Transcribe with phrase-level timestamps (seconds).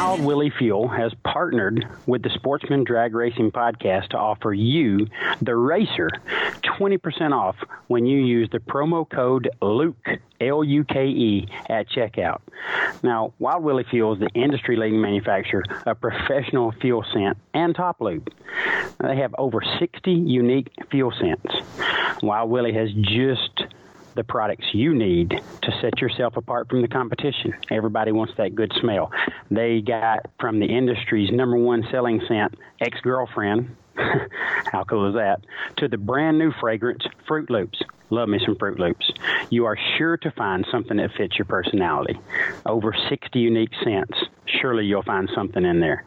[0.00, 5.08] Wild Willie Fuel has partnered with the Sportsman Drag Racing Podcast to offer you,
[5.42, 6.08] the racer,
[6.78, 7.56] 20% off
[7.88, 12.42] when you use the promo code LUKE, L U K E, at checkout.
[13.02, 18.00] Now, Wild Willie Fuel is the industry leading manufacturer of professional fuel scent and top
[18.00, 18.32] lube.
[19.00, 21.56] They have over 60 unique fuel scents.
[22.22, 23.64] Wild Willie has just
[24.18, 25.30] the products you need
[25.62, 27.54] to set yourself apart from the competition.
[27.70, 29.12] Everybody wants that good smell.
[29.48, 33.76] They got from the industry's number one selling scent, ex girlfriend.
[33.96, 35.40] How cool is that?
[35.76, 37.80] To the brand new fragrance, Fruit Loops.
[38.10, 39.08] Love me some Fruit Loops.
[39.50, 42.18] You are sure to find something that fits your personality.
[42.66, 44.18] Over 60 unique scents.
[44.46, 46.04] Surely you'll find something in there.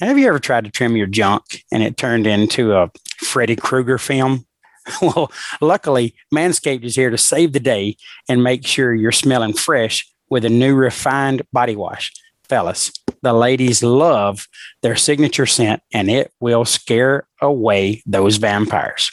[0.00, 3.98] have you ever tried to trim your junk and it turned into a Freddy Krueger
[3.98, 4.46] film?
[5.02, 7.96] well, luckily, Manscaped is here to save the day
[8.28, 12.12] and make sure you're smelling fresh with a new refined body wash
[12.48, 12.92] fellas,
[13.24, 14.46] the ladies love
[14.82, 19.10] their signature scent and it will scare away those vampires.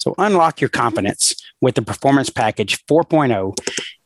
[0.00, 3.54] So unlock your confidence with the Performance Package 4.0.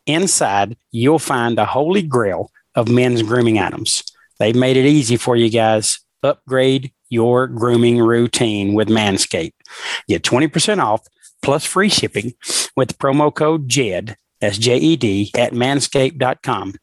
[0.06, 4.02] Inside, you'll find the holy grail of men's grooming items.
[4.38, 6.00] They've made it easy for you guys.
[6.22, 9.52] Upgrade your grooming routine with Manscaped.
[10.08, 11.06] Get 20% off
[11.42, 12.32] plus free shipping
[12.76, 16.74] with promo code JED, that's J E D, at manscaped.com.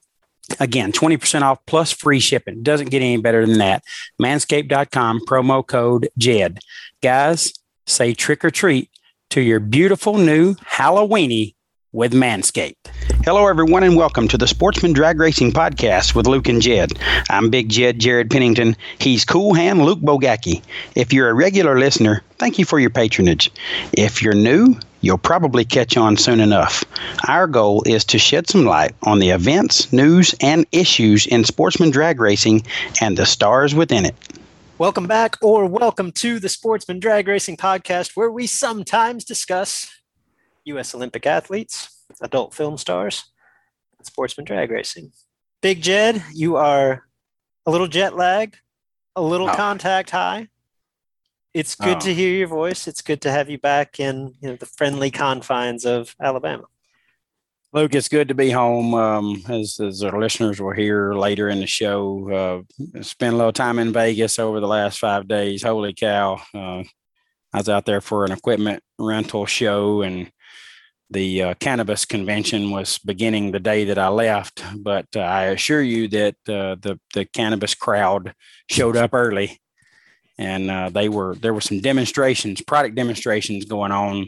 [0.60, 2.63] Again, 20% off plus free shipping.
[2.63, 3.84] Doesn't get any better than that.
[4.22, 6.60] Manscaped.com, promo code JED.
[7.01, 7.54] Guys,
[7.88, 8.90] say trick or treat
[9.30, 11.56] to your beautiful new Halloweeny
[11.92, 12.75] with Manscaped.
[13.25, 16.94] Hello, everyone, and welcome to the Sportsman Drag Racing Podcast with Luke and Jed.
[17.30, 18.75] I'm Big Jed Jared Pennington.
[19.00, 20.63] He's Cool Hand Luke Bogacki.
[20.95, 23.52] If you're a regular listener, thank you for your patronage.
[23.94, 26.84] If you're new, You'll probably catch on soon enough.
[27.28, 31.90] Our goal is to shed some light on the events, news, and issues in sportsman
[31.90, 32.63] drag racing
[33.00, 34.16] and the stars within it.
[34.78, 39.90] Welcome back, or welcome to the Sportsman Drag Racing Podcast, where we sometimes discuss
[40.66, 40.94] U.S.
[40.94, 43.25] Olympic athletes, adult film stars,
[43.98, 45.12] and sportsman drag racing.
[45.62, 47.06] Big Jed, you are
[47.66, 48.57] a little jet lagged,
[49.16, 49.54] a little oh.
[49.54, 50.48] contact high.
[51.54, 52.00] It's good oh.
[52.01, 52.88] to hear your voice.
[52.88, 56.66] It's good to have you back in you know, the friendly confines of Alabama.
[57.72, 58.96] Luke, it's good to be home.
[58.96, 63.51] Um, as, as our listeners will hear later in the show, uh, spent a little
[63.51, 65.62] time in Vegas over the last five days.
[65.62, 66.42] Holy cow!
[66.54, 66.84] Uh,
[67.54, 70.31] I was out there for an equipment rental show, and
[71.12, 74.63] the uh, cannabis convention was beginning the day that I left.
[74.75, 78.34] But uh, I assure you that uh, the the cannabis crowd
[78.68, 79.60] showed up early,
[80.40, 84.28] and uh, they were there were some demonstrations, product demonstrations going on,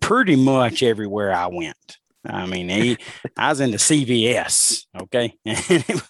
[0.00, 1.98] pretty much everywhere I went.
[2.24, 2.98] I mean, he,
[3.36, 5.34] I was in the CVS, okay,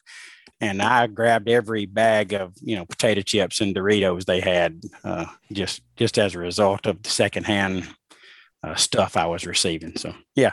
[0.60, 5.26] and I grabbed every bag of you know potato chips and Doritos they had, uh,
[5.52, 7.88] just just as a result of the secondhand
[8.62, 9.96] uh, stuff I was receiving.
[9.96, 10.52] So yeah,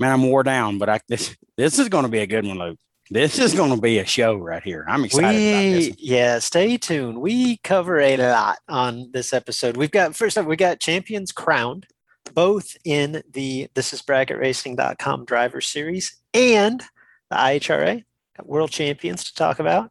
[0.00, 2.58] man, I'm wore down, but I this this is going to be a good one,
[2.58, 2.78] Luke.
[3.12, 4.86] This is going to be a show right here.
[4.88, 7.20] I'm excited we, Yeah, stay tuned.
[7.20, 9.76] We cover a lot on this episode.
[9.76, 11.86] We've got first up, we got champions crowned
[12.32, 16.82] both in the this is bracketracing.com driver series and
[17.28, 18.02] the IHRA
[18.44, 19.90] world champions to talk about.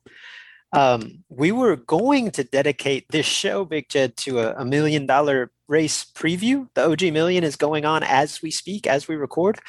[0.73, 5.51] Um, we were going to dedicate this show, Big Jed, to a, a, million dollar
[5.67, 6.69] race preview.
[6.73, 9.59] The OG Million is going on as we speak, as we record.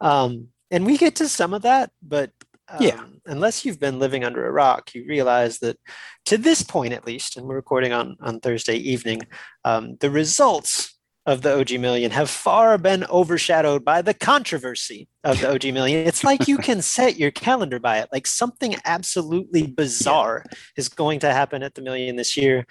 [0.00, 2.32] Um, and we get to some of that, but
[2.70, 3.04] um, yeah.
[3.26, 5.78] unless you've been living under a rock, you realize that
[6.26, 9.22] to this point, at least, and we're recording on, on Thursday evening,
[9.64, 10.96] um, the results
[11.26, 16.06] of the OG Million have far been overshadowed by the controversy of the OG Million.
[16.06, 18.08] It's like you can set your calendar by it.
[18.12, 20.44] Like something absolutely bizarre
[20.76, 22.66] is going to happen at the Million this year.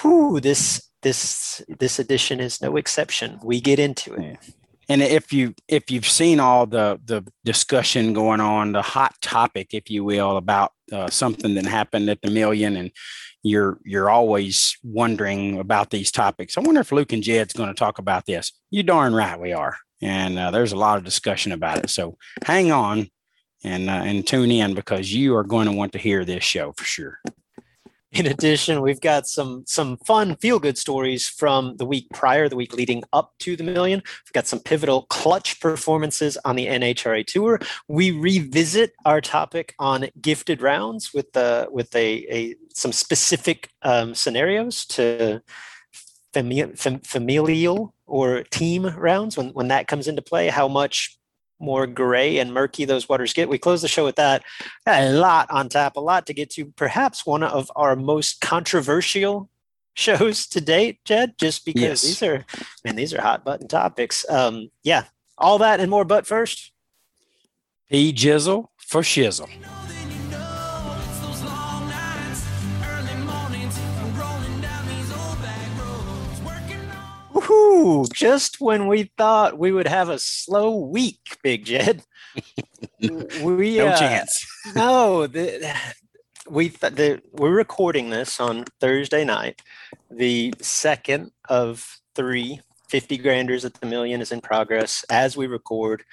[0.00, 3.38] Whew, this this this edition is no exception.
[3.42, 4.38] We get into it.
[4.88, 9.68] And if you if you've seen all the the discussion going on, the hot topic,
[9.72, 12.90] if you will, about uh, something that happened at the Million and
[13.42, 16.56] you're you're always wondering about these topics.
[16.56, 18.52] I wonder if Luke and Jed's going to talk about this.
[18.70, 21.90] You darn right we are, and uh, there's a lot of discussion about it.
[21.90, 23.08] So hang on
[23.64, 26.72] and uh, and tune in because you are going to want to hear this show
[26.76, 27.18] for sure.
[28.12, 32.56] In addition, we've got some some fun feel good stories from the week prior, the
[32.56, 34.00] week leading up to the million.
[34.24, 37.58] We've got some pivotal clutch performances on the NHRA tour.
[37.88, 44.14] We revisit our topic on gifted rounds with the with a, a some specific um,
[44.14, 45.42] scenarios to
[46.32, 50.48] fami- fam- familial or team rounds when when that comes into play.
[50.48, 51.18] How much
[51.58, 53.48] more gray and murky those waters get.
[53.48, 54.42] We close the show with that.
[54.86, 56.66] A lot on tap, a lot to get to.
[56.76, 59.48] Perhaps one of our most controversial
[59.94, 62.02] shows to date, Jed, just because yes.
[62.02, 62.44] these are,
[62.84, 64.28] man, these are hot button topics.
[64.28, 65.04] Um, yeah,
[65.38, 66.04] all that and more.
[66.04, 66.72] But first,
[67.90, 69.48] P Jizzle for Shizzle.
[77.46, 78.12] Woohoo!
[78.12, 82.02] Just when we thought we would have a slow week, Big Jed.
[83.00, 84.46] we, no uh, chance.
[84.74, 85.74] no, the,
[86.48, 89.62] we th- the, we're recording this on Thursday night.
[90.10, 96.04] The second of three 50 granders at the million is in progress as we record.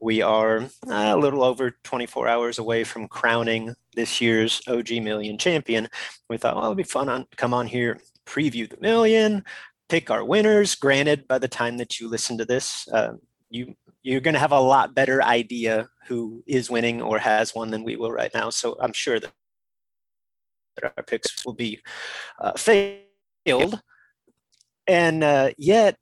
[0.00, 5.38] We are uh, a little over 24 hours away from crowning this year's OG Million
[5.38, 5.88] champion.
[6.28, 9.44] We thought, well, it'll be fun on come on here, preview the million,
[9.92, 10.74] pick our winners.
[10.74, 13.12] Granted, by the time that you listen to this, uh,
[13.50, 17.70] you you're going to have a lot better idea who is winning or has won
[17.70, 18.48] than we will right now.
[18.48, 19.32] So I'm sure that
[20.82, 21.80] our picks will be
[22.40, 23.82] uh, failed.
[24.86, 25.98] And uh, yet,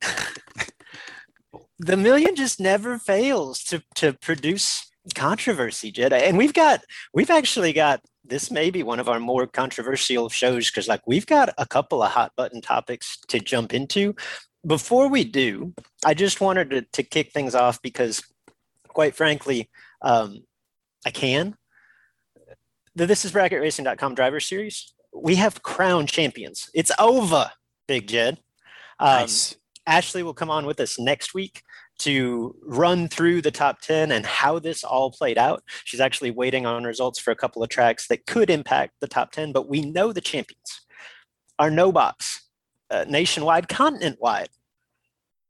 [1.81, 6.29] the million just never fails to to produce controversy, Jedi.
[6.29, 6.83] And we've got
[7.13, 11.27] we've actually got this may be one of our more controversial shows because like we've
[11.27, 14.15] got a couple of hot button topics to jump into.
[14.67, 18.23] Before we do, I just wanted to, to kick things off because
[18.89, 19.69] quite frankly,
[20.03, 20.45] um,
[21.05, 21.57] I can.
[22.95, 24.95] The This is bracketracing.com driver series.
[25.15, 26.71] We have crown champions.
[26.75, 27.51] It's over,
[27.89, 28.39] Big Jed.
[28.99, 29.57] Um, nice.
[29.87, 31.63] Ashley will come on with us next week
[32.01, 35.63] to run through the top 10 and how this all played out.
[35.85, 39.33] She's actually waiting on results for a couple of tracks that could impact the top
[39.33, 40.81] 10, but we know the champions
[41.59, 42.49] are no box,
[42.91, 44.49] uh, nationwide, continent wide.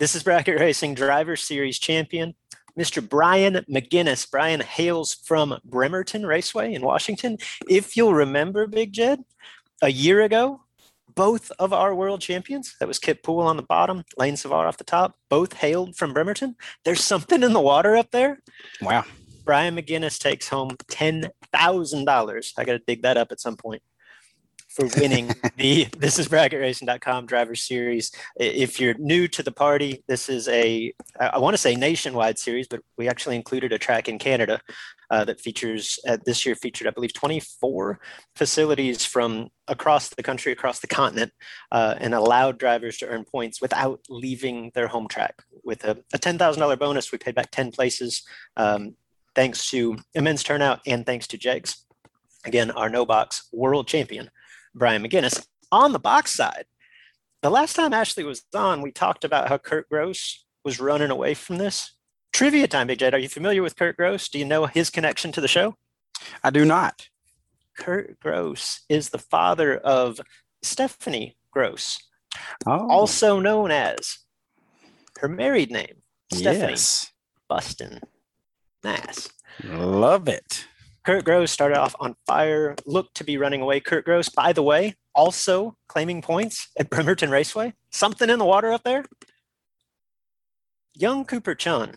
[0.00, 2.34] This is Bracket Racing Driver Series champion,
[2.78, 3.06] Mr.
[3.06, 4.28] Brian McGinnis.
[4.28, 7.38] Brian hails from Bremerton Raceway in Washington.
[7.68, 9.24] If you'll remember, Big Jed,
[9.82, 10.62] a year ago,
[11.20, 14.78] both of our world champions, that was Kip Pool on the bottom, Lane Savar off
[14.78, 16.56] the top, both hailed from Bremerton.
[16.86, 18.40] There's something in the water up there.
[18.80, 19.04] Wow.
[19.44, 22.52] Brian McGinnis takes home $10,000.
[22.56, 23.82] I got to dig that up at some point
[24.70, 30.28] for winning the this is bracketracing.com driver series if you're new to the party this
[30.28, 34.16] is a i want to say nationwide series but we actually included a track in
[34.16, 34.60] canada
[35.10, 38.00] uh, that features uh, this year featured i believe 24
[38.34, 41.32] facilities from across the country across the continent
[41.72, 46.18] uh, and allowed drivers to earn points without leaving their home track with a, a
[46.18, 48.22] $10000 bonus we paid back 10 places
[48.56, 48.94] um,
[49.34, 51.84] thanks to immense turnout and thanks to jegs
[52.44, 54.30] again our no box world champion
[54.74, 55.46] Brian McGinnis.
[55.72, 56.64] On the box side,
[57.42, 61.34] the last time Ashley was on, we talked about how Kurt Gross was running away
[61.34, 61.92] from this.
[62.32, 63.14] Trivia time, Big Jed.
[63.14, 64.28] Are you familiar with Kurt Gross?
[64.28, 65.76] Do you know his connection to the show?
[66.42, 67.08] I do not.
[67.76, 70.20] Kurt Gross is the father of
[70.62, 71.98] Stephanie Gross,
[72.66, 74.18] Oh, also known as
[75.18, 77.10] her married name, Stephanie yes.
[77.48, 78.00] Buston
[78.84, 79.28] Nass.
[79.64, 80.66] Love it.
[81.04, 83.80] Kurt Gross started off on fire, looked to be running away.
[83.80, 87.74] Kurt Gross, by the way, also claiming points at Bremerton Raceway.
[87.90, 89.04] Something in the water up there.
[90.94, 91.96] Young Cooper Chun,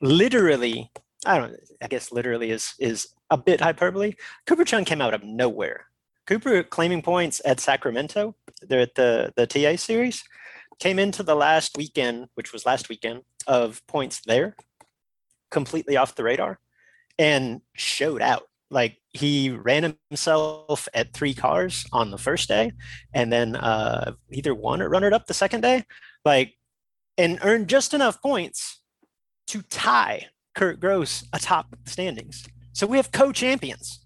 [0.00, 0.90] literally,
[1.26, 1.54] I don't.
[1.82, 4.14] I guess literally is is a bit hyperbole.
[4.46, 5.86] Cooper Chun came out of nowhere.
[6.26, 8.34] Cooper claiming points at Sacramento.
[8.62, 10.22] They're at the the TA series.
[10.78, 14.56] Came into the last weekend, which was last weekend, of points there,
[15.50, 16.60] completely off the radar
[17.18, 18.44] and showed out.
[18.70, 22.72] Like he ran himself at three cars on the first day,
[23.14, 25.84] and then uh, either won or runner up the second day.
[26.24, 26.54] Like,
[27.16, 28.77] and earned just enough points
[29.48, 32.46] to tie Kurt Gross atop the standings.
[32.72, 34.00] So we have co-champions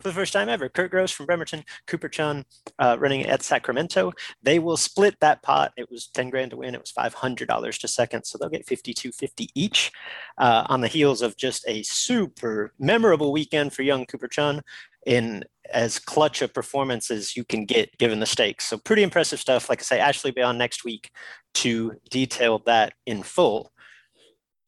[0.00, 0.68] for the first time ever.
[0.68, 2.44] Kurt Gross from Bremerton, Cooper Chun
[2.78, 4.12] uh, running at Sacramento.
[4.42, 5.72] They will split that pot.
[5.76, 6.74] It was 10 grand to win.
[6.74, 8.24] It was $500 to second.
[8.24, 9.92] So they'll get 5250 each
[10.38, 14.62] uh, on the heels of just a super memorable weekend for young Cooper Chun
[15.06, 18.66] in as clutch a performance as you can get given the stakes.
[18.66, 19.68] So pretty impressive stuff.
[19.68, 21.10] Like I say, Ashley be on next week
[21.54, 23.72] to detail that in full.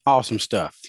[0.07, 0.81] Awesome stuff.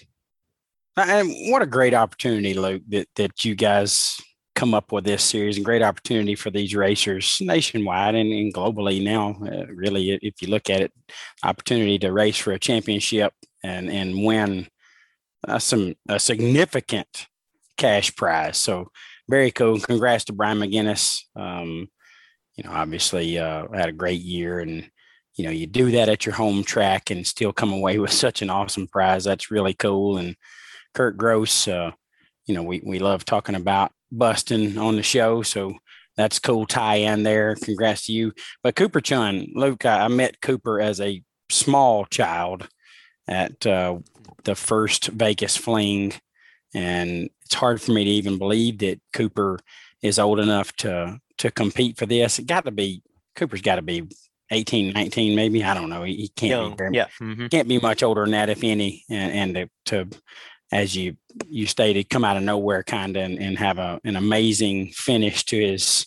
[0.96, 4.20] And what a great opportunity, Luke, that, that you guys
[4.54, 9.02] come up with this series and great opportunity for these racers nationwide and, and globally
[9.02, 9.36] now.
[9.44, 10.92] Uh, really, if you look at it,
[11.42, 14.68] opportunity to race for a championship and and win
[15.48, 17.26] uh, some a significant
[17.76, 18.56] cash prize.
[18.56, 18.90] So
[19.28, 19.80] very cool.
[19.80, 21.20] Congrats to Brian McGinnis.
[21.34, 21.88] Um,
[22.56, 24.88] you know, obviously uh, had a great year and
[25.34, 28.42] you know you do that at your home track and still come away with such
[28.42, 29.24] an awesome prize.
[29.24, 30.16] That's really cool.
[30.16, 30.36] And
[30.94, 31.92] Kurt Gross, uh,
[32.46, 35.42] you know, we we love talking about busting on the show.
[35.42, 35.74] So
[36.16, 37.56] that's cool tie in there.
[37.56, 38.32] Congrats to you.
[38.62, 42.68] But Cooper Chun, Luke, I, I met Cooper as a small child
[43.26, 43.98] at uh,
[44.44, 46.12] the first Vegas fling.
[46.74, 49.58] And it's hard for me to even believe that Cooper
[50.02, 52.38] is old enough to to compete for this.
[52.38, 53.02] It got to be
[53.34, 54.08] Cooper's got to be
[54.50, 55.64] 18, 19, maybe.
[55.64, 56.02] I don't know.
[56.02, 57.06] He, he can't Young, be very, yeah.
[57.20, 57.50] Mhm.
[57.50, 59.04] can't be much older than that, if any.
[59.08, 60.18] And, and to, to
[60.72, 61.16] as you
[61.48, 65.44] you stated, come out of nowhere kind of and, and have a, an amazing finish
[65.46, 66.06] to his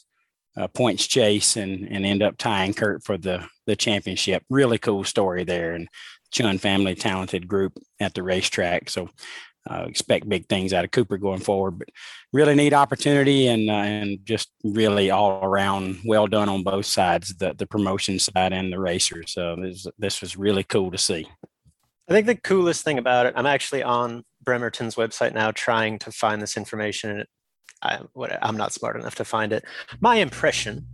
[0.56, 4.44] uh, points chase and and end up tying Kurt for the the championship.
[4.50, 5.88] Really cool story there, and
[6.32, 8.90] Chun family talented group at the racetrack.
[8.90, 9.10] So
[9.70, 11.80] uh, expect big things out of Cooper going forward.
[11.80, 11.90] But
[12.34, 17.36] really neat opportunity and uh, and just really all around well done on both sides,
[17.38, 19.34] the the promotion side and the racers.
[19.34, 21.28] So this this was really cool to see.
[22.10, 26.12] I think the coolest thing about it, I'm actually on Bremerton's website now trying to
[26.12, 27.10] find this information.
[27.10, 27.30] And it,
[27.82, 28.00] I,
[28.42, 29.66] I'm not smart enough to find it.
[30.00, 30.88] My impression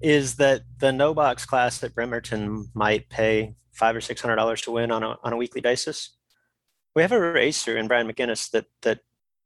[0.00, 4.60] is that the no box class at Bremerton might pay five or six hundred dollars
[4.62, 6.17] to win on a on a weekly basis.
[6.94, 9.00] We have a racer in Brian McGinnis that that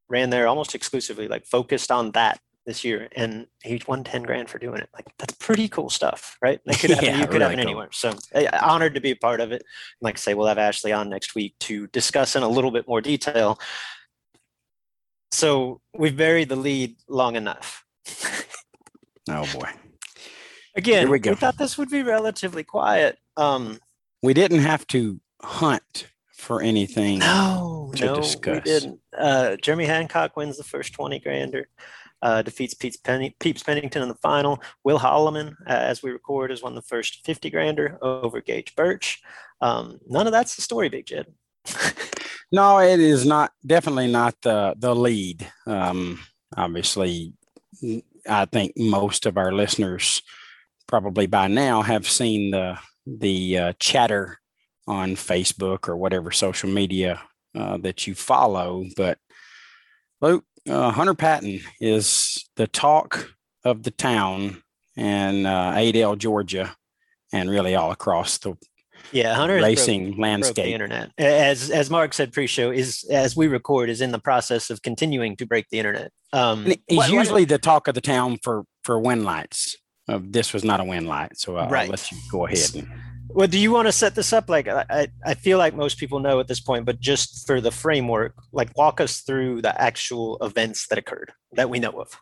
[0.09, 4.49] ran there almost exclusively, like focused on that this year, and he won ten grand
[4.49, 4.89] for doing it.
[4.95, 6.61] Like that's pretty cool stuff, right?
[6.67, 7.05] That could happen.
[7.05, 7.69] Yeah, you could really happen cool.
[7.69, 7.89] anywhere.
[7.93, 8.15] So
[8.61, 9.63] honored to be a part of it.
[10.01, 12.87] Like I say, we'll have Ashley on next week to discuss in a little bit
[12.89, 13.59] more detail.
[15.33, 17.85] So we've buried the lead long enough.
[19.31, 19.71] Oh boy.
[20.77, 23.19] Again, we we, thought this would be relatively quiet.
[23.37, 23.79] Um,
[24.23, 26.09] We didn't have to hunt
[26.43, 27.21] for anything.
[27.21, 28.57] no, to no, discuss.
[28.57, 29.01] we didn't.
[29.17, 31.69] Uh, Jeremy Hancock wins the first twenty grander.
[32.23, 34.63] uh, defeats Pete's Penny, Peeps Pennington in the final.
[34.85, 39.21] Will Holloman, uh, as we record, has won the first 50 grander over Gage Birch.
[39.61, 41.27] Um, none of that's the story, Big Jed.
[42.53, 43.53] no, it is not.
[43.67, 45.47] Definitely not the the lead.
[45.67, 46.21] Um,
[46.57, 47.35] obviously,
[48.29, 50.23] I think most of our listeners
[50.89, 54.39] probably by now have seen the the uh, chatter
[54.93, 57.21] on Facebook or whatever social media
[57.55, 58.85] uh, that you follow.
[58.97, 59.19] But
[60.21, 63.35] Luke, uh, Hunter Patton is the talk
[63.65, 64.63] of the town
[64.97, 66.77] in uh, Adel, Georgia,
[67.33, 68.55] and really all across the
[69.11, 70.55] yeah Hunter racing broke, landscape.
[70.55, 74.19] Broke the internet, as as Mark said pre-show, is as we record is in the
[74.19, 76.13] process of continuing to break the internet.
[76.33, 79.77] Um, he's what, usually what, the talk of the town for for win lights.
[80.09, 81.85] Uh, this was not a win light, so I'll, right.
[81.85, 82.75] I'll let you go ahead.
[82.75, 82.89] And,
[83.35, 84.49] well, do you want to set this up?
[84.49, 87.71] Like, I, I feel like most people know at this point, but just for the
[87.71, 92.19] framework, like, walk us through the actual events that occurred that we know of.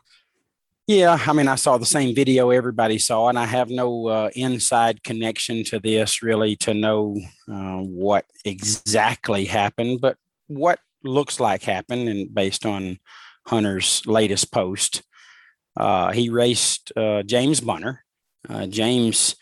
[0.87, 4.31] Yeah, I mean, I saw the same video everybody saw, and I have no uh,
[4.35, 7.17] inside connection to this really to know
[7.49, 10.17] uh, what exactly happened, but
[10.49, 12.99] what looks like happened, and based on
[13.47, 15.03] Hunter's latest post,
[15.77, 18.05] uh, he raced uh, James Bunner.
[18.49, 19.37] Uh, James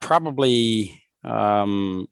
[0.00, 2.08] probably um,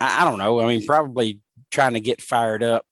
[0.00, 0.60] I, I don't know.
[0.60, 1.40] I mean, probably
[1.70, 2.84] trying to get fired up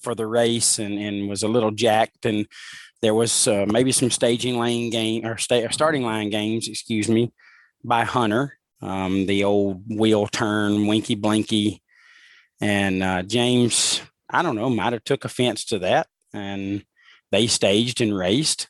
[0.00, 2.26] for the race and, and was a little jacked.
[2.26, 2.46] And
[3.02, 7.32] there was uh, maybe some staging lane game or sta- starting line games, excuse me,
[7.84, 8.56] by Hunter.
[8.82, 11.82] Um, the old wheel turn, winky blinky.
[12.60, 16.06] And uh, James, I don't know, might have took offense to that.
[16.32, 16.84] And
[17.30, 18.68] they staged and raced.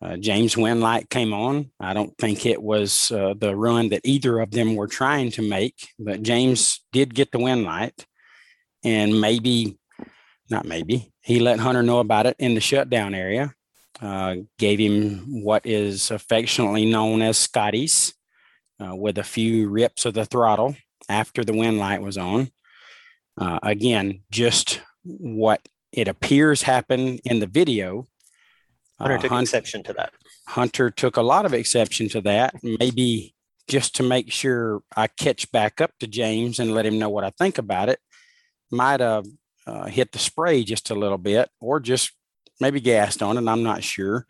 [0.00, 1.70] Uh, James Winlight came on.
[1.80, 5.42] I don't think it was uh, the run that either of them were trying to
[5.42, 8.04] make, but James did get the Winlight.
[8.84, 9.76] And maybe,
[10.50, 13.54] not maybe, he let Hunter know about it in the shutdown area,
[14.00, 18.14] uh, gave him what is affectionately known as Scotty's
[18.80, 20.76] uh, with a few rips of the throttle
[21.08, 22.50] after the Winlight was on.
[23.36, 28.06] Uh, again, just what it appears happened in the video
[28.98, 30.12] Hunter uh, took Hunter, exception to that.
[30.48, 32.54] Hunter took a lot of exception to that.
[32.62, 33.34] Maybe
[33.68, 37.24] just to make sure I catch back up to James and let him know what
[37.24, 38.00] I think about it,
[38.70, 39.26] might have
[39.66, 42.12] uh, hit the spray just a little bit or just
[42.60, 43.50] maybe gassed on it.
[43.50, 44.26] I'm not sure.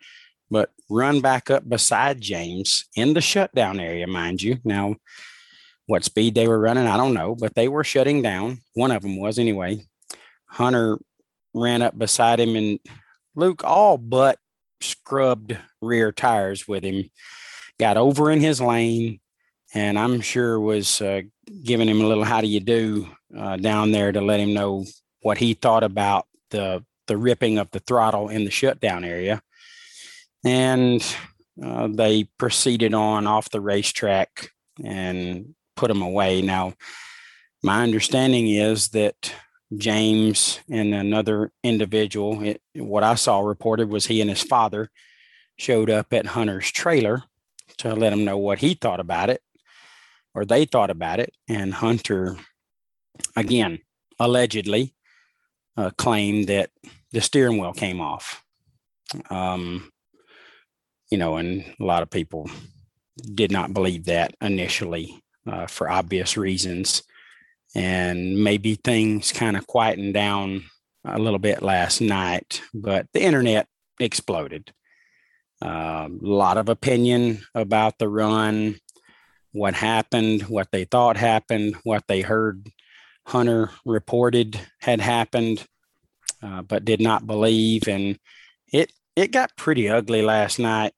[0.51, 4.57] But run back up beside James in the shutdown area, mind you.
[4.63, 4.95] Now,
[5.85, 8.59] what speed they were running, I don't know, but they were shutting down.
[8.73, 9.85] One of them was anyway.
[10.47, 10.97] Hunter
[11.53, 12.79] ran up beside him and
[13.35, 14.37] Luke all but
[14.81, 17.09] scrubbed rear tires with him,
[17.79, 19.19] got over in his lane,
[19.73, 21.21] and I'm sure was uh,
[21.63, 24.85] giving him a little how do you do uh, down there to let him know
[25.21, 29.41] what he thought about the the ripping of the throttle in the shutdown area.
[30.45, 31.03] And
[31.61, 34.51] uh, they proceeded on off the racetrack
[34.83, 36.41] and put him away.
[36.41, 36.75] Now,
[37.63, 39.33] my understanding is that
[39.77, 42.43] James and another individual.
[42.43, 44.89] It, what I saw reported was he and his father
[45.57, 47.23] showed up at Hunter's trailer
[47.77, 49.41] to let him know what he thought about it
[50.33, 51.33] or they thought about it.
[51.47, 52.37] And Hunter,
[53.35, 53.79] again,
[54.19, 54.93] allegedly
[55.77, 56.71] uh, claimed that
[57.11, 58.43] the steering wheel came off.
[59.29, 59.91] Um,
[61.09, 62.49] you know, and a lot of people
[63.33, 67.03] did not believe that initially uh, for obvious reasons
[67.75, 70.63] and maybe things kind of quietened down
[71.05, 73.67] a little bit last night, but the internet
[73.99, 74.71] exploded.
[75.63, 78.75] Uh, a lot of opinion about the run,
[79.51, 82.69] what happened, what they thought happened, what they heard
[83.27, 85.65] Hunter reported had happened,
[86.41, 88.17] uh, but did not believe, and
[88.71, 90.93] it it got pretty ugly last night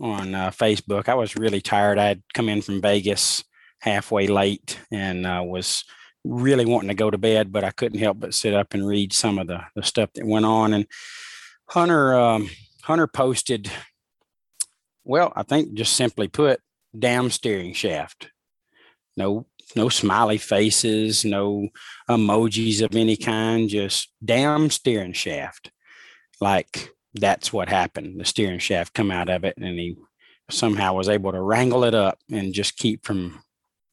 [0.00, 1.08] on uh, Facebook.
[1.08, 1.98] I was really tired.
[1.98, 3.42] I had come in from Vegas
[3.80, 5.84] halfway late and uh, was
[6.26, 9.12] really wanting to go to bed, but I couldn't help but sit up and read
[9.12, 10.72] some of the, the stuff that went on.
[10.72, 10.86] And
[11.68, 12.50] Hunter um,
[12.82, 13.70] Hunter posted,
[15.04, 16.60] well, I think just simply put,
[16.96, 18.30] damn steering shaft.
[19.16, 21.68] No no smiley faces, no
[22.08, 25.70] emojis of any kind, just damn steering shaft.
[26.40, 28.20] Like that's what happened.
[28.20, 29.96] The steering shaft come out of it, and he
[30.50, 33.42] somehow was able to wrangle it up and just keep from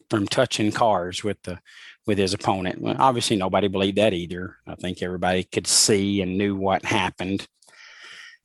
[0.09, 1.59] from touching cars with the
[2.05, 2.81] with his opponent.
[2.81, 4.57] Well, obviously, nobody believed that either.
[4.67, 7.47] I think everybody could see and knew what happened.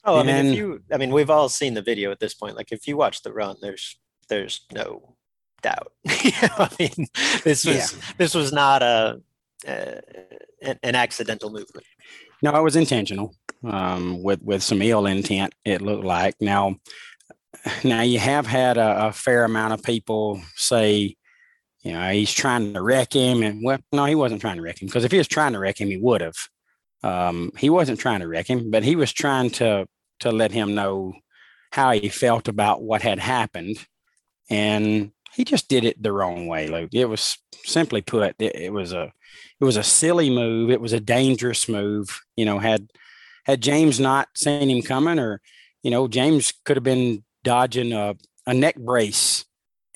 [0.04, 2.56] Oh, I mean, if you, I mean, we've all seen the video at this point.
[2.56, 5.16] Like, if you watch the run, there's, there's no
[5.60, 5.92] doubt.
[6.08, 7.08] I mean,
[7.44, 8.00] this was, yeah.
[8.16, 9.20] this was not a,
[9.66, 9.94] uh,
[10.62, 11.84] an, an accidental movement.
[12.42, 13.34] No, it was intentional.
[13.64, 15.54] um, with with some ill intent.
[15.64, 16.76] It looked like now.
[17.82, 21.16] Now you have had a, a fair amount of people say,
[21.82, 24.82] you know, he's trying to wreck him, and well, no, he wasn't trying to wreck
[24.82, 26.36] him because if he was trying to wreck him, he would have.
[27.02, 29.86] Um, he wasn't trying to wreck him, but he was trying to
[30.20, 31.14] to let him know
[31.70, 33.86] how he felt about what had happened,
[34.50, 36.66] and he just did it the wrong way.
[36.66, 39.12] Luke, it was simply put, it, it was a
[39.60, 40.70] it was a silly move.
[40.70, 42.20] It was a dangerous move.
[42.36, 42.90] You know, had
[43.44, 45.40] had James not seen him coming, or
[45.84, 49.44] you know, James could have been dodging a, a neck brace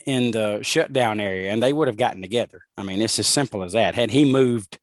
[0.07, 2.63] in the shutdown area, and they would have gotten together.
[2.77, 3.95] I mean, it's as simple as that.
[3.95, 4.79] Had he moved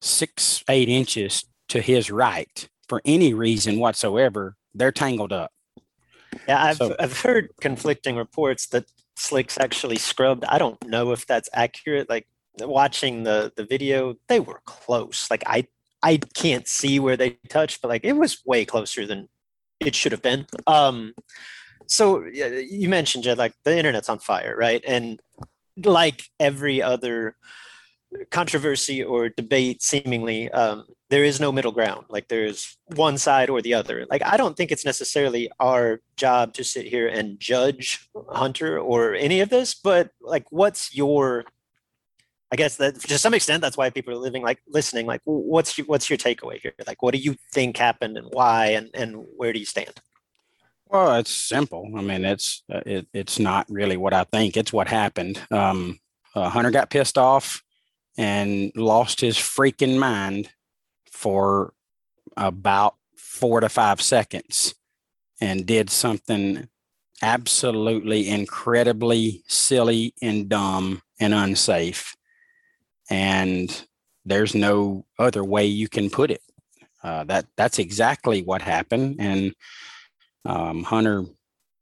[0.00, 5.52] six, eight inches to his right for any reason whatsoever, they're tangled up.
[6.48, 10.44] Yeah, I've so, I've heard conflicting reports that Slicks actually scrubbed.
[10.44, 12.08] I don't know if that's accurate.
[12.08, 12.26] Like
[12.58, 15.30] watching the the video, they were close.
[15.30, 15.66] Like I
[16.02, 19.28] I can't see where they touched, but like it was way closer than
[19.80, 20.46] it should have been.
[20.66, 21.14] Um,
[21.86, 24.82] so you mentioned Jed, like the internet's on fire, right?
[24.86, 25.20] And
[25.76, 27.36] like every other
[28.30, 32.06] controversy or debate, seemingly, um, there is no middle ground.
[32.08, 34.06] Like there's one side or the other.
[34.10, 39.14] Like I don't think it's necessarily our job to sit here and judge Hunter or
[39.14, 41.44] any of this, but like, what's your
[42.52, 45.06] I guess that to some extent that's why people are living like listening.
[45.06, 46.74] Like, what's your, what's your takeaway here?
[46.86, 49.94] Like, what do you think happened and why, and and where do you stand?
[50.92, 51.90] Well, it's simple.
[51.96, 54.56] I mean, it's uh, it, it's not really what I think.
[54.56, 55.40] It's what happened.
[55.50, 56.00] Um,
[56.36, 57.62] uh, Hunter got pissed off
[58.18, 60.50] and lost his freaking mind
[61.12, 61.74] for
[62.36, 64.74] about four to five seconds,
[65.40, 66.68] and did something
[67.22, 72.16] absolutely incredibly silly and dumb and unsafe
[73.10, 73.86] and
[74.24, 76.42] there's no other way you can put it.
[77.02, 79.54] Uh, that that's exactly what happened, and
[80.44, 81.24] um, Hunter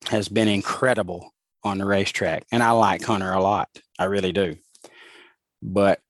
[0.08, 3.68] has been incredible on the racetrack, and I like Hunter a lot.
[3.98, 4.56] I really do.
[5.62, 6.00] But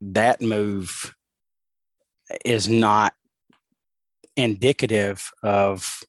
[0.00, 1.14] that move
[2.44, 3.14] is not
[4.36, 6.02] indicative of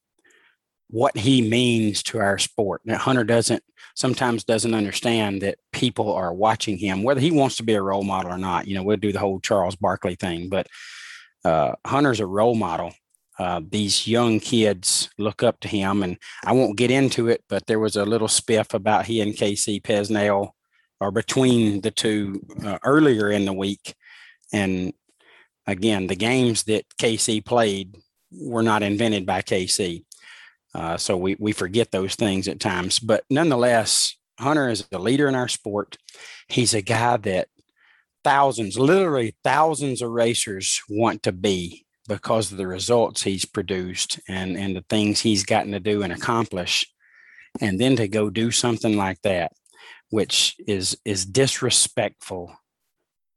[0.90, 2.82] what he means to our sport.
[2.84, 3.64] Now, Hunter doesn't
[3.96, 8.04] sometimes doesn't understand that people are watching him, whether he wants to be a role
[8.04, 8.68] model or not.
[8.68, 10.68] You know, we'll do the whole Charles Barkley thing, but
[11.46, 12.94] uh, Hunter's a role model.
[13.40, 17.66] Uh, these young kids look up to him, and I won't get into it, but
[17.66, 20.50] there was a little spiff about he and Casey Pesnell,
[21.00, 23.96] or between the two uh, earlier in the week,
[24.52, 24.94] and
[25.66, 27.96] again, the games that KC played
[28.32, 30.04] were not invented by KC.
[30.76, 33.00] Uh, so we, we forget those things at times.
[33.00, 35.98] But nonetheless, Hunter is a leader in our sport.
[36.48, 37.48] He's a guy that
[38.24, 44.58] thousands, literally thousands of racers want to be because of the results he's produced and,
[44.58, 46.86] and the things he's gotten to do and accomplish.
[47.62, 49.54] And then to go do something like that,
[50.10, 52.54] which is is disrespectful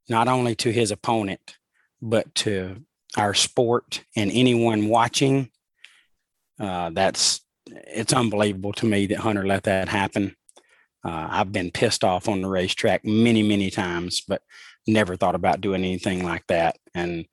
[0.09, 1.57] not only to his opponent,
[2.01, 2.83] but to
[3.17, 5.51] our sport and anyone watching
[6.59, 10.37] uh, that's it's unbelievable to me that Hunter let that happen.
[11.05, 14.43] Uh, I've been pissed off on the racetrack many, many times, but
[14.87, 16.77] never thought about doing anything like that.
[16.95, 17.27] And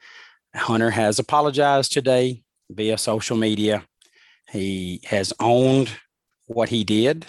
[0.56, 3.84] Hunter has apologized today via social media.
[4.52, 5.92] He has owned
[6.48, 7.26] what he did,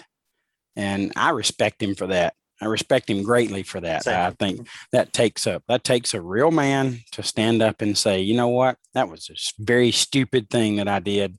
[0.75, 2.33] and I respect him for that.
[2.59, 4.03] I respect him greatly for that.
[4.03, 4.19] Same.
[4.19, 8.21] I think that takes a that takes a real man to stand up and say,
[8.21, 11.37] you know what, that was a very stupid thing that I did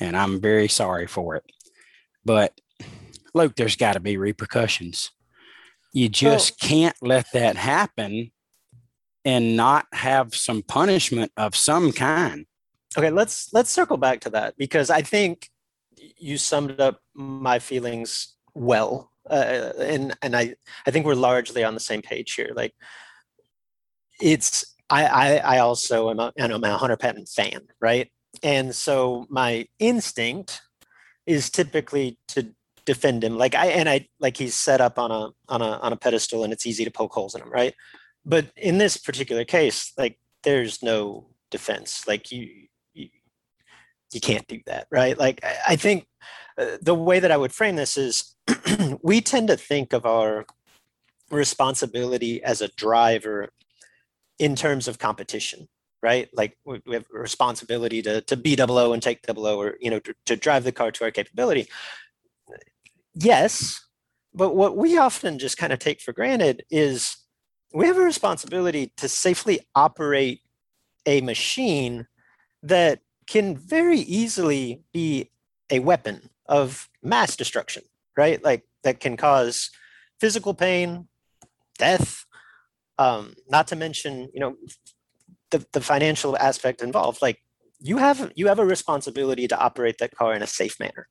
[0.00, 1.44] and I'm very sorry for it.
[2.24, 2.58] But
[3.34, 5.10] Luke, there's got to be repercussions.
[5.92, 8.32] You just well, can't let that happen
[9.26, 12.46] and not have some punishment of some kind.
[12.96, 15.50] Okay, let's let's circle back to that because I think
[16.16, 20.54] you summed up my feelings well, uh, and and I
[20.86, 22.52] I think we're largely on the same page here.
[22.56, 22.72] Like,
[24.18, 28.10] it's I I, I also am a, I'm a Hunter Patton fan, right?
[28.42, 30.62] and so my instinct
[31.26, 35.30] is typically to defend him like i and i like he's set up on a
[35.48, 37.74] on a on a pedestal and it's easy to poke holes in him right
[38.26, 42.48] but in this particular case like there's no defense like you
[42.92, 43.08] you,
[44.12, 46.06] you can't do that right like i, I think
[46.58, 48.34] uh, the way that i would frame this is
[49.02, 50.44] we tend to think of our
[51.30, 53.48] responsibility as a driver
[54.38, 55.68] in terms of competition
[56.02, 56.28] right?
[56.32, 59.76] Like we, have a responsibility to, to be double O and take double O or,
[59.80, 61.68] you know, to, to drive the car to our capability.
[63.14, 63.84] Yes,
[64.34, 67.16] but what we often just kind of take for granted is
[67.74, 70.40] we have a responsibility to safely operate
[71.04, 72.06] a machine
[72.62, 75.30] that can very easily be
[75.70, 77.82] a weapon of mass destruction,
[78.16, 78.42] right?
[78.42, 79.70] Like that can cause
[80.20, 81.08] physical pain,
[81.78, 82.24] death,
[82.98, 84.56] um, not to mention, you know,
[85.50, 87.20] the, the financial aspect involved.
[87.20, 87.42] Like
[87.80, 91.08] you have you have a responsibility to operate that car in a safe manner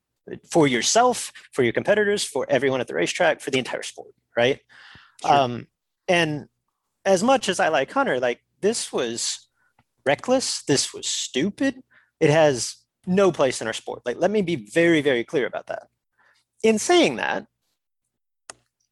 [0.52, 4.60] for yourself, for your competitors, for everyone at the racetrack, for the entire sport, right?
[5.24, 5.36] Sure.
[5.36, 5.68] Um,
[6.08, 6.48] and
[7.06, 9.48] as much as I like Hunter, like this was
[10.06, 11.82] reckless, this was stupid.
[12.20, 14.02] It has no place in our sport.
[14.06, 15.88] Like, let me be very, very clear about that.
[16.64, 17.46] In saying that,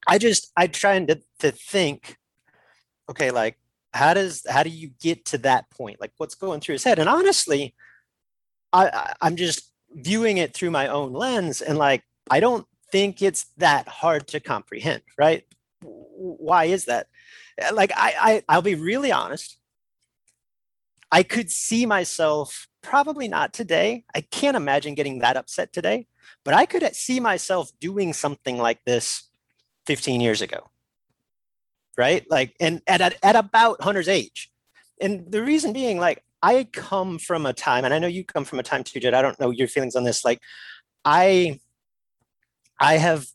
[0.07, 2.17] I just I trying to to think,
[3.09, 3.57] okay, like
[3.93, 6.01] how does how do you get to that point?
[6.01, 6.99] Like what's going through his head?
[6.99, 7.73] And honestly,
[8.71, 13.21] I, I I'm just viewing it through my own lens and like I don't think
[13.21, 15.43] it's that hard to comprehend, right?
[16.15, 17.07] Why is that?
[17.61, 19.57] Uh, like I, I I'll be really honest.
[21.11, 24.03] I could see myself probably not today.
[24.15, 26.07] I can't imagine getting that upset today,
[26.43, 29.29] but I could see myself doing something like this
[29.85, 30.69] 15 years ago.
[31.97, 32.25] Right?
[32.29, 34.51] Like and at at, at about Hunter's age.
[34.99, 38.43] And the reason being like I come from a time, and I know you come
[38.43, 39.13] from a time too, Jed.
[39.13, 40.25] I don't know your feelings on this.
[40.25, 40.39] Like,
[41.05, 41.61] I,
[42.81, 43.25] I have,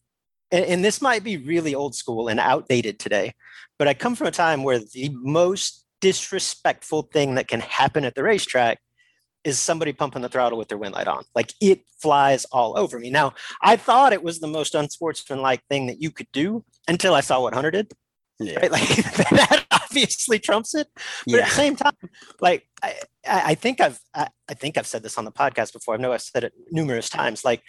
[0.51, 3.33] and this might be really old school and outdated today,
[3.79, 8.15] but I come from a time where the most disrespectful thing that can happen at
[8.15, 8.79] the racetrack
[9.45, 11.25] is somebody pumping the throttle with their win light on.
[11.35, 13.11] Like it flies all over me.
[13.11, 17.21] Now, I thought it was the most unsportsmanlike thing that you could do until I
[17.21, 17.93] saw what Hunter did.
[18.41, 18.59] Yeah.
[18.61, 18.71] Right?
[18.71, 18.89] Like
[19.31, 20.89] that obviously trumps it.
[21.27, 21.39] But yeah.
[21.39, 21.97] at the same time,
[22.41, 22.95] like I,
[23.27, 25.95] I think I've I, I think I've said this on the podcast before.
[25.95, 27.45] I know I've said it numerous times.
[27.45, 27.63] Like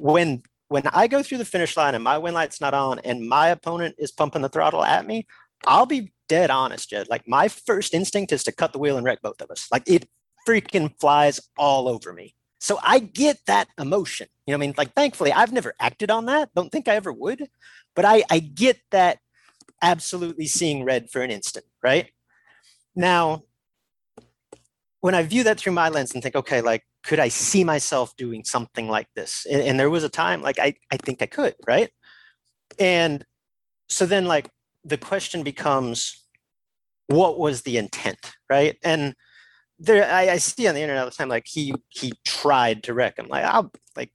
[0.00, 3.28] when when I go through the finish line and my win light's not on and
[3.28, 5.26] my opponent is pumping the throttle at me,
[5.66, 7.08] I'll be dead honest, Jed.
[7.08, 9.68] Like my first instinct is to cut the wheel and wreck both of us.
[9.70, 10.08] Like it
[10.46, 12.34] freaking flies all over me.
[12.58, 14.28] So I get that emotion.
[14.46, 14.74] You know I mean?
[14.76, 16.50] Like thankfully I've never acted on that.
[16.54, 17.48] Don't think I ever would.
[17.94, 19.18] But I, I get that
[19.82, 22.10] absolutely seeing red for an instant, right?
[22.94, 23.42] Now,
[25.00, 28.16] when I view that through my lens and think, okay, like, could I see myself
[28.16, 29.46] doing something like this?
[29.50, 31.88] And, and, there was a time like I, I think I could, right?
[32.80, 33.24] And
[33.88, 34.50] so then like
[34.84, 36.24] the question becomes,
[37.06, 38.76] what was the intent, right?
[38.82, 39.14] And
[39.78, 42.94] there I, I see on the internet all the time like he he tried to
[42.94, 43.28] wreck him.
[43.28, 44.10] Like I'll like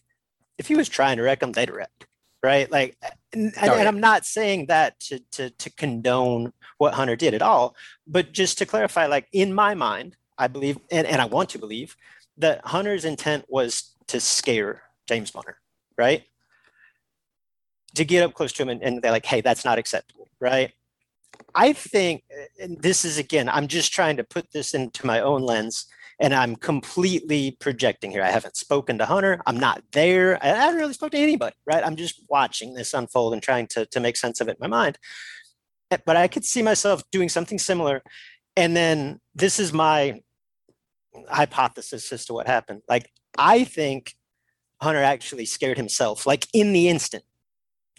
[0.58, 2.08] if he was trying to wreck him, they'd wreck
[2.44, 2.72] right?
[2.72, 2.98] Like,
[3.34, 3.76] and, oh, yeah.
[3.76, 7.76] and, I'm not saying that to, to, to condone what Hunter did at all,
[8.08, 11.60] but just to clarify, like in my mind, I believe, and, and I want to
[11.60, 11.96] believe
[12.38, 15.58] that Hunter's intent was to scare James Bonner,
[15.98, 16.24] right?
[17.96, 20.72] To get up close to him and, and they're like, hey, that's not acceptable, right?
[21.56, 22.24] I think,
[22.60, 25.88] and this is again, I'm just trying to put this into my own lens
[26.20, 28.22] and I'm completely projecting here.
[28.22, 29.42] I haven't spoken to Hunter.
[29.48, 30.38] I'm not there.
[30.44, 31.84] I haven't really spoken to anybody, right?
[31.84, 34.68] I'm just watching this unfold and trying to, to make sense of it in my
[34.68, 35.00] mind.
[36.06, 38.04] But I could see myself doing something similar.
[38.56, 40.22] And then this is my
[41.30, 42.82] hypothesis as to what happened.
[42.88, 44.16] Like, I think
[44.82, 47.24] Hunter actually scared himself, like in the instant.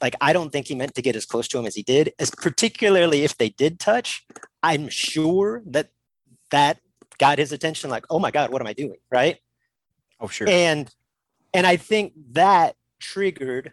[0.01, 2.12] Like, I don't think he meant to get as close to him as he did,
[2.18, 4.27] as particularly if they did touch.
[4.62, 5.90] I'm sure that
[6.51, 6.79] that
[7.18, 9.38] got his attention like oh my god what am i doing right
[10.20, 10.92] oh sure and
[11.55, 13.72] and i think that triggered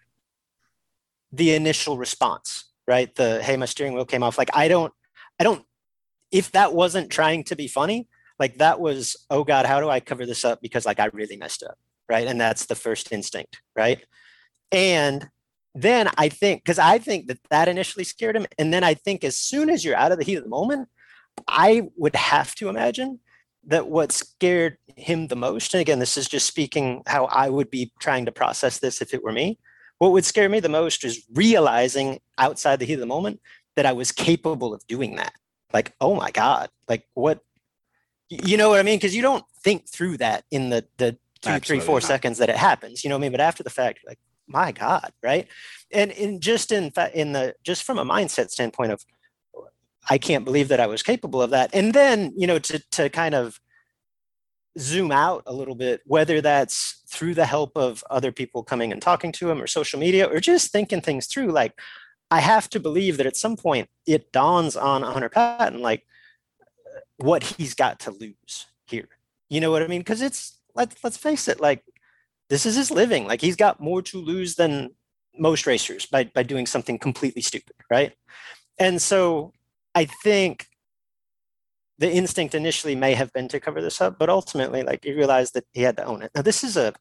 [1.31, 4.93] the initial response right the hey my steering wheel came off like i don't
[5.39, 5.65] i don't
[6.31, 8.07] if that wasn't trying to be funny
[8.39, 11.37] like that was oh god how do i cover this up because like i really
[11.37, 14.05] messed up right and that's the first instinct right
[14.71, 15.29] and
[15.75, 19.23] then i think because i think that that initially scared him and then i think
[19.23, 20.87] as soon as you're out of the heat of the moment
[21.47, 23.19] i would have to imagine
[23.65, 27.69] that what scared him the most, and again, this is just speaking how I would
[27.69, 29.59] be trying to process this if it were me.
[29.97, 33.41] What would scare me the most is realizing outside the heat of the moment
[33.75, 35.33] that I was capable of doing that.
[35.73, 37.41] Like, oh my God, like what,
[38.29, 38.97] you know what I mean?
[38.97, 42.03] Because you don't think through that in the the two, Absolutely three, four not.
[42.03, 43.03] seconds that it happens.
[43.03, 43.31] You know what I mean?
[43.31, 45.47] But after the fact, like, my God, right?
[45.91, 49.03] And in just in fact, in the just from a mindset standpoint of
[50.09, 51.69] I can't believe that I was capable of that.
[51.73, 53.59] And then, you know, to, to kind of
[54.77, 59.01] zoom out a little bit, whether that's through the help of other people coming and
[59.01, 61.73] talking to him or social media or just thinking things through, like,
[62.31, 66.05] I have to believe that at some point it dawns on Hunter Patton, like,
[67.19, 69.09] what he's got to lose here.
[69.49, 70.01] You know what I mean?
[70.01, 71.83] Because it's, let's, let's face it, like,
[72.49, 73.25] this is his living.
[73.25, 74.91] Like, he's got more to lose than
[75.37, 78.13] most racers by, by doing something completely stupid, right?
[78.77, 79.53] And so
[79.93, 80.67] I think
[81.97, 85.53] the instinct initially may have been to cover this up, but ultimately, like he realized
[85.53, 86.31] that he had to own it.
[86.33, 86.93] Now, this is a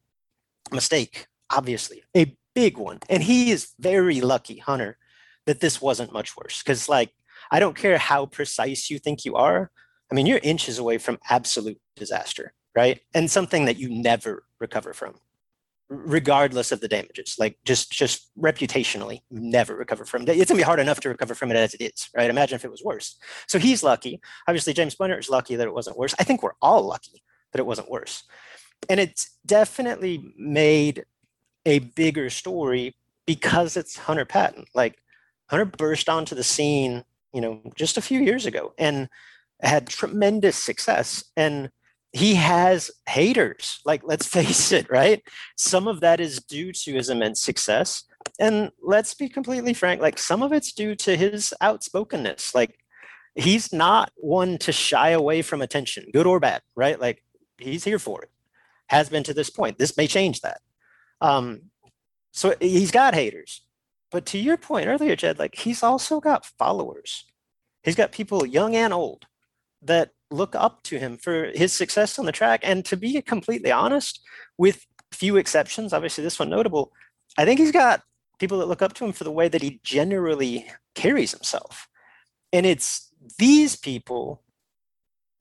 [0.73, 2.99] mistake, obviously, a big one.
[3.09, 4.99] And he is very lucky, Hunter,
[5.47, 6.63] that this wasn't much worse.
[6.63, 7.13] Because, like,
[7.51, 9.71] I don't care how precise you think you are.
[10.11, 13.01] I mean, you're inches away from absolute disaster, right?
[13.15, 15.15] And something that you never recover from,
[15.89, 17.37] regardless of the damages.
[17.39, 20.31] Like just just reputationally, you never recover from it.
[20.31, 22.31] It's gonna be hard enough to recover from it as it is, right?
[22.31, 23.17] Imagine if it was worse.
[23.47, 24.21] So he's lucky.
[24.47, 26.15] Obviously, James Spooner is lucky that it wasn't worse.
[26.19, 28.25] I think we're all lucky that it wasn't worse.
[28.89, 31.05] And it's definitely made
[31.67, 32.95] a bigger story
[33.27, 34.65] because it's Hunter Patton.
[34.75, 34.99] Like
[35.49, 39.09] Hunter burst onto the scene, you know, just a few years ago and
[39.63, 41.25] had tremendous success.
[41.37, 41.71] And
[42.13, 43.81] he has haters.
[43.85, 45.23] Like, let's face it, right?
[45.57, 48.05] Some of that is due to his immense success.
[48.39, 52.55] And let's be completely frank, like, some of it's due to his outspokenness.
[52.55, 52.79] Like,
[53.35, 57.01] he's not one to shy away from attention, good or bad, right?
[57.01, 57.25] Like,
[57.57, 58.31] he's here for it,
[58.89, 59.79] has been to this point.
[59.79, 60.61] This may change that.
[61.21, 61.63] Um,
[62.33, 63.63] so he's got haters.
[64.11, 67.25] But to your point earlier, Jed, like, he's also got followers.
[67.83, 69.27] He's got people young and old
[69.83, 72.61] that look up to him for his success on the track.
[72.63, 74.21] And to be completely honest,
[74.57, 76.93] with few exceptions, obviously this one notable,
[77.37, 78.03] I think he's got
[78.39, 81.89] people that look up to him for the way that he generally carries himself.
[82.53, 84.43] And it's these people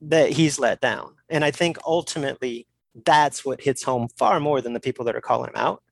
[0.02, 1.16] that he's let down.
[1.30, 2.68] And I think ultimately
[3.06, 5.84] that's what hits home far more than the people that are calling him out.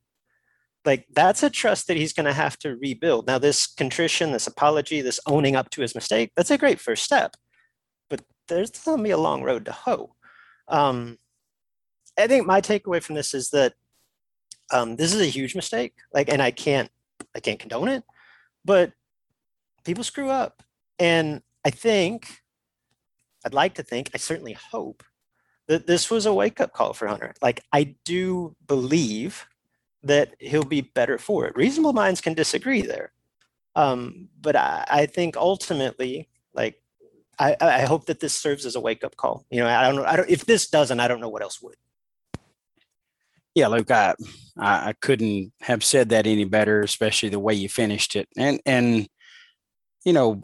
[0.83, 3.25] Like that's a trust that he's going to have to rebuild.
[3.25, 7.03] Now, this contrition, this apology, this owning up to his mistake, that's a great first
[7.03, 7.35] step
[8.47, 10.15] there's going to be a long road to hoe.
[10.67, 11.17] Um,
[12.17, 13.73] I think my takeaway from this is that
[14.71, 15.93] um, this is a huge mistake.
[16.13, 16.89] Like, and I can't,
[17.35, 18.03] I can't condone it,
[18.63, 18.93] but
[19.83, 20.63] people screw up,
[20.97, 22.41] and I think,
[23.45, 25.03] I'd like to think, I certainly hope
[25.67, 27.33] that this was a wake up call for Hunter.
[27.41, 29.45] Like, I do believe
[30.03, 31.55] that he'll be better for it.
[31.55, 33.11] Reasonable minds can disagree there,
[33.75, 36.81] um, but I, I think ultimately, like
[37.37, 39.45] I, I hope that this serves as a wake up call.
[39.49, 40.05] You know, I don't know.
[40.05, 41.75] I don't, if this doesn't, I don't know what else would.
[43.53, 44.15] Yeah, Luke, I,
[44.57, 48.27] I couldn't have said that any better, especially the way you finished it.
[48.37, 49.07] And, and,
[50.03, 50.41] you know,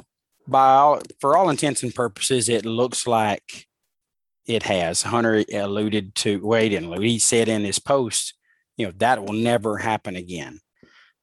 [0.48, 3.68] by all, for all intents and purposes, it looks like
[4.46, 5.04] it has.
[5.04, 8.34] Hunter alluded to, wait, and he said in his post,
[8.78, 10.60] you know, that will never happen again.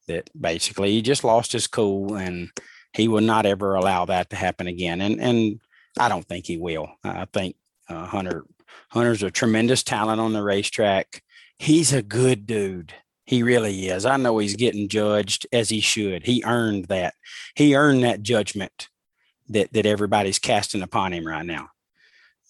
[0.07, 2.49] That basically he just lost his cool and,
[2.93, 5.01] he will not ever allow that to happen again.
[5.01, 5.59] And and
[5.97, 6.89] I don't think he will.
[7.03, 7.55] I think
[7.87, 8.45] uh, Hunter
[8.89, 11.23] Hunter's a tremendous talent on the racetrack.
[11.57, 12.93] He's a good dude.
[13.25, 14.05] He really is.
[14.05, 16.25] I know he's getting judged as he should.
[16.25, 17.13] He earned that.
[17.55, 18.89] He earned that judgment
[19.49, 21.69] that that everybody's casting upon him right now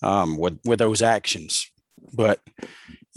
[0.02, 1.70] um, with with those actions.
[2.14, 2.40] But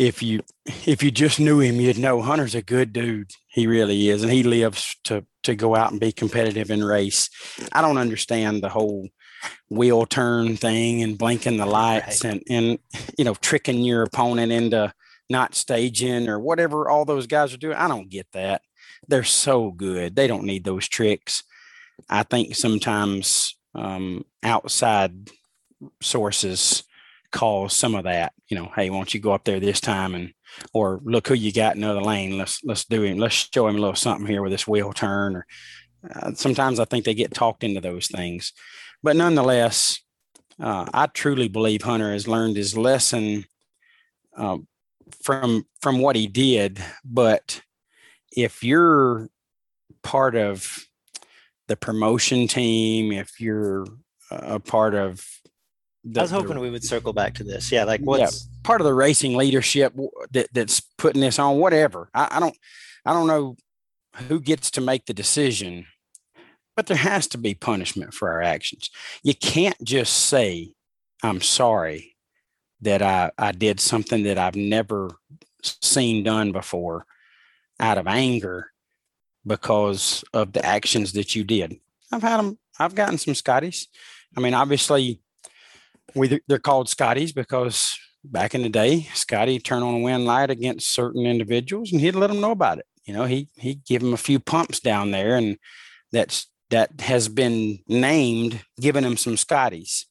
[0.07, 0.41] if you
[0.87, 3.31] if you just knew him, you'd know Hunter's a good dude.
[3.49, 7.31] He really is, and he lives to to go out and be competitive in race.
[7.73, 9.09] I don't understand the whole
[9.71, 12.35] wheel turn thing and blinking the lights right.
[12.35, 12.79] and and
[13.17, 14.93] you know tricking your opponent into
[15.31, 17.77] not staging or whatever all those guys are doing.
[17.77, 18.63] I don't get that.
[19.07, 20.17] They're so good.
[20.17, 21.45] They don't need those tricks.
[22.09, 25.31] I think sometimes um, outside
[26.01, 26.85] sources
[27.33, 28.33] cause some of that.
[28.49, 30.33] You know, hey, why don't you go up there this time and
[30.73, 32.39] or look who you got in the other lane.
[32.39, 33.19] Let's let's do him.
[33.19, 35.37] Let's show him a little something here with this wheel turn.
[35.37, 35.47] Or
[36.15, 38.53] uh, sometimes I think they get talked into those things,
[39.03, 40.01] but nonetheless,
[40.61, 43.45] uh, I truly believe Hunter has learned his lesson
[44.37, 44.59] uh,
[45.23, 46.83] from from what he did.
[47.05, 47.63] But
[48.37, 49.29] if you're
[50.03, 50.85] part of
[51.69, 53.87] the promotion team, if you're
[54.31, 55.25] a part of
[56.05, 57.71] the, I was hoping the, we would circle back to this.
[57.71, 59.95] Yeah, like what's yeah, part of the racing leadership
[60.33, 61.59] that, that's putting this on?
[61.59, 62.09] Whatever.
[62.15, 62.57] I, I don't,
[63.05, 63.57] I don't know
[64.29, 65.87] who gets to make the decision,
[66.77, 68.91] but there has to be punishment for our actions.
[69.23, 70.75] You can't just say,
[71.23, 72.17] "I'm sorry
[72.81, 75.11] that I I did something that I've never
[75.63, 77.07] seen done before,"
[77.79, 78.73] out of anger
[79.47, 81.77] because of the actions that you did.
[82.11, 82.59] I've had them.
[82.79, 83.89] I've gotten some Scotties.
[84.37, 85.21] I mean, obviously
[86.15, 90.51] we they're called Scotties because back in the day, Scotty turned on a win light
[90.51, 92.87] against certain individuals, and he'd let them know about it.
[93.05, 95.59] You know, he he'd give them a few pumps down there, and
[96.13, 100.07] that's that has been named, giving them some Scotties.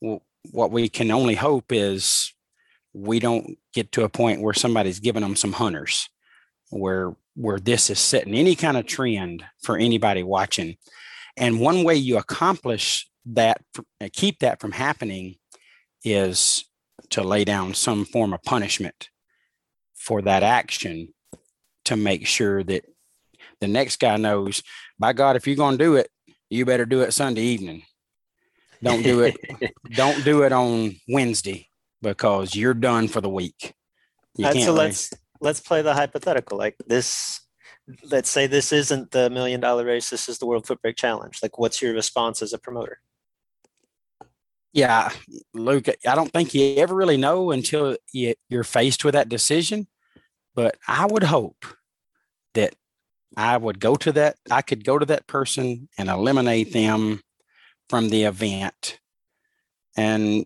[0.00, 2.32] Well, what we can only hope is
[2.92, 6.08] we don't get to a point where somebody's giving them some hunters,
[6.70, 10.76] where where this is setting any kind of trend for anybody watching.
[11.36, 13.60] And one way you accomplish that
[14.00, 15.36] uh, keep that from happening
[16.04, 16.64] is
[17.10, 19.08] to lay down some form of punishment
[19.94, 21.12] for that action
[21.84, 22.84] to make sure that
[23.60, 24.62] the next guy knows,
[24.98, 26.08] by God, if you're going to do it,
[26.50, 27.82] you better do it Sunday evening.
[28.82, 29.36] Don't do it.
[29.90, 31.68] don't do it on Wednesday
[32.02, 33.74] because you're done for the week.
[34.36, 36.58] You so let's let's play the hypothetical.
[36.58, 37.40] Like this,
[38.10, 40.10] let's say this isn't the million dollar race.
[40.10, 41.38] This is the World Footbrake Challenge.
[41.42, 43.00] Like, what's your response as a promoter?
[44.76, 45.10] Yeah,
[45.54, 49.86] Luke, I don't think you ever really know until you, you're faced with that decision.
[50.54, 51.64] But I would hope
[52.52, 52.74] that
[53.38, 57.22] I would go to that, I could go to that person and eliminate them
[57.88, 59.00] from the event.
[59.96, 60.44] And,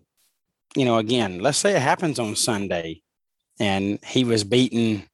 [0.77, 3.01] you know, again, let's say it happens on Sunday
[3.59, 5.09] and he was beaten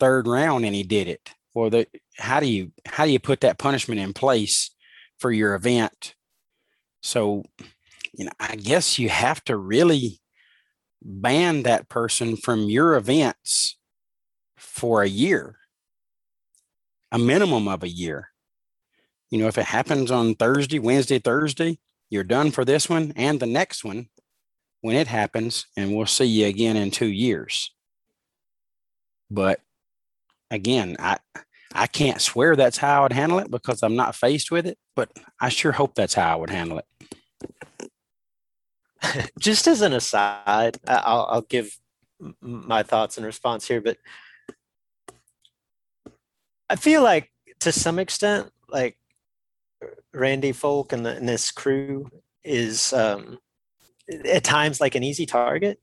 [0.00, 1.34] third round and he did it.
[1.54, 4.70] Well, the, how do you how do you put that punishment in place
[5.18, 6.14] for your event?
[7.02, 7.44] So,
[8.12, 10.20] you know, I guess you have to really
[11.02, 13.76] ban that person from your events
[14.56, 15.56] for a year,
[17.10, 18.28] a minimum of a year.
[19.30, 21.78] You know, if it happens on Thursday, Wednesday, Thursday,
[22.10, 24.08] you're done for this one and the next one
[24.82, 27.72] when it happens, and we'll see you again in two years.
[29.30, 29.60] But
[30.50, 31.18] again, I
[31.74, 34.76] I can't swear that's how I would handle it because I'm not faced with it,
[34.94, 35.10] but
[35.40, 36.84] I sure hope that's how I would handle it.
[39.38, 41.76] Just as an aside, I'll, I'll give
[42.40, 43.96] my thoughts in response here, but
[46.68, 47.30] I feel like
[47.60, 48.96] to some extent, like
[50.14, 52.08] Randy Folk and, the, and this crew
[52.44, 53.38] is um,
[54.24, 55.80] at times like an easy target.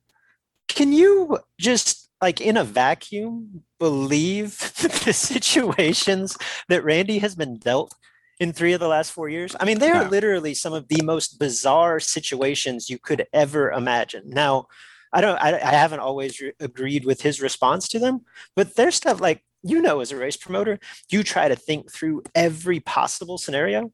[0.68, 4.58] Can you just like in a vacuum believe
[5.06, 7.94] the situations that Randy has been dealt
[8.40, 9.56] in three of the last four years?
[9.60, 14.30] I mean, they are literally some of the most bizarre situations you could ever imagine.
[14.30, 14.68] Now,
[15.12, 18.22] I don't, I, I haven't always re- agreed with his response to them,
[18.56, 20.80] but there's stuff like you know, as a race promoter,
[21.10, 23.92] you try to think through every possible scenario.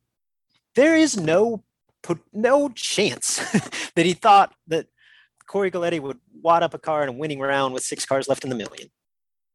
[0.75, 1.63] There is no
[2.31, 3.37] no chance
[3.95, 4.85] that he thought that
[5.47, 8.43] Corey Galetti would wad up a car in a winning round with six cars left
[8.43, 8.89] in the million.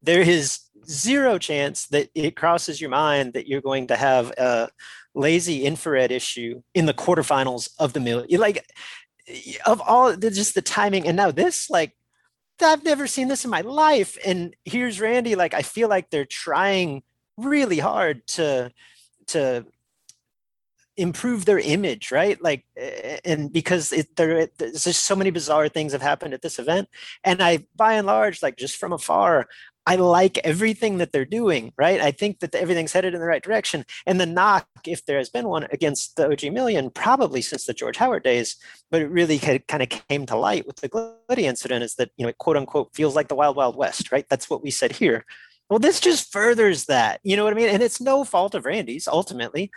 [0.01, 4.69] There is zero chance that it crosses your mind that you're going to have a
[5.13, 8.25] lazy infrared issue in the quarterfinals of the mill.
[8.29, 8.65] Like
[9.65, 11.95] of all just the timing, and now this like
[12.61, 14.17] I've never seen this in my life.
[14.25, 15.35] And here's Randy.
[15.35, 17.03] Like, I feel like they're trying
[17.37, 18.71] really hard to
[19.27, 19.65] to
[20.97, 22.41] improve their image, right?
[22.41, 22.65] Like,
[23.25, 26.89] and because it, there, there's just so many bizarre things have happened at this event,
[27.23, 29.47] and I, by and large, like just from afar,
[29.87, 31.99] I like everything that they're doing, right?
[31.99, 33.85] I think that everything's headed in the right direction.
[34.05, 37.73] And the knock, if there has been one against the OG Million, probably since the
[37.73, 38.57] George Howard days,
[38.91, 42.25] but it really kind of came to light with the Galetti incident, is that you
[42.25, 44.25] know, it quote unquote feels like the Wild Wild West, right?
[44.29, 45.25] That's what we said here.
[45.69, 47.69] Well, this just furthers that, you know what I mean?
[47.69, 49.71] And it's no fault of Randy's ultimately.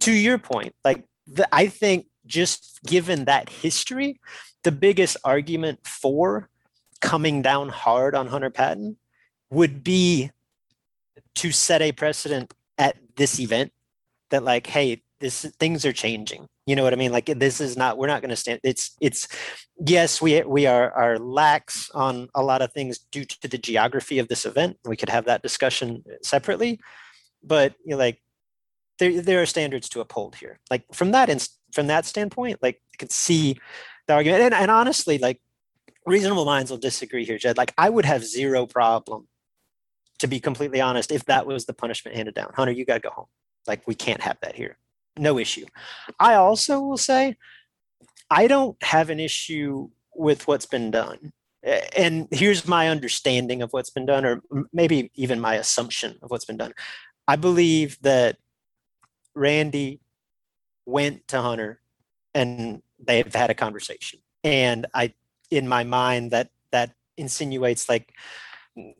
[0.00, 4.20] To your point, like the, I think just given that history,
[4.64, 6.48] the biggest argument for
[7.00, 8.98] coming down hard on Hunter Patton
[9.50, 10.30] would be
[11.36, 13.72] to set a precedent at this event
[14.30, 16.46] that like hey this things are changing.
[16.66, 17.12] You know what i mean?
[17.12, 19.28] Like this is not we're not going to stand it's it's
[19.84, 24.18] yes we we are are lax on a lot of things due to the geography
[24.18, 24.78] of this event.
[24.84, 26.80] We could have that discussion separately
[27.42, 28.20] but you know, like
[28.98, 30.58] there there are standards to uphold here.
[30.70, 33.56] Like from that inst- from that standpoint like i could see
[34.06, 34.42] the argument.
[34.42, 35.40] And, and honestly like
[36.06, 37.56] reasonable minds will disagree here jed.
[37.56, 39.28] Like i would have zero problem
[40.20, 43.00] to be completely honest, if that was the punishment handed down, Hunter, you got to
[43.00, 43.26] go home.
[43.66, 44.78] Like, we can't have that here.
[45.18, 45.66] No issue.
[46.18, 47.36] I also will say,
[48.30, 51.32] I don't have an issue with what's been done.
[51.96, 54.42] And here's my understanding of what's been done, or
[54.72, 56.72] maybe even my assumption of what's been done.
[57.28, 58.36] I believe that
[59.34, 60.00] Randy
[60.86, 61.80] went to Hunter
[62.34, 64.20] and they've had a conversation.
[64.42, 65.14] And I,
[65.50, 68.14] in my mind, that that insinuates like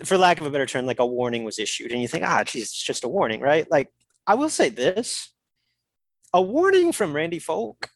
[0.05, 2.45] for lack of a better term, like a warning was issued, and you think, ah,
[2.45, 3.71] geez, it's just a warning, right?
[3.71, 3.89] Like,
[4.27, 5.33] I will say this:
[6.33, 7.91] a warning from Randy Folk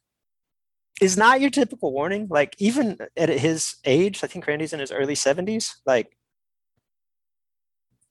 [1.00, 2.28] is not your typical warning.
[2.30, 5.76] Like, even at his age, I think Randy's in his early seventies.
[5.86, 6.16] Like,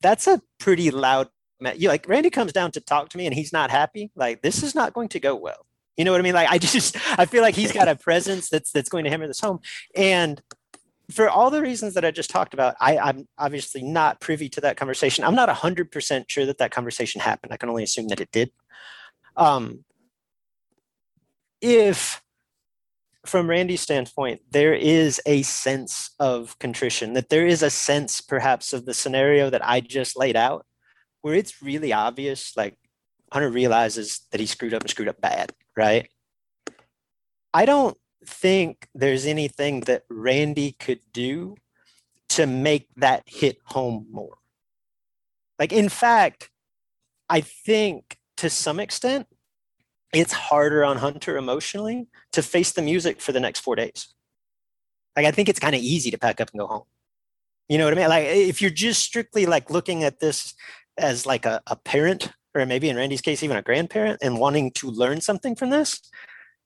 [0.01, 1.29] that's a pretty loud.
[1.75, 4.11] You like Randy comes down to talk to me, and he's not happy.
[4.15, 5.65] Like, this is not going to go well.
[5.95, 6.33] You know what I mean?
[6.33, 9.27] Like, I just I feel like he's got a presence that's that's going to hammer
[9.27, 9.59] this home,
[9.95, 10.41] and
[11.11, 14.61] for all the reasons that I just talked about, I, am obviously not privy to
[14.61, 15.23] that conversation.
[15.23, 17.53] I'm not 100% sure that that conversation happened.
[17.53, 18.51] I can only assume that it did.
[19.35, 19.83] Um,
[21.61, 22.21] if
[23.25, 28.73] from Randy's standpoint, there is a sense of contrition, that there is a sense perhaps
[28.73, 30.65] of the scenario that I just laid out,
[31.21, 32.77] where it's really obvious, like
[33.31, 36.09] Hunter realizes that he screwed up and screwed up bad, right?
[37.53, 37.97] I don't
[38.27, 41.55] think there's anything that Randy could do
[42.29, 44.37] to make that hit home more.
[45.59, 46.49] Like, in fact,
[47.29, 49.27] I think to some extent,
[50.13, 54.13] it's harder on Hunter emotionally to face the music for the next four days.
[55.15, 56.83] Like, I think it's kind of easy to pack up and go home.
[57.69, 58.09] You know what I mean?
[58.09, 60.53] Like, if you're just strictly like looking at this
[60.97, 64.71] as like a, a parent, or maybe in Randy's case, even a grandparent, and wanting
[64.71, 66.01] to learn something from this,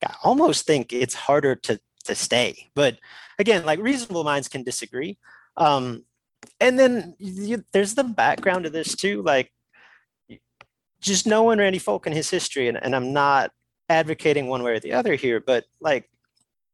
[0.05, 2.69] I almost think it's harder to to stay.
[2.73, 2.97] But
[3.39, 5.17] again, like reasonable minds can disagree.
[5.57, 6.03] Um,
[6.59, 9.51] and then you, there's the background of this too, like
[11.01, 13.51] just knowing Randy Folk and his history, and, and I'm not
[13.89, 16.09] advocating one way or the other here, but like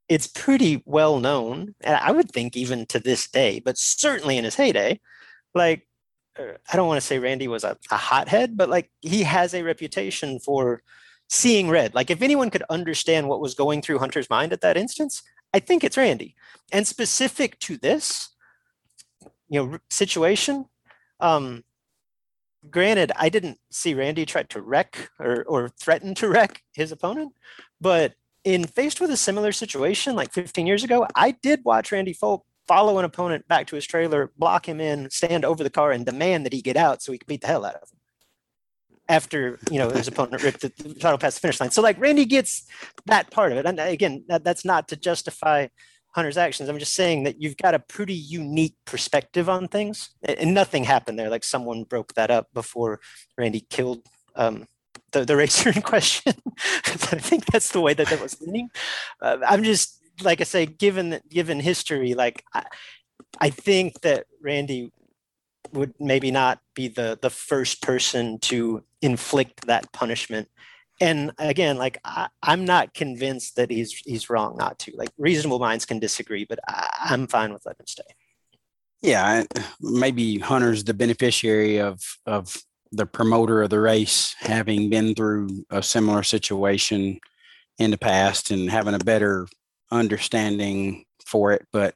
[0.09, 4.43] it's pretty well known, and I would think even to this day, but certainly in
[4.43, 4.99] his heyday,
[5.53, 5.87] like
[6.37, 9.53] uh, I don't want to say Randy was a, a hothead, but like he has
[9.53, 10.81] a reputation for
[11.33, 11.95] seeing red.
[11.95, 15.23] Like if anyone could understand what was going through Hunter's mind at that instance,
[15.53, 16.35] I think it's Randy.
[16.71, 18.29] And specific to this,
[19.49, 20.65] you know, situation,
[21.19, 21.63] um,
[22.69, 27.33] granted, I didn't see Randy try to wreck or, or threaten to wreck his opponent,
[27.81, 28.13] but
[28.43, 32.45] in faced with a similar situation like 15 years ago, I did watch Randy Folk
[32.67, 36.05] follow an opponent back to his trailer, block him in, stand over the car, and
[36.05, 37.99] demand that he get out so he could beat the hell out of him
[39.09, 41.71] after you know his opponent ripped the title past the finish line.
[41.71, 42.65] So like Randy gets
[43.05, 45.67] that part of it, and again, that, that's not to justify
[46.13, 46.69] Hunter's actions.
[46.69, 51.17] I'm just saying that you've got a pretty unique perspective on things, and nothing happened
[51.17, 51.29] there.
[51.29, 52.99] Like someone broke that up before
[53.37, 54.67] Randy killed um,
[55.11, 56.33] the the racer in question.
[56.85, 58.69] I think that's the way that that was leaning.
[59.21, 62.63] Uh, I'm just like I say, given given history, like I,
[63.39, 64.91] I think that Randy
[65.73, 70.47] would maybe not be the the first person to inflict that punishment.
[71.01, 74.93] And again like I, am not convinced that he's he's wrong not to.
[74.95, 78.03] Like reasonable minds can disagree but I, am fine with letting him stay.
[79.01, 79.43] Yeah
[79.81, 82.55] maybe hunter's the beneficiary of of
[82.91, 87.19] the promoter of the race having been through a similar situation
[87.79, 89.47] in the past and having a better
[89.91, 91.95] understanding for it but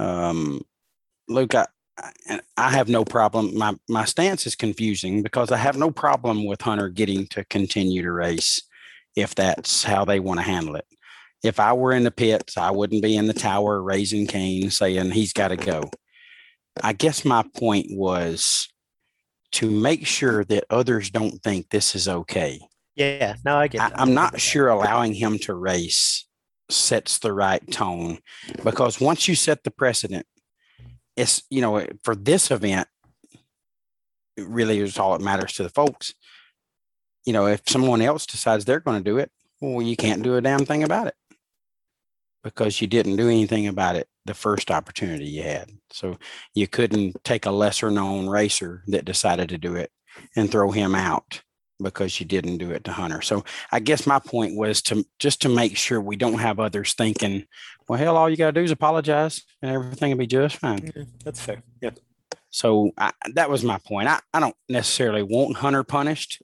[0.00, 0.60] um
[1.28, 1.66] luke I,
[2.28, 3.56] and I have no problem.
[3.56, 8.02] My my stance is confusing because I have no problem with Hunter getting to continue
[8.02, 8.60] to race
[9.16, 10.86] if that's how they want to handle it.
[11.42, 15.12] If I were in the pits, I wouldn't be in the tower raising Cain saying
[15.12, 15.90] he's got to go.
[16.82, 18.68] I guess my point was
[19.52, 22.60] to make sure that others don't think this is okay.
[22.96, 23.80] Yeah, no, I get.
[23.80, 26.26] I, am not sure allowing him to race
[26.70, 28.18] sets the right tone
[28.62, 30.26] because once you set the precedent
[31.18, 32.88] it's you know for this event
[34.36, 36.14] it really is all that matters to the folks
[37.26, 40.36] you know if someone else decides they're going to do it well you can't do
[40.36, 41.14] a damn thing about it
[42.44, 46.16] because you didn't do anything about it the first opportunity you had so
[46.54, 49.90] you couldn't take a lesser known racer that decided to do it
[50.36, 51.42] and throw him out
[51.82, 53.22] because you didn't do it to Hunter.
[53.22, 56.94] So I guess my point was to just to make sure we don't have others
[56.94, 57.46] thinking,
[57.88, 60.92] well, hell, all you got to do is apologize and everything will be just fine.
[60.94, 61.62] Yeah, that's fair.
[61.80, 61.90] Yeah.
[62.50, 64.08] So I, that was my point.
[64.08, 66.42] I, I don't necessarily want Hunter punished.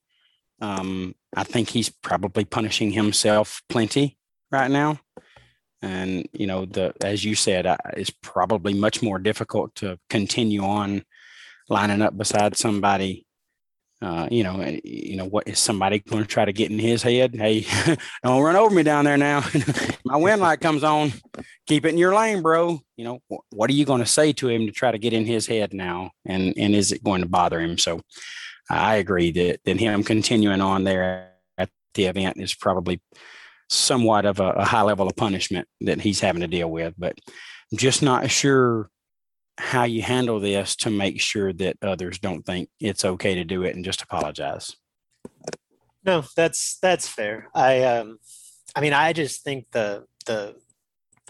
[0.60, 4.16] Um, I think he's probably punishing himself plenty
[4.50, 5.00] right now.
[5.82, 10.64] And, you know, the, as you said, I, it's probably much more difficult to continue
[10.64, 11.04] on
[11.68, 13.26] lining up beside somebody
[14.02, 17.02] uh, you know, you know, what is somebody going to try to get in his
[17.02, 17.34] head?
[17.34, 17.66] Hey,
[18.24, 19.42] don't run over me down there now.
[20.04, 21.12] My win light comes on.
[21.66, 22.80] Keep it in your lane, bro.
[22.96, 23.18] You know,
[23.50, 25.72] what are you going to say to him to try to get in his head
[25.72, 26.10] now?
[26.26, 27.78] And and is it going to bother him?
[27.78, 28.02] So,
[28.68, 33.00] I agree that that him continuing on there at the event is probably
[33.70, 36.94] somewhat of a, a high level of punishment that he's having to deal with.
[36.98, 37.18] But
[37.72, 38.90] I'm just not sure
[39.58, 43.62] how you handle this to make sure that others don't think it's okay to do
[43.62, 44.76] it and just apologize.
[46.04, 47.48] No, that's that's fair.
[47.54, 48.18] I um
[48.74, 50.56] I mean I just think the the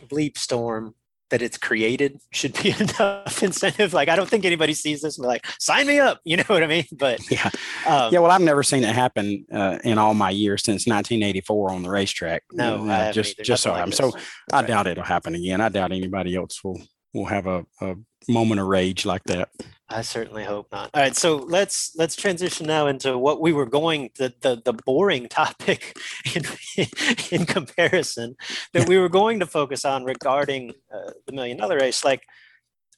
[0.09, 0.95] bleep storm
[1.31, 3.93] that it's created should be enough incentive.
[3.93, 6.20] Like I don't think anybody sees this and be like, sign me up.
[6.25, 6.87] You know what I mean?
[6.93, 7.51] But yeah,
[7.87, 8.18] um, yeah.
[8.20, 11.91] Well, I've never seen it happen uh, in all my years since 1984 on the
[11.91, 12.43] racetrack.
[12.53, 14.12] No, uh, just just so I'm so
[14.53, 15.61] I doubt it'll happen again.
[15.61, 16.81] I doubt anybody else will
[17.15, 17.95] we'll have a, a
[18.29, 19.49] moment of rage like that.
[19.89, 20.91] I certainly hope not.
[20.93, 24.73] All right, so let's let's transition now into what we were going the the, the
[24.73, 25.97] boring topic
[26.35, 26.43] in
[27.31, 28.37] in comparison
[28.73, 32.05] that we were going to focus on regarding uh, the million dollar race.
[32.05, 32.23] Like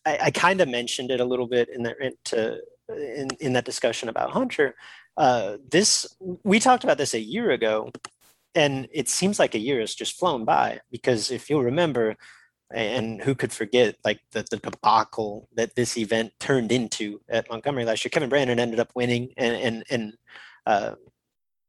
[0.05, 3.65] I, I kind of mentioned it a little bit in that into in in that
[3.65, 4.75] discussion about Hunter.
[5.17, 6.07] Uh, this
[6.45, 7.91] we talked about this a year ago,
[8.55, 12.17] and it seems like a year has just flown by because if you'll remember
[12.73, 17.85] and who could forget like the, the debacle that this event turned into at Montgomery
[17.85, 18.11] last year.
[18.11, 20.13] Kevin Brandon ended up winning and and and
[20.67, 20.95] uh,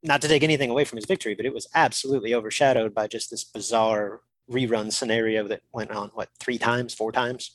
[0.04, 3.30] not to take anything away from his victory, but it was absolutely overshadowed by just
[3.30, 7.52] this bizarre rerun scenario that went on what three times, four times.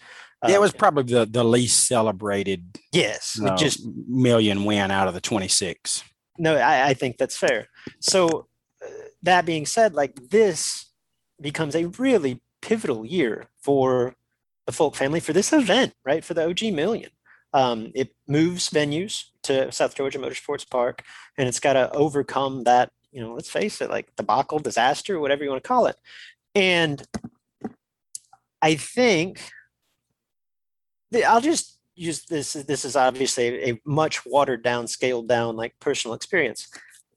[0.46, 2.78] Yeah, it was uh, probably the, the least celebrated.
[2.92, 6.04] Yes, uh, just million win out of the twenty six.
[6.38, 7.68] No, I, I think that's fair.
[8.00, 8.48] So
[8.84, 8.88] uh,
[9.22, 10.86] that being said, like this
[11.40, 14.14] becomes a really pivotal year for
[14.66, 16.24] the Folk family for this event, right?
[16.24, 17.10] For the OG Million.
[17.52, 21.02] Um, it moves venues to South Georgia Motorsports Park,
[21.36, 25.44] and it's got to overcome that, you know, let's face it, like debacle, disaster, whatever
[25.44, 25.96] you want to call it.
[26.54, 27.02] And
[28.62, 29.40] I think
[31.26, 32.54] I'll just use this.
[32.54, 36.68] This is obviously a much watered down, scaled down, like personal experience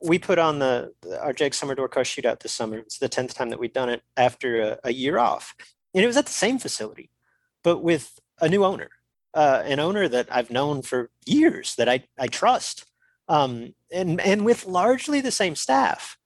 [0.06, 2.78] we put on the our Jag Summer Door Car Shootout this summer.
[2.78, 5.56] It's the tenth time that we've done it after a, a, year off,
[5.93, 7.10] and it was at the same facility,
[7.64, 8.89] but with a new owner,
[9.34, 12.86] uh, an owner that I've known for years that I I trust,
[13.28, 16.18] um, and and with largely the same staff.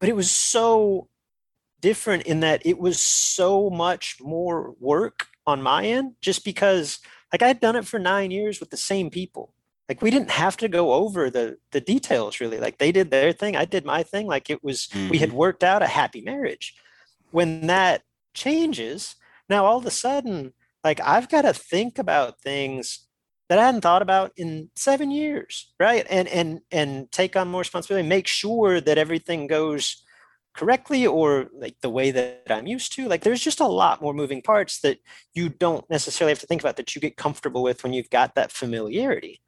[0.00, 1.08] But it was so
[1.80, 7.00] different in that it was so much more work on my end, just because
[7.32, 9.52] like I had done it for nine years with the same people
[9.88, 12.58] like we didn't have to go over the the details really.
[12.58, 14.26] Like they did their thing i did my thing.
[14.26, 15.08] Like it was mm-hmm.
[15.08, 15.38] we had mm-hmm.
[15.38, 16.74] worked out a happy marriage.
[17.30, 18.02] When that
[18.34, 19.16] changes
[19.48, 20.52] now all of a sudden
[20.84, 23.06] like i've got to think about things
[23.48, 26.06] that i hadn't thought about in seven years right?
[26.08, 30.04] And and and take on more responsibility make sure that everything goes
[30.54, 33.08] correctly or like the way that i'm used to.
[33.08, 34.98] Like there's just a lot more moving parts that
[35.34, 38.34] you don't necessarily have to think about that you get comfortable with when you've got
[38.34, 39.40] that familiarity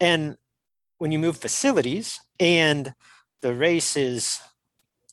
[0.00, 0.36] and
[0.98, 2.92] when you move facilities and
[3.40, 4.40] the race is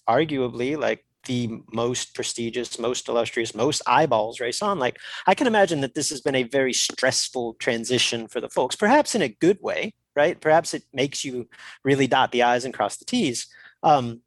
[0.08, 4.80] arguably like the most prestigious, most illustrious, most eyeballs race on.
[4.80, 8.76] Like I can imagine that this has been a very stressful transition for the folks,
[8.76, 10.40] perhaps in a good way, right?
[10.40, 11.48] Perhaps it makes you
[11.84, 13.48] really dot the I's and cross the T's.
[13.84, 14.22] Um,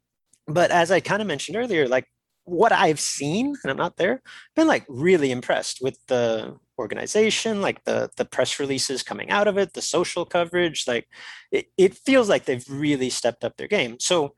[0.47, 2.05] but as I kind of mentioned earlier, like
[2.45, 4.21] what I've seen, and I'm not there,
[4.55, 9.57] been like really impressed with the organization, like the the press releases coming out of
[9.57, 10.85] it, the social coverage.
[10.87, 11.07] Like
[11.51, 13.97] it, it feels like they've really stepped up their game.
[13.99, 14.33] So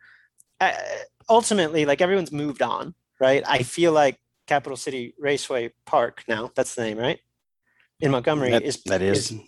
[0.60, 0.74] uh,
[1.30, 3.44] ultimately, like everyone's moved on, right?
[3.48, 4.18] I feel like
[4.48, 7.20] Capital City Raceway Park now, that's the name, right?
[8.00, 9.40] In Montgomery that, is that is, is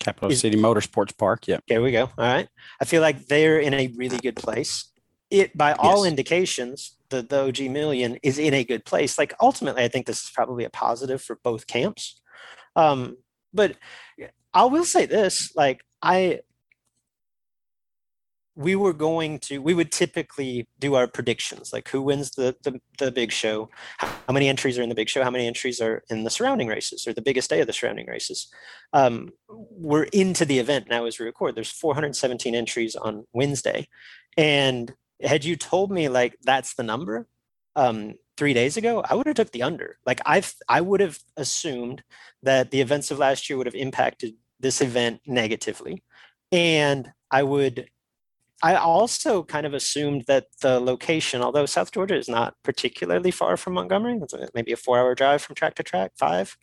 [0.00, 1.46] Capital is, City Motorsports Park.
[1.46, 1.58] Yeah.
[1.68, 2.10] There we go.
[2.18, 2.48] All right.
[2.80, 4.90] I feel like they're in a really good place.
[5.30, 6.10] It by all yes.
[6.10, 9.18] indications, the, the OG million is in a good place.
[9.18, 12.20] Like ultimately, I think this is probably a positive for both camps.
[12.76, 13.16] Um,
[13.52, 13.76] but
[14.54, 16.40] I will say this: like I,
[18.54, 22.80] we were going to, we would typically do our predictions, like who wins the the,
[22.98, 26.02] the big show, how many entries are in the big show, how many entries are
[26.10, 28.48] in the surrounding races, or the biggest day of the surrounding races.
[28.92, 31.54] Um, we're into the event now as we record.
[31.54, 33.88] There's 417 entries on Wednesday,
[34.36, 34.92] and
[35.22, 37.28] had you told me like that's the number,
[37.76, 39.98] um, three days ago, I would have took the under.
[40.06, 42.02] Like I I would have assumed
[42.42, 46.02] that the events of last year would have impacted this event negatively.
[46.50, 47.88] And I would
[48.62, 53.56] I also kind of assumed that the location, although South Georgia is not particularly far
[53.56, 56.56] from Montgomery, it's uh, maybe a four hour drive from track to track, five.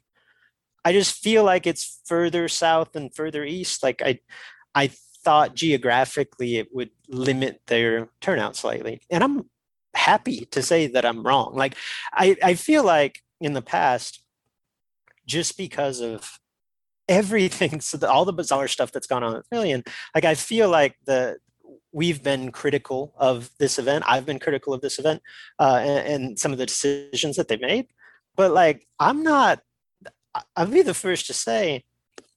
[0.86, 3.84] I just feel like it's further south and further east.
[3.84, 4.20] Like I
[4.74, 4.92] I
[5.24, 9.02] thought geographically it would limit their turnout slightly.
[9.10, 9.50] And I'm
[9.96, 11.56] happy to say that I'm wrong.
[11.56, 11.76] Like
[12.14, 14.24] I, I feel like in the past,
[15.26, 16.40] just because of
[17.08, 19.84] everything, so the, all the bizarre stuff that's gone on with Million,
[20.16, 21.38] like I feel like the
[21.92, 24.04] we've been critical of this event.
[24.08, 25.24] I've been critical of this event
[25.60, 27.88] uh, and, and some of the decisions that they've made.
[28.36, 29.62] But like I'm not.
[30.56, 31.84] I'll be the first to say,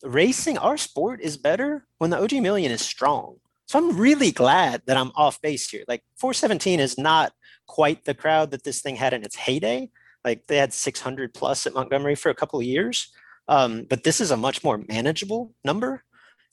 [0.02, 3.36] racing, our sport is better when the OG Million is strong.
[3.66, 5.84] So I'm really glad that I'm off base here.
[5.86, 7.32] Like 417 is not
[7.66, 9.90] quite the crowd that this thing had in its heyday.
[10.24, 13.08] Like they had 600 plus at Montgomery for a couple of years.
[13.48, 16.04] Um, but this is a much more manageable number.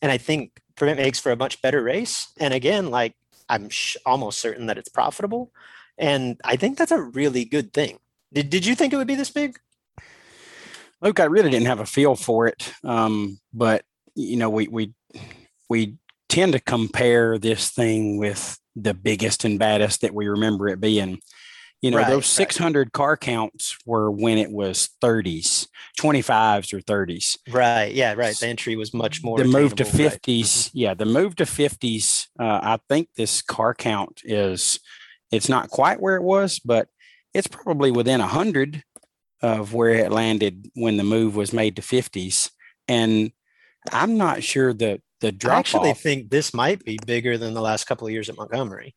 [0.02, 2.32] And I think it makes for a much better race.
[2.40, 3.14] And again, like
[3.48, 5.52] I'm sh- almost certain that it's profitable.
[5.98, 8.00] And I think that's a really good thing.
[8.34, 9.60] Did, did you think it would be this big?
[11.02, 13.84] Luke, I really didn't have a feel for it, um, but
[14.16, 14.94] you know, we we
[15.70, 15.98] we
[16.28, 21.20] tend to compare this thing with the biggest and baddest that we remember it being.
[21.82, 22.48] You know, Right, those right.
[22.48, 25.68] 600 car counts were when it was 30s,
[25.98, 27.38] 25s or 30s.
[27.50, 27.94] Right.
[27.94, 28.16] Yeah.
[28.18, 28.36] Right.
[28.36, 29.38] The entry was much more.
[29.38, 30.22] the move to attainable, right.
[30.22, 34.80] 50s yeah the move to 50s uh, i think this car count is
[35.32, 36.90] it's not quite where it was but
[37.34, 38.84] it's probably within 100
[39.42, 42.50] of where it landed when the move was made to 50s
[42.90, 43.32] and
[43.94, 44.74] i'm not sure
[45.22, 48.14] the the I actually off think this might be bigger than the last couple of
[48.14, 48.96] years at Montgomery.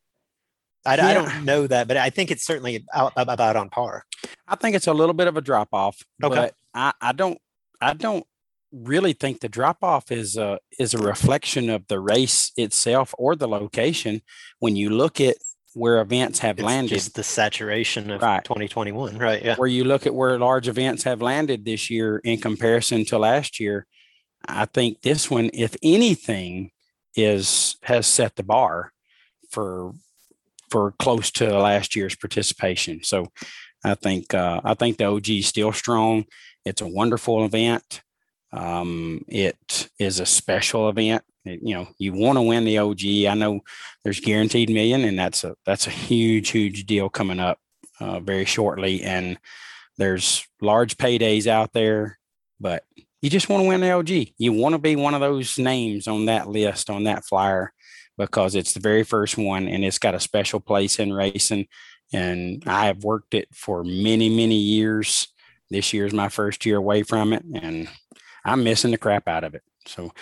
[0.85, 4.05] I, I don't know that, but I think it's certainly out, about on par.
[4.49, 6.35] I think it's a little bit of a drop off, Okay.
[6.35, 7.39] but I, I don't
[7.81, 8.25] I don't
[8.73, 13.37] really think the drop off is a is a reflection of the race itself or
[13.37, 14.23] the location.
[14.59, 15.37] When you look at
[15.75, 18.43] where events have It's landed, just the saturation of Right.
[18.45, 19.19] 2021.
[19.19, 19.43] Right.
[19.43, 19.55] Yeah.
[19.57, 23.59] where you look at where large events have landed this year in comparison to last
[23.61, 23.87] year,
[24.49, 26.71] I think this one, if anything,
[27.15, 28.93] is has set the bar
[29.51, 29.93] for
[30.71, 33.03] for close to last year's participation.
[33.05, 33.29] So
[33.85, 36.25] I think uh, I think the OG is still strong.
[36.65, 38.03] It's a wonderful event.
[38.53, 41.25] Um, it is a special event.
[41.45, 43.01] It- you know, you want to win the OG.
[43.29, 43.61] I know
[44.05, 47.59] there's guaranteed million, and that's a that's a huge, huge deal coming up
[48.01, 49.03] uh, very shortly.
[49.03, 49.39] And
[49.99, 52.19] there's large paydays out there,
[52.61, 52.85] but
[53.23, 54.11] you just want to win the OG.
[54.37, 57.73] You want to be one of those names on that list on that flyer
[58.19, 61.69] because it's the very first one and it's got a special place in racing.
[62.13, 65.29] And I have worked it for many, many years.
[65.71, 67.89] This year is my first year away from it, and
[68.45, 69.63] I'm missing the crap out of it.
[69.87, 70.13] So,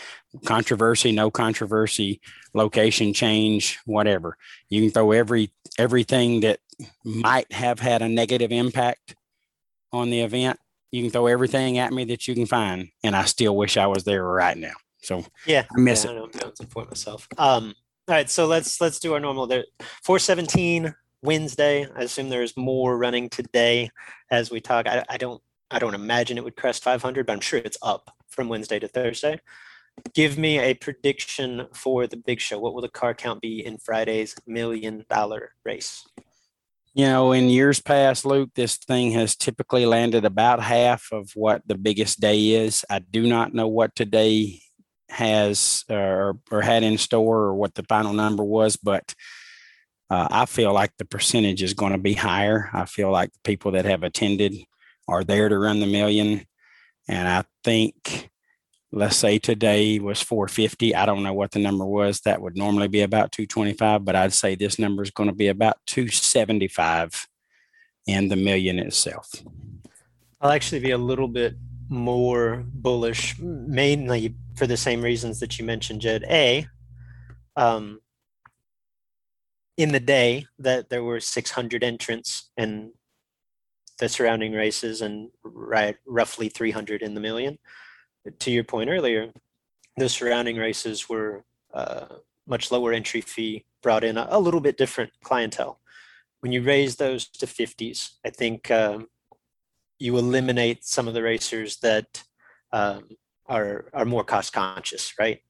[0.45, 2.21] controversy, no controversy,
[2.55, 4.37] location change, whatever.
[4.69, 6.61] You can throw every everything that
[7.05, 9.17] might have had a negative impact
[9.93, 10.61] on the event.
[10.93, 13.87] You can throw everything at me that you can find, and I still wish I
[13.87, 14.73] was there right now.
[15.03, 15.65] So Yeah.
[15.75, 16.15] I miss yeah, it.
[16.15, 17.29] I know I'm bouncing for myself.
[17.39, 17.75] Um,
[18.09, 19.65] all right, so let's let's do our normal there.
[20.05, 21.87] 417 Wednesday.
[21.95, 23.91] I assume there's more running today
[24.31, 24.87] as we talk.
[24.89, 28.11] I, I don't I don't imagine it would crest 500, but I'm sure it's up
[28.29, 29.41] from Wednesday to Thursday.
[30.15, 32.59] Give me a prediction for the big show.
[32.59, 36.05] What will the car count be in Friday's million dollar race?
[36.93, 41.63] You know, in years past, Luke, this thing has typically landed about half of what
[41.67, 42.85] the biggest day is.
[42.91, 44.61] I do not know what today
[45.09, 49.15] has or, or had in store or what the final number was, but
[50.11, 52.69] uh, I feel like the percentage is going to be higher.
[52.73, 54.57] I feel like the people that have attended
[55.07, 56.45] are there to run the million.
[57.07, 58.30] And I think,
[58.93, 60.95] let's say today was 450.
[60.95, 62.21] I don't know what the number was.
[62.21, 65.49] That would normally be about 225, but I'd say this number is going to be
[65.49, 67.29] about 275
[68.07, 69.31] in the million itself.
[70.41, 71.55] I'll actually be a little bit
[71.89, 76.25] more bullish, mainly for the same reasons that you mentioned, Jed.
[76.29, 76.67] A,
[77.57, 78.01] um,
[79.77, 82.91] in the day that there were 600 entrants and
[83.99, 87.59] the surrounding races, and right roughly 300 in the million.
[88.39, 89.33] To your point earlier,
[89.97, 92.07] the surrounding races were uh,
[92.47, 95.81] much lower entry fee, brought in a, a little bit different clientele.
[96.41, 98.71] When you raise those to 50s, I think.
[98.71, 99.09] Um,
[100.01, 102.25] you eliminate some of the racers that
[102.73, 103.11] um,
[103.47, 105.41] are are more cost conscious, right?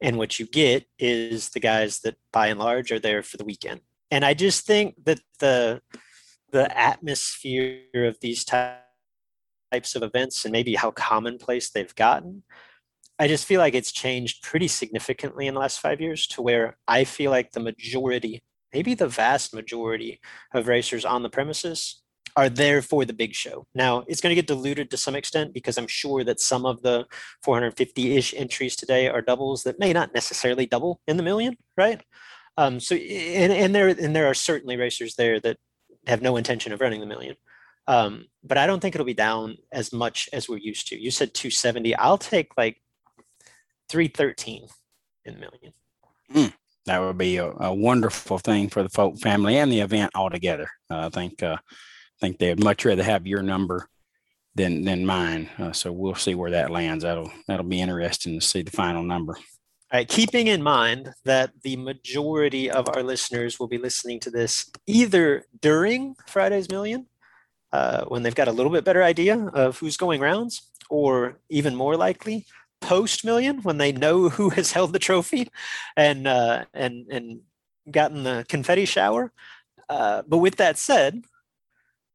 [0.00, 3.44] And what you get is the guys that, by and large, are there for the
[3.44, 3.80] weekend.
[4.10, 5.80] And I just think that the
[6.52, 8.78] the atmosphere of these ty-
[9.74, 12.42] types of events and maybe how commonplace they've gotten,
[13.18, 16.76] I just feel like it's changed pretty significantly in the last five years to where
[16.88, 20.20] I feel like the majority, maybe the vast majority
[20.52, 22.02] of racers on the premises
[22.36, 23.66] are there for the big show.
[23.74, 26.82] Now, it's going to get diluted to some extent because I'm sure that some of
[26.82, 27.06] the
[27.46, 32.02] 450-ish entries today are doubles that may not necessarily double in the million, right?
[32.56, 35.58] Um, so, and, and there and there are certainly racers there that
[36.06, 37.36] have no intention of running the million.
[37.86, 41.00] Um, but I don't think it'll be down as much as we're used to.
[41.00, 41.94] You said 270.
[41.96, 42.80] I'll take like
[43.88, 44.66] 313
[45.24, 46.52] in million.
[46.86, 50.68] That would be a, a wonderful thing for the folk family and the event altogether.
[50.90, 53.88] Uh, I think uh, I think they'd much rather have your number
[54.54, 55.48] than than mine.
[55.58, 57.04] Uh, so we'll see where that lands.
[57.04, 59.34] That'll that'll be interesting to see the final number.
[59.92, 64.30] All right, keeping in mind that the majority of our listeners will be listening to
[64.30, 67.06] this either during Friday's Million,
[67.74, 71.74] uh, when they've got a little bit better idea of who's going rounds, or even
[71.74, 72.46] more likely,
[72.80, 75.48] post Million, when they know who has held the trophy
[75.96, 77.40] and uh, and and
[77.90, 79.32] gotten the confetti shower.
[79.88, 81.24] Uh, but with that said,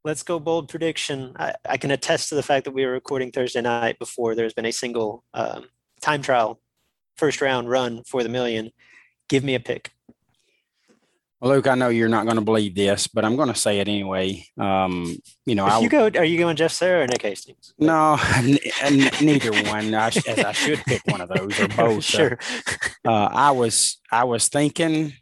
[0.05, 1.33] let's go bold prediction.
[1.37, 4.53] I, I can attest to the fact that we were recording Thursday night before there's
[4.53, 5.65] been a single um,
[6.01, 6.61] time trial
[7.17, 8.71] first round run for the million.
[9.27, 9.91] Give me a pick.
[11.41, 13.87] Luke, I know you're not going to believe this, but I'm going to say it
[13.87, 14.45] anyway.
[14.59, 15.15] Um,
[15.45, 17.73] you know, If I you go, are you going Jeff Sarah or Nick Hastings?
[17.79, 19.93] no, n- n- neither one.
[19.93, 21.97] I, sh- as I should pick one of those or both.
[21.99, 22.39] Uh, sure.
[23.05, 25.13] uh, I was I was thinking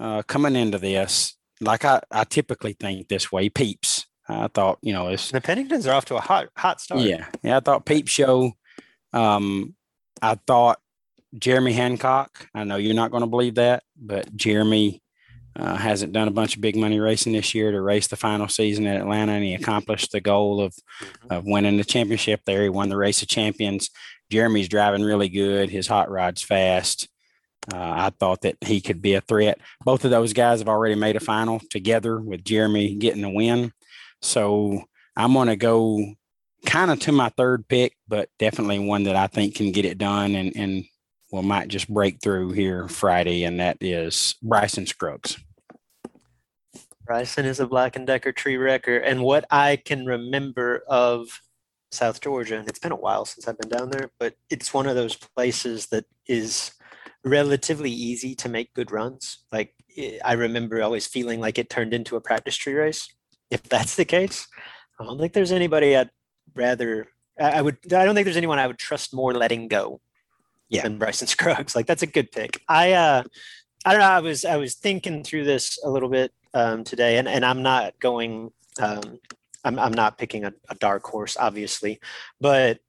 [0.00, 3.48] uh, coming into this, like I, I typically think this way.
[3.48, 4.06] Peeps.
[4.28, 7.02] I thought you know it's The Penningtons are off to a hot hot start.
[7.02, 7.58] yeah yeah.
[7.58, 8.50] I thought Peep Show.
[9.12, 9.76] Um,
[10.20, 10.80] I thought
[11.38, 12.48] Jeremy Hancock.
[12.52, 15.00] I know you're not going to believe that, but Jeremy
[15.58, 18.48] uh, hasn't done a bunch of big money racing this year to race the final
[18.48, 20.74] season at Atlanta, and he accomplished the goal of
[21.30, 22.62] of winning the championship there.
[22.62, 23.90] He won the race of champions.
[24.30, 25.70] Jeremy's driving really good.
[25.70, 27.08] His hot rod's fast.
[27.72, 29.58] Uh, I thought that he could be a threat.
[29.84, 33.72] Both of those guys have already made a final together with Jeremy getting the win.
[34.22, 34.84] So
[35.16, 36.14] I'm going to go
[36.64, 39.98] kind of to my third pick, but definitely one that I think can get it
[39.98, 40.84] done and, and
[41.32, 45.38] will might just break through here Friday, and that is Bryson Scruggs.
[47.04, 51.40] Bryson is a Black and Decker tree wrecker, and what I can remember of
[51.92, 54.86] South Georgia, and it's been a while since I've been down there, but it's one
[54.86, 56.72] of those places that is
[57.24, 59.44] relatively easy to make good runs.
[59.52, 59.74] Like
[60.24, 63.08] i- remember always feeling like it turned into a practice tree race.
[63.50, 64.48] If that's the case,
[64.98, 66.10] I don't think there's anybody I'd
[66.54, 67.08] rather.
[67.38, 67.78] I would.
[67.92, 70.00] I don't think there's anyone I would trust more letting go.
[70.68, 70.82] Yeah.
[70.82, 71.76] Than Bryson Scruggs.
[71.76, 72.62] Like that's a good pick.
[72.68, 72.92] I.
[72.92, 73.22] uh
[73.86, 74.08] I don't know.
[74.08, 77.62] I was I was thinking through this a little bit um, today, and, and I'm
[77.62, 78.50] not going.
[78.80, 79.20] Um,
[79.64, 82.00] I'm I'm not picking a, a dark horse, obviously,
[82.40, 82.80] but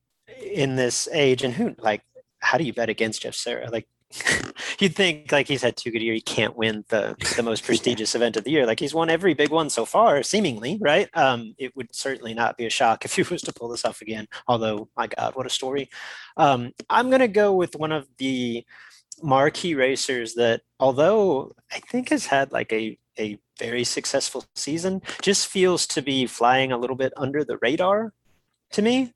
[0.42, 2.02] in this age, and who like,
[2.40, 3.70] how do you bet against Jeff Sarah?
[3.70, 3.88] Like,
[4.80, 8.16] you'd think like he's had two good years, he can't win the the most prestigious
[8.16, 8.66] event of the year.
[8.66, 11.10] Like he's won every big one so far, seemingly, right?
[11.14, 14.02] Um, it would certainly not be a shock if he was to pull this off
[14.02, 14.28] again.
[14.48, 15.90] Although, my God, what a story!
[16.38, 18.64] Um, I'm gonna go with one of the
[19.22, 25.48] marquee racers that although I think has had like a a very successful season, just
[25.48, 28.14] feels to be flying a little bit under the radar
[28.72, 29.14] to me.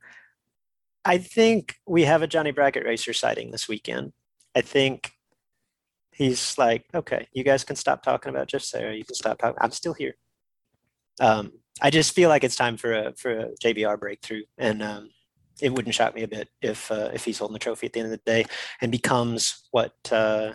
[1.06, 4.14] I think we have a Johnny Brackett racer sighting this weekend.
[4.56, 5.12] I think
[6.12, 8.96] he's like, okay, you guys can stop talking about Jeff Sarah.
[8.96, 9.58] You can stop talking.
[9.62, 10.16] I'm still here.
[11.20, 15.10] Um, I just feel like it's time for a for a JBR breakthrough, and um,
[15.62, 18.00] it wouldn't shock me a bit if uh, if he's holding the trophy at the
[18.00, 18.46] end of the day
[18.82, 20.54] and becomes what uh,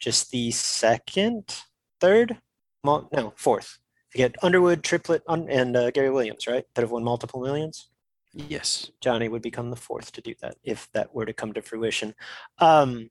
[0.00, 1.56] just the second,
[2.00, 2.38] third,
[2.84, 3.78] no fourth.
[4.14, 6.64] You get Underwood, Triplet, and uh, Gary Williams, right?
[6.74, 7.89] That have won multiple millions.
[8.32, 8.90] Yes.
[9.00, 12.14] Johnny would become the fourth to do that if that were to come to fruition.
[12.58, 13.10] Um,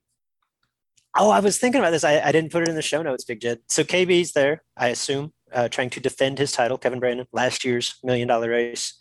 [1.18, 2.04] oh, I was thinking about this.
[2.04, 3.60] I, I didn't put it in the show notes, Big Jed.
[3.68, 6.78] So KB's there, I assume, uh, trying to defend his title.
[6.78, 8.98] Kevin Brandon, last year's million dollar race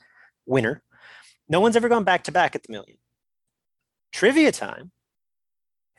[0.47, 0.83] winner.
[1.49, 2.99] No one's ever gone back to back at the million.
[4.13, 4.91] Trivia time.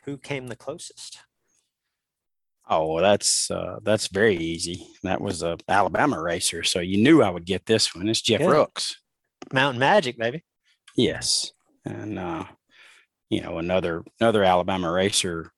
[0.04, 1.18] Who came the closest?
[2.68, 4.86] Oh, well, that's uh, that's very easy.
[5.02, 8.08] That was a Alabama racer, so you knew I would get this one.
[8.08, 8.50] It's Jeff Good.
[8.50, 8.96] Rooks.
[9.52, 10.44] Mountain Magic, baby.
[10.96, 11.52] Yes,
[11.84, 12.44] and uh,
[13.28, 15.52] you know another another Alabama racer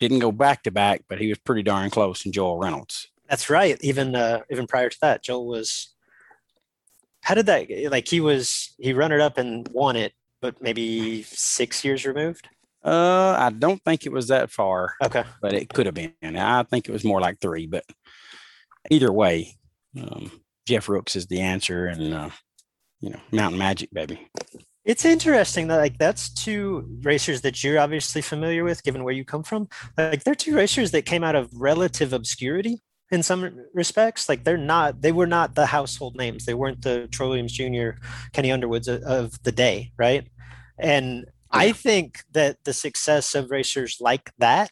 [0.00, 2.24] didn't go back to back, but he was pretty darn close.
[2.24, 3.08] And Joel Reynolds.
[3.28, 3.78] That's right.
[3.80, 5.88] Even uh, even prior to that, Joel was.
[7.22, 7.68] How did that?
[7.92, 12.48] Like he was, he run it up and won it, but maybe six years removed.
[12.84, 15.22] Uh, I don't think it was that far, Okay.
[15.40, 16.12] but it could have been.
[16.36, 17.84] I think it was more like three, but
[18.90, 19.56] either way,
[19.96, 20.32] um,
[20.66, 22.30] Jeff Rooks is the answer, and uh,
[23.02, 24.28] you know, Mountain Magic, baby.
[24.84, 29.24] It's interesting that like that's two racers that you're obviously familiar with, given where you
[29.24, 29.68] come from.
[29.98, 32.80] Like they're two racers that came out of relative obscurity
[33.10, 34.28] in some respects.
[34.28, 36.46] Like they're not, they were not the household names.
[36.46, 37.90] They weren't the Troy Williams Jr.,
[38.32, 40.26] Kenny Underwoods of, of the day, right?
[40.78, 44.70] And I think that the success of racers like that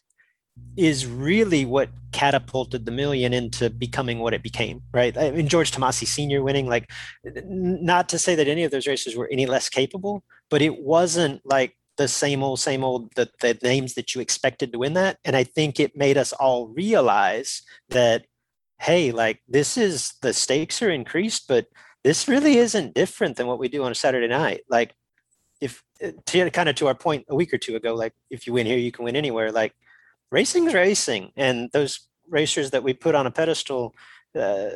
[0.77, 5.17] is really what catapulted the million into becoming what it became, right?
[5.17, 6.43] I mean, George Tomasi Sr.
[6.43, 6.89] winning, like,
[7.23, 11.41] not to say that any of those racers were any less capable, but it wasn't
[11.45, 15.17] like the same old, same old, the, the names that you expected to win that.
[15.25, 18.25] And I think it made us all realize that,
[18.79, 21.67] hey, like, this is the stakes are increased, but
[22.03, 24.61] this really isn't different than what we do on a Saturday night.
[24.69, 24.95] Like,
[25.59, 25.83] if
[26.25, 28.65] to kind of to our point a week or two ago, like, if you win
[28.65, 29.51] here, you can win anywhere.
[29.51, 29.73] Like,
[30.31, 33.93] racing's racing and those racers that we put on a pedestal
[34.39, 34.69] uh,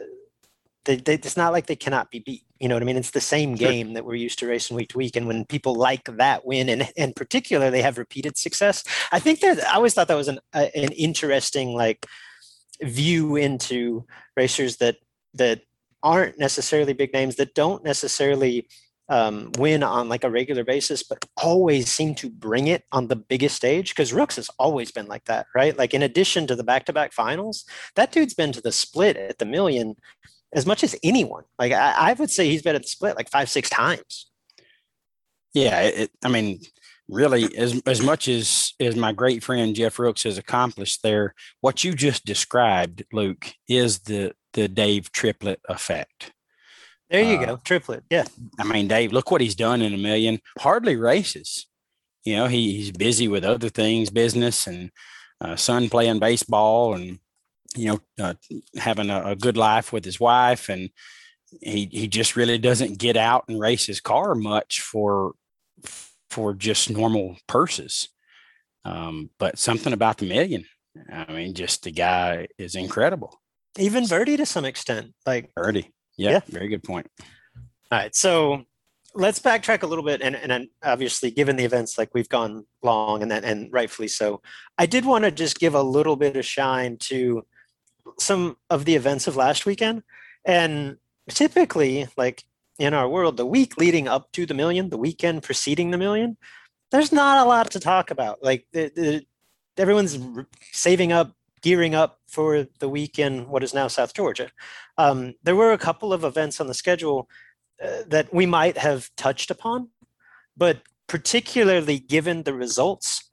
[0.84, 3.12] they, they, it's not like they cannot be beat you know what i mean it's
[3.12, 3.70] the same Sure.
[3.70, 6.70] game that we're used to racing week to week and when people like that win
[6.70, 10.28] and in particular they have repeated success i think that i always thought that was
[10.28, 12.06] an, a, an interesting like
[12.82, 14.98] view into racers that
[15.34, 15.62] that
[16.04, 18.68] aren't necessarily big names that don't necessarily
[19.10, 23.16] um, win on like a regular basis, but always seem to bring it on the
[23.16, 25.78] biggest stage because Rooks has always been like that, right?
[25.78, 29.46] Like in addition to the back-to-back finals, that dude's been to the split at the
[29.46, 29.96] million
[30.54, 31.44] as much as anyone.
[31.60, 34.30] Like I, I would say he's been at the split like five, six times.
[35.54, 36.60] Yeah, it, I mean,
[37.08, 41.84] really, as as much as as my great friend Jeff Rooks has accomplished there, what
[41.84, 46.32] you just described, Luke, is the the Dave triplet effect.
[47.10, 48.04] There you uh, go, triplet.
[48.10, 48.26] Yeah.
[48.60, 50.40] I mean, Dave, look what he's done in a million.
[50.60, 51.68] Hardly races.
[52.24, 54.92] You know, he, he's busy with other things, business and
[55.40, 57.20] uh, son playing baseball, and
[57.76, 57.88] you
[58.18, 58.34] know, uh,
[58.78, 60.90] having a, a, good life with his wife, and
[61.62, 65.34] he he just really doesn't get out and race his car much for
[66.30, 68.10] for just normal purses.
[68.86, 70.66] Um, but something about the million.
[71.12, 73.42] I mean, just the guy is incredible.
[73.78, 75.92] Even Verdi to some extent, like Verdi.
[76.18, 77.10] Yeah, yeah, very good point.
[77.92, 78.66] All right, so
[79.14, 83.22] let's backtrack a little bit, and and obviously, given the events, like we've gone long,
[83.22, 84.42] and that and rightfully so.
[84.78, 87.46] I did want to just give a little bit of shine to
[88.20, 90.04] some of the events of last weekend,
[90.46, 90.98] and
[91.30, 92.44] typically, like
[92.78, 96.38] in our world, the week leading up to the million, the weekend preceding the million,
[96.92, 98.44] there's not a lot to talk about.
[98.44, 99.26] Like the, the
[99.78, 100.18] everyone's
[100.72, 101.34] saving up
[101.66, 104.52] gearing up for the week in what is now South Georgia.
[105.00, 107.28] Um, there were a couple of events on the schedule
[107.84, 109.90] uh, that we might have touched upon,
[110.56, 113.32] but particularly given the results,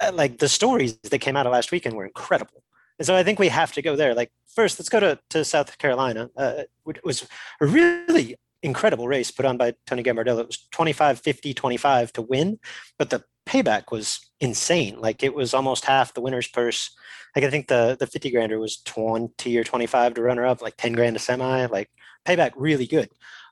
[0.00, 2.64] uh, like the stories that came out of last weekend were incredible.
[2.98, 4.14] And so I think we have to go there.
[4.14, 7.28] Like first, let's go to, to South Carolina, uh, which was
[7.60, 10.40] a really incredible race put on by Tony Gambardella.
[10.40, 12.58] It was 25, 50, 25 to win,
[12.98, 15.00] but the payback was insane.
[15.00, 16.90] Like it was almost half the winner's purse
[17.34, 20.76] like I think the the 50 grander was 20 or 25 to runner up, like
[20.76, 21.90] 10 grand a semi, like
[22.26, 23.10] payback really good.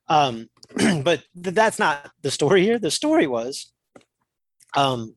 [0.08, 0.48] Um,
[1.02, 2.78] but th- that's not the story here.
[2.78, 3.72] The story was
[4.76, 5.16] um,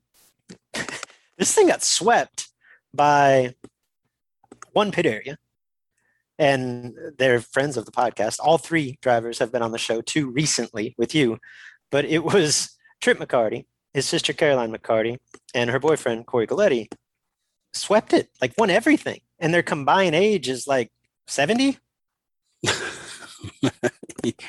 [1.38, 2.50] this thing got swept
[2.94, 3.56] by
[4.72, 5.38] one pit area
[6.38, 8.40] and they're friends of the podcast.
[8.40, 11.40] All three drivers have been on the show too recently with you,
[11.92, 13.66] but it was Trip McCarty,
[13.96, 15.18] his sister Caroline McCarty,
[15.54, 16.90] and her boyfriend Corey Galetti
[17.74, 19.22] swept it, like won everything.
[19.40, 20.92] And their combined age is like
[21.28, 21.80] 70.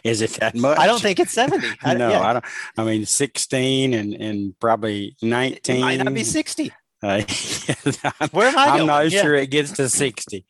[0.02, 0.78] is it that much?
[0.78, 1.64] I don't think it's 70.
[1.80, 2.20] I, no, yeah.
[2.22, 2.44] I don't.
[2.76, 5.76] I mean, 16 and, and probably 19.
[5.76, 6.72] It might not be 60.
[7.02, 7.20] Uh,
[8.30, 8.64] Where am I?
[8.68, 8.86] I'm going?
[8.86, 9.20] not yeah.
[9.20, 10.46] sure it gets to 60.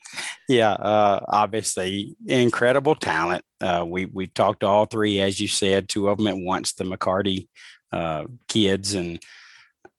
[0.49, 3.44] Yeah, uh, obviously, incredible talent.
[3.61, 6.72] Uh, we we talked to all three, as you said, two of them at once,
[6.72, 7.49] the McCarty
[7.93, 9.20] uh, kids, and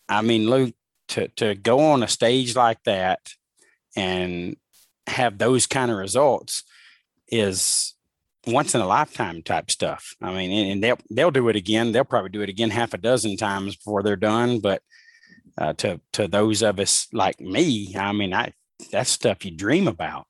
[0.09, 0.75] I mean, Luke,
[1.09, 3.33] to to go on a stage like that
[3.95, 4.55] and
[5.07, 6.63] have those kind of results
[7.29, 7.95] is
[8.45, 10.15] once in a lifetime type stuff.
[10.21, 11.91] I mean, and they'll they'll do it again.
[11.91, 14.59] They'll probably do it again half a dozen times before they're done.
[14.59, 14.81] But
[15.57, 18.53] uh, to to those of us like me, I mean, I
[18.91, 20.27] that's stuff you dream about.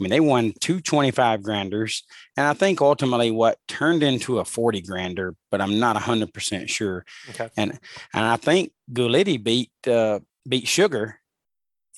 [0.00, 2.02] I mean, they won two 25 granders,
[2.36, 7.04] and I think ultimately what turned into a 40 grander, but I'm not 100% sure.
[7.30, 7.48] Okay.
[7.56, 7.78] And
[8.12, 10.18] and I think Gulitti beat uh,
[10.48, 11.20] beat Sugar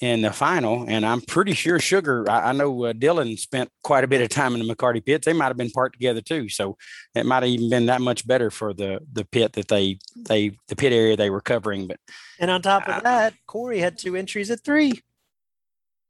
[0.03, 2.29] in the final, and I'm pretty sure Sugar.
[2.29, 5.25] I, I know uh, Dylan spent quite a bit of time in the McCarty pits.
[5.25, 6.77] They might have been parked together too, so
[7.15, 10.51] it might have even been that much better for the the pit that they they
[10.69, 11.87] the pit area they were covering.
[11.87, 11.99] But
[12.39, 15.01] and on top of that, Corey had two entries at three.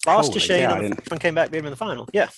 [0.06, 2.08] Lost to Shane, and the came back, beat him in the final.
[2.12, 2.28] Yeah.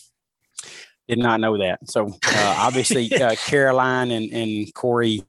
[1.08, 1.88] Did not know that.
[1.88, 5.22] So uh, obviously, uh, Caroline and, and Corey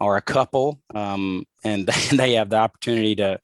[0.00, 3.40] are a couple, um, and they have the opportunity to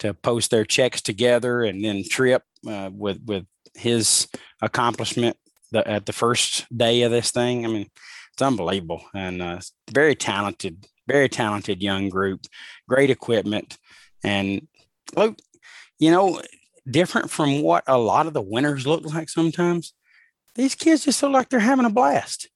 [0.00, 4.28] to post their checks together, and then Trip uh, with with his
[4.62, 5.36] accomplishment
[5.72, 7.64] the, at the first day of this thing.
[7.64, 7.90] I mean,
[8.32, 12.46] it's unbelievable and uh, very talented, very talented young group,
[12.88, 13.78] great equipment,
[14.22, 14.66] and
[15.14, 15.38] look,
[15.98, 16.40] you know,
[16.88, 19.92] different from what a lot of the winners look like sometimes.
[20.54, 22.48] These kids just look like they're having a blast.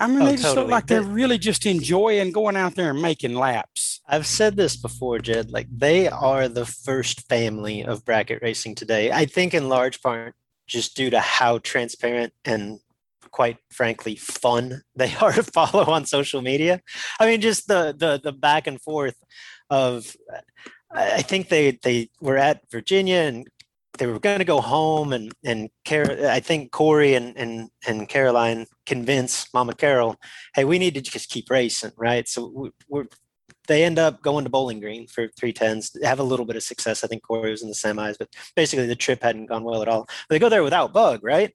[0.00, 0.64] I mean, oh, they just totally.
[0.64, 4.00] look like they're really just enjoying going out there and making laps.
[4.06, 5.50] I've said this before, Jed.
[5.50, 9.10] Like they are the first family of bracket racing today.
[9.10, 10.34] I think in large part
[10.68, 12.78] just due to how transparent and
[13.30, 16.80] quite frankly fun they are to follow on social media.
[17.18, 19.16] I mean, just the the the back and forth
[19.68, 20.14] of
[20.92, 23.48] I think they they were at Virginia and
[23.98, 28.08] they were going to go home and and Car- I think Corey and and and
[28.08, 30.16] Caroline convince Mama Carol,
[30.54, 32.26] hey, we need to just keep racing, right?
[32.28, 33.06] So we, are
[33.66, 36.62] they end up going to Bowling Green for three tens, have a little bit of
[36.62, 37.04] success.
[37.04, 39.88] I think Corey was in the semis, but basically the trip hadn't gone well at
[39.88, 40.04] all.
[40.06, 41.54] But they go there without Bug, right?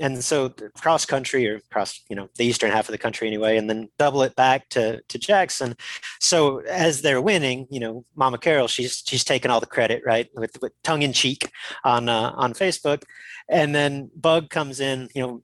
[0.00, 3.56] And so cross country or cross you know the eastern half of the country anyway
[3.56, 5.76] and then double it back to to jackson.
[6.20, 10.28] So as they're winning you know mama carol she's she's taking all the credit right
[10.34, 11.50] with, with tongue in cheek
[11.84, 13.02] on uh, on facebook.
[13.50, 15.42] And then bug comes in you know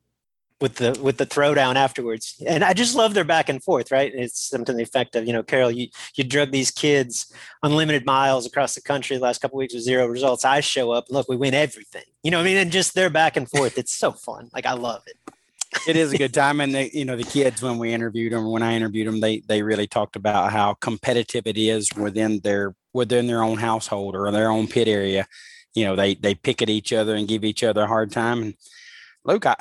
[0.64, 2.42] with the with the throwdown afterwards.
[2.46, 4.10] And I just love their back and forth, right?
[4.14, 7.30] It's something to the effect of, you know, Carol, you you drug these kids
[7.62, 10.42] unlimited miles across the country the last couple weeks with zero results.
[10.42, 12.04] I show up, look, we win everything.
[12.22, 13.76] You know, I mean, and just their back and forth.
[13.76, 14.48] It's so fun.
[14.54, 15.18] Like I love it.
[15.86, 18.50] it is a good time, and they, you know, the kids when we interviewed them,
[18.50, 22.74] when I interviewed them, they they really talked about how competitive it is within their
[22.94, 25.26] within their own household or their own pit area.
[25.74, 28.40] You know, they they pick at each other and give each other a hard time.
[28.40, 28.54] And
[29.26, 29.56] Luke, I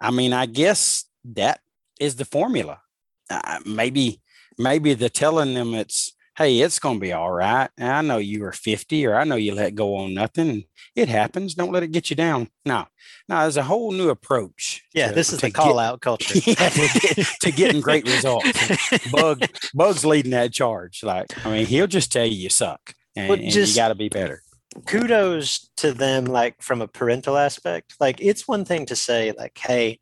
[0.00, 1.60] I mean, I guess that
[1.98, 2.80] is the formula.
[3.28, 4.20] Uh, maybe,
[4.58, 7.68] maybe they're telling them it's, hey, it's going to be all right.
[7.78, 10.64] I know you were 50 or I know you let go on nothing.
[10.96, 11.54] It happens.
[11.54, 12.48] Don't let it get you down.
[12.64, 12.86] No,
[13.28, 14.82] no, there's a whole new approach.
[14.94, 16.38] Yeah, to, this is the call get, out culture.
[16.46, 19.10] yeah, to, get, to, getting great results.
[19.12, 19.44] Bug,
[19.74, 21.02] Bug's leading that charge.
[21.02, 23.88] Like, I mean, he'll just tell you you suck and, well, just, and you got
[23.88, 24.42] to be better
[24.86, 27.94] kudos to them like from a parental aspect.
[28.00, 29.98] Like it's one thing to say like hey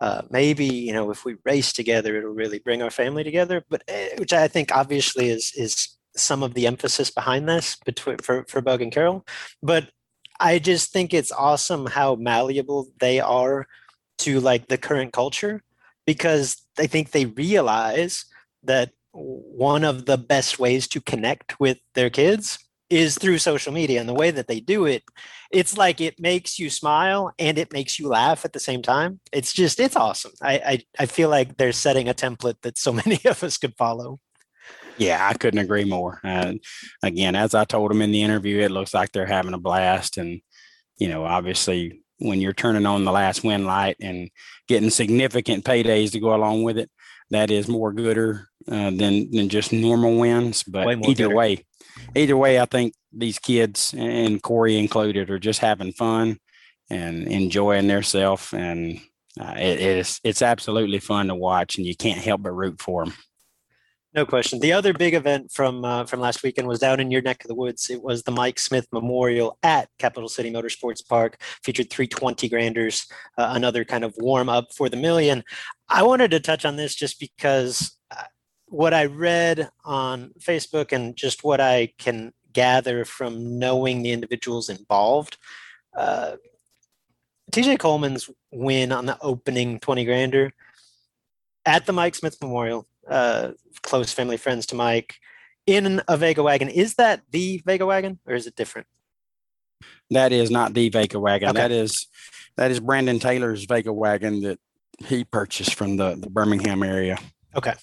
[0.00, 3.64] uh, maybe you know if we race together it'll really bring our family together.
[3.68, 8.18] But uh, which i think obviously is is some of the emphasis behind this between
[8.18, 9.26] for, for bug and carol.
[9.62, 9.90] But
[10.40, 13.66] i just think it's awesome how malleable they are
[14.18, 15.62] to like the current culture
[16.06, 18.24] because i think they realize
[18.62, 22.58] that one of the best ways to connect with their kids
[22.90, 25.02] is through social media and the way that they do it
[25.50, 29.20] it's like it makes you smile and it makes you laugh at the same time.
[29.32, 30.32] It's just it's awesome.
[30.42, 33.74] I i, I feel like they're setting a template that so many of us could
[33.76, 34.20] follow.
[34.96, 36.20] Yeah i couldn't agree more.
[36.22, 36.54] Uh,
[37.02, 40.18] again as i told them in the interview it looks like they're having a blast.
[40.18, 40.40] And
[40.98, 44.30] you know obviously when you're turning on the last win light and
[44.68, 46.90] getting significant paydays to go along with it
[47.30, 51.34] that is more gooder uh, than than just normal wins but either gooder.
[51.34, 51.64] way
[52.14, 56.38] either way, I think these kids and Corey included are just having fun
[56.88, 59.00] and enjoying themselves, and
[59.40, 63.04] uh, it, it's it's absolutely fun to watch, and you can't help but root for
[63.04, 63.14] them.
[64.12, 64.58] No question.
[64.58, 67.48] The other big event from uh, from last weekend was down in your neck of
[67.48, 67.88] the woods.
[67.90, 71.40] It was the Mike Smith Memorial at Capital City Motorsports Park.
[71.62, 73.06] Featured 320 granders,
[73.38, 75.44] uh, another kind of warm up for the million.
[75.88, 78.24] I wanted to touch on this just because uh,
[78.70, 84.68] what I read on Facebook and just what I can gather from knowing the individuals
[84.68, 85.38] involved,
[85.96, 86.36] uh,
[87.50, 90.52] TJ Coleman's win on the opening 20 grander
[91.66, 93.50] at the Mike Smith Memorial, uh,
[93.82, 95.16] close family friends to Mike,
[95.66, 96.68] in a Vega wagon.
[96.68, 98.86] Is that the Vega wagon or is it different?
[100.10, 101.50] That is not the Vega wagon.
[101.50, 101.58] Okay.
[101.58, 102.06] That is
[102.56, 104.58] that is Brandon Taylor's Vega wagon that
[105.06, 107.18] he purchased from the, the Birmingham area.
[107.56, 107.74] Okay.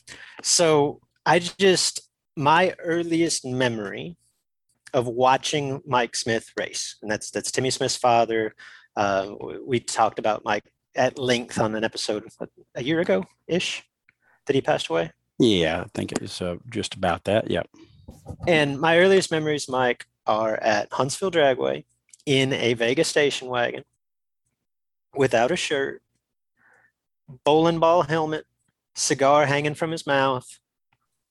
[0.43, 4.17] So I just, my earliest memory
[4.93, 8.55] of watching Mike Smith race, and that's that's Timmy Smith's father.
[8.95, 10.63] Uh, we talked about Mike
[10.95, 12.27] at length on an episode
[12.75, 13.83] a year ago ish
[14.45, 15.11] that he passed away.
[15.39, 17.49] Yeah, I think it was uh, just about that.
[17.49, 17.67] Yep.
[18.47, 21.85] And my earliest memories, Mike, are at Huntsville Dragway
[22.25, 23.83] in a Vega station wagon
[25.15, 26.01] without a shirt,
[27.43, 28.45] bowling ball helmet,
[28.97, 30.47] cigar hanging from his mouth,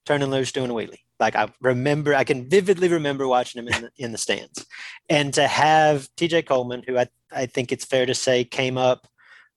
[0.07, 1.01] turning loose, doing a wheelie.
[1.19, 4.65] Like I remember, I can vividly remember watching him in the, in the stands,
[5.09, 9.07] and to have TJ Coleman, who I I think it's fair to say came up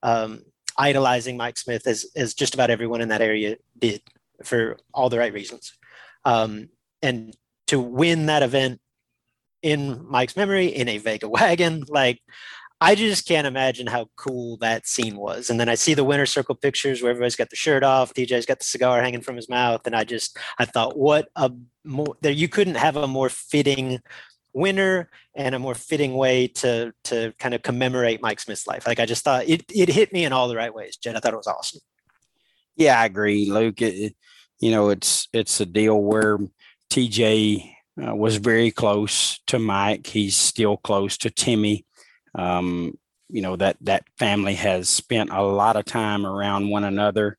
[0.01, 0.43] um,
[0.78, 4.01] idolizing Mike Smith as as just about everyone in that area did
[4.43, 5.74] for all the right reasons,
[6.24, 6.70] um,
[7.01, 7.36] and
[7.68, 8.80] to win that event
[9.62, 12.22] in Mike's memory in a Vega wagon, like
[12.82, 15.49] I just can't imagine how cool that scene was.
[15.49, 18.45] And then I see the winner circle pictures where everybody's got the shirt off, TJ's
[18.45, 21.52] got the cigar hanging from his mouth, and I just I thought, what a
[21.84, 23.99] more there you couldn't have a more fitting
[24.53, 28.88] winner and a more fitting way to to kind of commemorate Mike Smith's life.
[28.88, 31.16] Like I just thought it it hit me in all the right ways, Jed.
[31.16, 31.82] I thought it was awesome.
[32.76, 33.82] Yeah, I agree, Luke.
[33.82, 34.16] It,
[34.60, 36.38] you know, it's it's a deal where
[36.90, 37.74] TJ
[38.08, 40.08] uh, was very close to Mike.
[40.08, 41.86] He's still close to Timmy.
[42.35, 42.97] Um,
[43.30, 47.38] you know that that family has spent a lot of time around one another.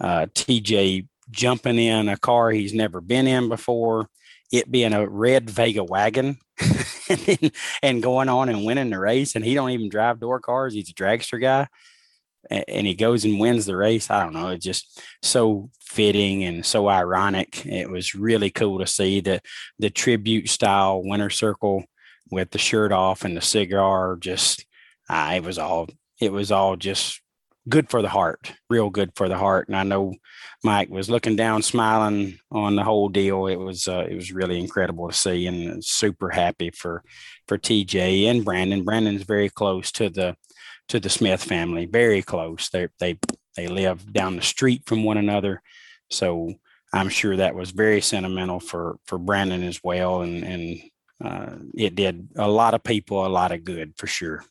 [0.00, 4.08] Uh, TJ jumping in a car he's never been in before,
[4.50, 6.38] it being a red Vega wagon,
[7.82, 9.34] and, going on and winning the race.
[9.36, 11.68] And he don't even drive door cars; he's a dragster guy,
[12.50, 14.10] and, and he goes and wins the race.
[14.10, 14.48] I don't know.
[14.48, 17.64] It's just so fitting and so ironic.
[17.64, 19.40] It was really cool to see the
[19.78, 21.84] the tribute style winner circle
[22.30, 24.16] with the shirt off and the cigar.
[24.16, 24.66] Just
[25.08, 25.88] uh, it was all
[26.20, 27.20] it was all just
[27.68, 29.68] good for the heart, real good for the heart.
[29.68, 30.14] And I know
[30.64, 33.46] Mike was looking down, smiling on the whole deal.
[33.46, 37.02] It was uh, it was really incredible to see, and super happy for
[37.48, 38.84] for TJ and Brandon.
[38.84, 40.36] Brandon's very close to the
[40.88, 42.68] to the Smith family, very close.
[42.70, 43.18] They they
[43.56, 45.62] they live down the street from one another,
[46.10, 46.54] so
[46.92, 50.80] I'm sure that was very sentimental for for Brandon as well, and and
[51.22, 54.44] uh, it did a lot of people a lot of good for sure.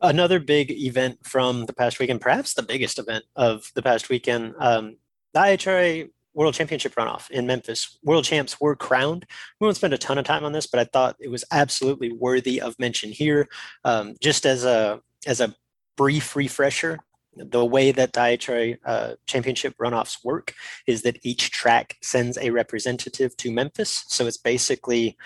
[0.00, 4.54] Another big event from the past weekend, perhaps the biggest event of the past weekend,
[4.60, 4.96] um,
[5.34, 7.98] the IHRA World Championship runoff in Memphis.
[8.04, 9.26] World champs were crowned.
[9.60, 12.12] We won't spend a ton of time on this, but I thought it was absolutely
[12.12, 13.48] worthy of mention here.
[13.84, 15.54] Um, just as a as a
[15.96, 17.00] brief refresher,
[17.38, 20.54] the way that IHRA uh, championship runoffs work
[20.86, 24.04] is that each track sends a representative to Memphis.
[24.08, 25.16] So it's basically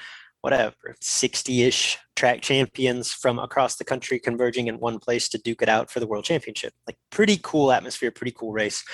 [0.42, 5.68] whatever 60-ish track champions from across the country converging in one place to duke it
[5.68, 6.72] out for the world championship.
[6.86, 8.84] Like pretty cool atmosphere pretty cool race.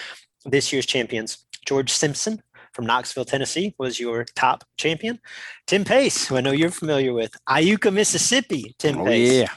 [0.45, 2.40] This year's champions george simpson
[2.73, 5.19] from knoxville tennessee was your top champion.
[5.66, 7.35] Tim pace who i know you're familiar with.
[7.49, 9.32] Iuka mississippi tim Oh, pace.
[9.32, 9.49] yeah.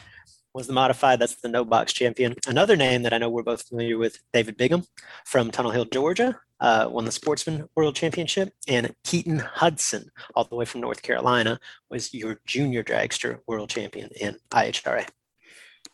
[0.54, 1.20] Was the modified.
[1.20, 2.36] That's the no box champion.
[2.48, 4.86] Another name that I know we're both familiar with, David Bigham
[5.26, 8.54] from Tunnel Hill, Georgia, uh, won the Sportsman World Championship.
[8.68, 11.60] And Keaton Hudson, all the way from North Carolina,
[11.90, 15.08] was your junior dragster world champion in IHRA.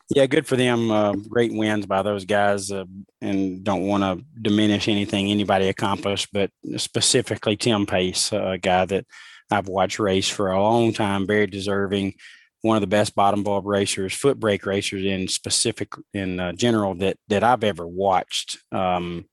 [0.09, 0.89] Yeah, good for them.
[0.89, 2.85] Uh, great wins by those guys, uh,
[3.21, 9.05] and don't want to diminish anything anybody accomplished, but specifically Tim Pace, a guy that
[9.51, 12.13] I've watched race for a long time, very deserving,
[12.61, 16.95] one of the best bottom bulb racers, foot brake racers in specific in uh, general
[16.95, 18.57] that that I've ever watched.
[18.71, 19.25] Um,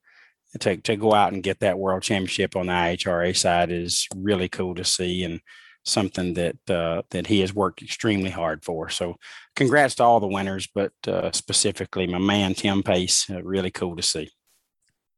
[0.60, 4.48] to to go out and get that world championship on the IHRA side is really
[4.48, 5.40] cool to see, and
[5.84, 8.88] something that uh, that he has worked extremely hard for.
[8.88, 9.16] So
[9.56, 13.28] congrats to all the winners, but uh, specifically my man Tim Pace.
[13.30, 14.30] Uh, really cool to see.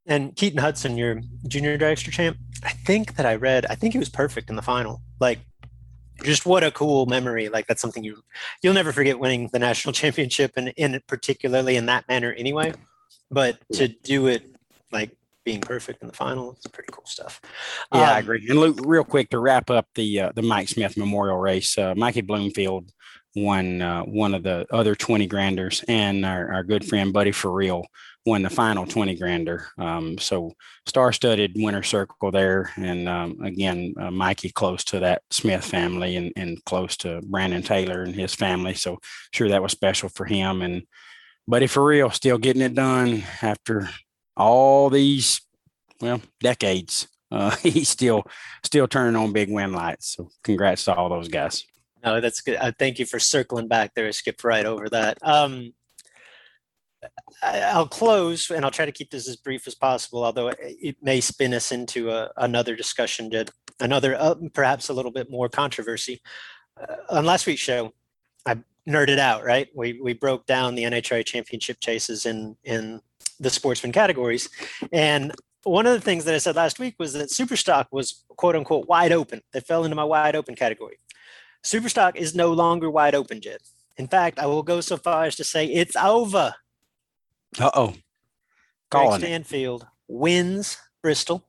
[0.08, 3.98] And Keaton Hudson, your junior dragster champ, I think that I read, I think he
[3.98, 5.02] was perfect in the final.
[5.18, 5.40] Like,
[6.22, 7.48] just what a cool memory.
[7.48, 8.22] Like, that's something you,
[8.62, 12.72] you'll never forget winning the national championship and in particularly in that manner anyway.
[13.30, 14.44] But to do it
[14.92, 15.10] like
[15.44, 17.40] being perfect in the final, it's pretty cool stuff.
[17.92, 18.46] Yeah, I Um, agree.
[18.48, 21.94] And Luke, real quick to wrap up the uh, the Mike Smith Memorial Race, uh,
[21.96, 22.90] Mikey Bloomfield
[23.36, 27.52] won uh, one of the other twenty granders, and our, our good friend Buddy for
[27.52, 27.86] real
[28.24, 29.68] won the final twenty grander.
[29.78, 30.54] Um, so
[30.86, 36.32] star-studded winner circle there, and um, again, uh, Mikey close to that Smith family and
[36.34, 38.74] and close to Brandon Taylor and his family.
[38.74, 38.98] So
[39.32, 40.82] sure that was special for him and.
[41.48, 43.88] Buddy for real, still getting it done after
[44.36, 45.40] all these,
[46.00, 47.08] well, decades.
[47.30, 48.24] Uh, he's still
[48.64, 50.14] still turning on big win lights.
[50.14, 51.64] So congrats to all those guys.
[52.06, 52.56] No, that's good.
[52.56, 54.06] Uh, thank you for circling back there.
[54.06, 55.18] I skipped right over that.
[55.22, 55.72] Um,
[57.42, 60.96] I'll close and I'll try to keep this as brief as possible, although it, it
[61.02, 63.50] may spin us into a, another discussion, Jed,
[63.80, 66.20] another, uh, perhaps a little bit more controversy.
[66.80, 67.92] Uh, on last week's show,
[68.46, 68.58] I
[68.88, 69.68] nerded out, right?
[69.74, 73.00] We, we broke down the NHRA championship chases in, in
[73.40, 74.48] the sportsman categories.
[74.92, 75.32] And
[75.64, 78.86] one of the things that I said last week was that Superstock was quote unquote
[78.86, 79.40] wide open.
[79.52, 80.98] They fell into my wide open category.
[81.66, 83.58] Superstock is no longer wide open, Jed.
[83.96, 86.54] In fact, I will go so far as to say it's over.
[87.58, 87.86] Uh oh.
[87.88, 88.00] Greg
[88.90, 89.24] Calling it.
[89.24, 91.48] Stanfield wins Bristol,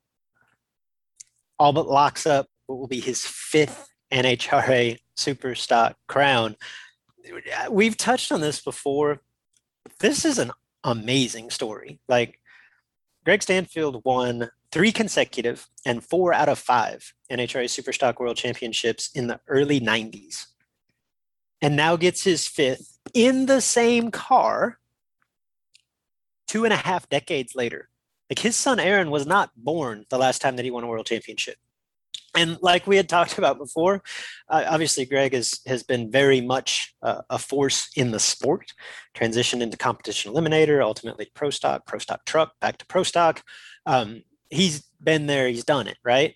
[1.59, 6.55] all but locks up what will be his fifth NHRA Superstock crown.
[7.69, 9.21] We've touched on this before.
[9.99, 10.51] This is an
[10.83, 11.99] amazing story.
[12.07, 12.39] Like
[13.23, 19.27] Greg Stanfield won three consecutive and four out of five NHRA Superstock World Championships in
[19.27, 20.45] the early 90s.
[21.61, 24.77] And now gets his fifth in the same car
[26.47, 27.89] two and a half decades later.
[28.29, 31.05] Like his son Aaron was not born the last time that he won a world
[31.05, 31.57] championship.
[32.35, 34.03] And like we had talked about before,
[34.49, 38.73] uh, obviously Greg has has been very much uh, a force in the sport.
[39.15, 43.43] Transitioned into competition eliminator, ultimately pro stock, pro stock truck, back to pro stock.
[43.85, 46.35] Um, he's been there, he's done it, right?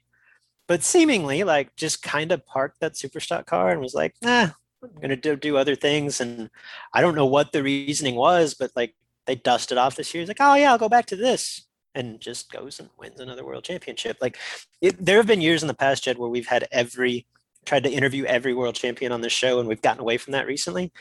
[0.68, 4.50] But seemingly, like, just kind of parked that super stock car and was like, "Nah,
[4.84, 6.50] I'm gonna do, do other things." And
[6.94, 10.22] I don't know what the reasoning was, but like they dusted off this year.
[10.22, 13.46] He's like, "Oh yeah, I'll go back to this." and just goes and wins another
[13.46, 14.18] world championship.
[14.22, 14.38] Like
[14.82, 17.26] it, there have been years in the past, Jed, where we've had every
[17.66, 20.48] tried to interview every world champion on this show, and we've gotten away from that
[20.48, 20.92] recently.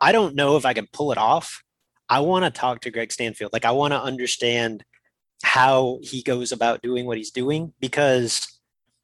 [0.00, 1.62] I don't know if I can pull it off.
[2.08, 3.52] I want to talk to Greg Stanfield.
[3.52, 4.84] Like I want to understand
[5.42, 8.46] how he goes about doing what he's doing because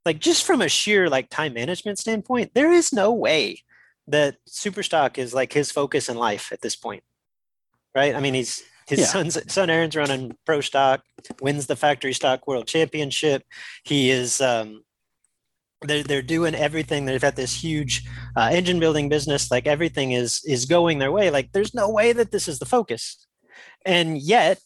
[0.04, 3.62] like just from a sheer like time management standpoint, there is no way
[4.06, 7.02] that Superstock is like his focus in life at this point,
[7.94, 8.14] right?
[8.14, 9.06] I mean, he's his Yeah.
[9.06, 11.02] son's son Aaron's running pro stock,
[11.40, 13.44] wins the factory stock world championship.
[13.84, 14.84] He is um,
[15.82, 17.06] they're they're doing everything.
[17.06, 18.06] They've got this huge
[18.36, 19.50] uh, engine building business.
[19.50, 21.30] Like everything is is going their way.
[21.30, 23.26] Like there's no way that this is the focus,
[23.86, 24.60] and yet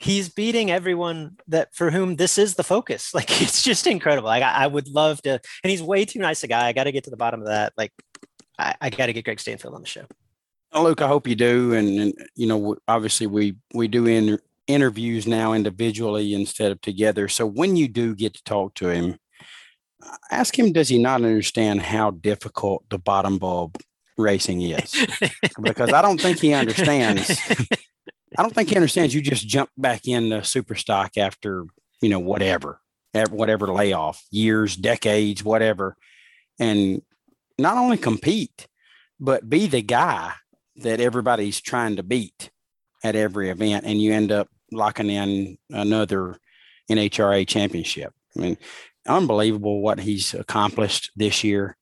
[0.00, 3.12] he's beating everyone that for whom this is the focus.
[3.20, 4.28] Like it's just incredible.
[4.28, 5.32] Like I, I would love to,
[5.62, 6.66] and he's way too nice a guy.
[6.66, 7.74] I got to get to the bottom of that.
[7.76, 7.92] Like
[8.58, 10.06] I, I got to get Greg Stanfield on the show.
[10.72, 11.74] Well, Luke, I hope you do.
[11.74, 17.28] And, and you know, obviously we we do in, interviews now individually instead of together.
[17.28, 19.18] So when you do get to talk to him,
[20.02, 23.76] uh, ask him, does he not understand how difficult the bottom bulb
[24.16, 25.06] racing is?
[25.62, 27.38] because I don't think he understands.
[28.38, 29.14] I don't think he understands.
[29.14, 31.64] You just jump back into super stock after
[32.00, 32.80] you know whatever,
[33.14, 35.96] ev- whatever layoff, years, decades, whatever,
[36.58, 37.02] and
[37.58, 38.68] not only compete,
[39.18, 40.32] but be the guy
[40.76, 42.50] that everybody's trying to beat
[43.02, 46.38] at every event, and you end up locking in another
[46.90, 48.12] NHRA championship.
[48.36, 48.56] I mean,
[49.06, 51.76] unbelievable what he's accomplished this year,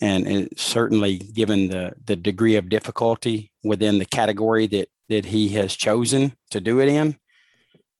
[0.00, 5.50] and, and certainly given the the degree of difficulty within the category that that he
[5.50, 7.16] has chosen to do it in.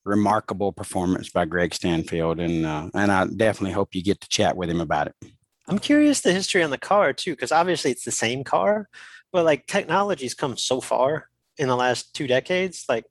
[0.05, 4.57] Remarkable performance by Greg Stanfield, and uh, and I definitely hope you get to chat
[4.57, 5.15] with him about it.
[5.69, 8.89] I'm curious the history on the car too, because obviously it's the same car,
[9.33, 12.85] but like technology's come so far in the last two decades.
[12.89, 13.05] Like,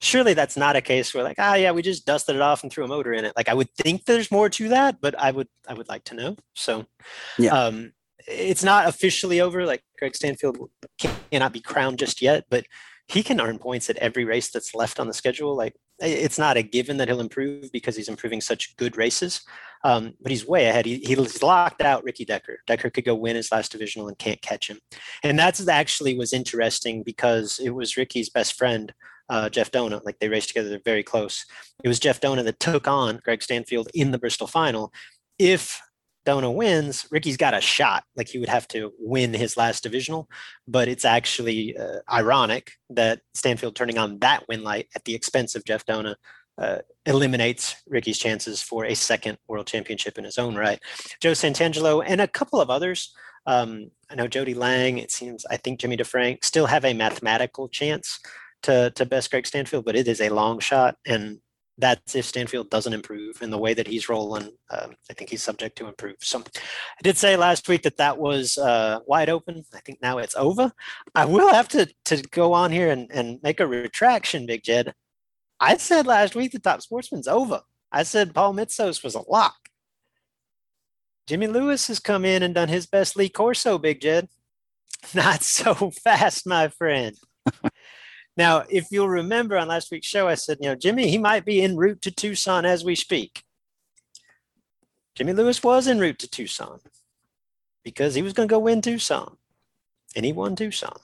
[0.00, 2.72] surely that's not a case where like, ah, yeah, we just dusted it off and
[2.72, 3.34] threw a motor in it.
[3.36, 6.14] Like, I would think there's more to that, but I would, I would like to
[6.14, 6.36] know.
[6.54, 6.86] So,
[7.38, 7.50] Yeah.
[7.50, 7.92] um,
[8.26, 9.66] it's not officially over.
[9.66, 10.70] Like Greg Stanfield
[11.30, 12.64] cannot be crowned just yet, but
[13.08, 15.56] he can earn points at every race that's left on the schedule.
[15.56, 19.42] Like, it's not a given that he'll improve because he's improving such good races.
[19.84, 20.86] Um, but he's way ahead.
[20.86, 22.58] He, he's locked out Ricky Decker.
[22.66, 24.78] Decker could go win his last divisional and can't catch him.
[25.22, 28.94] And that's actually was interesting because it was Ricky's best friend,
[29.28, 30.00] uh, Jeff Dona.
[30.02, 31.44] Like they raced together, they're very close.
[31.82, 34.90] It was Jeff Dona that took on Greg Stanfield in the Bristol final.
[35.38, 35.82] If
[36.24, 38.04] Dona wins, Ricky's got a shot.
[38.16, 40.28] Like he would have to win his last divisional.
[40.66, 45.54] But it's actually uh, ironic that Stanfield turning on that win light at the expense
[45.54, 46.16] of Jeff Dona
[46.56, 50.80] uh, eliminates Ricky's chances for a second world championship in his own right.
[51.20, 53.12] Joe Santangelo and a couple of others.
[53.46, 54.98] Um, I know Jody Lang.
[54.98, 58.20] It seems I think Jimmy DeFrank still have a mathematical chance
[58.62, 61.40] to to best Greg Stanfield, but it is a long shot, and
[61.78, 64.50] that's if Stanfield doesn't improve in the way that he's rolling.
[64.70, 66.16] Um, I think he's subject to improve.
[66.20, 69.64] So I did say last week that that was uh, wide open.
[69.74, 70.72] I think now it's over.
[71.14, 74.94] I will have to to go on here and, and make a retraction, Big Jed.
[75.58, 77.62] I said last week the top sportsman's over.
[77.90, 79.68] I said Paul Mitsos was a lock.
[81.26, 84.28] Jimmy Lewis has come in and done his best Lee Corso, Big Jed.
[85.14, 87.16] Not so fast, my friend.
[88.36, 91.44] Now, if you'll remember on last week's show, I said, you know, Jimmy, he might
[91.44, 93.44] be en route to Tucson as we speak.
[95.14, 96.80] Jimmy Lewis was en route to Tucson
[97.84, 99.36] because he was going to go win Tucson,
[100.16, 100.96] and he won Tucson.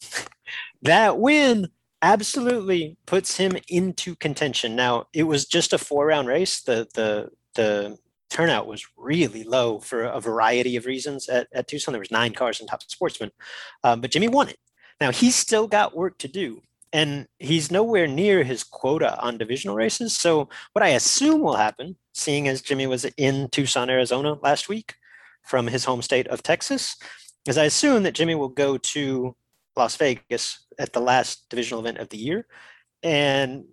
[0.82, 1.68] that win
[2.00, 4.74] absolutely puts him into contention.
[4.74, 6.62] Now, it was just a four-round race.
[6.62, 7.98] The the the
[8.30, 11.92] turnout was really low for a variety of reasons at, at Tucson.
[11.92, 13.30] There was nine cars in Top Sportsman,
[13.84, 14.58] um, but Jimmy won it.
[15.00, 16.62] Now he's still got work to do,
[16.92, 20.16] and he's nowhere near his quota on divisional races.
[20.16, 24.94] So what I assume will happen, seeing as Jimmy was in Tucson, Arizona last week
[25.42, 26.96] from his home state of Texas,
[27.46, 29.34] is I assume that Jimmy will go to
[29.76, 32.46] Las Vegas at the last divisional event of the year.
[33.02, 33.64] And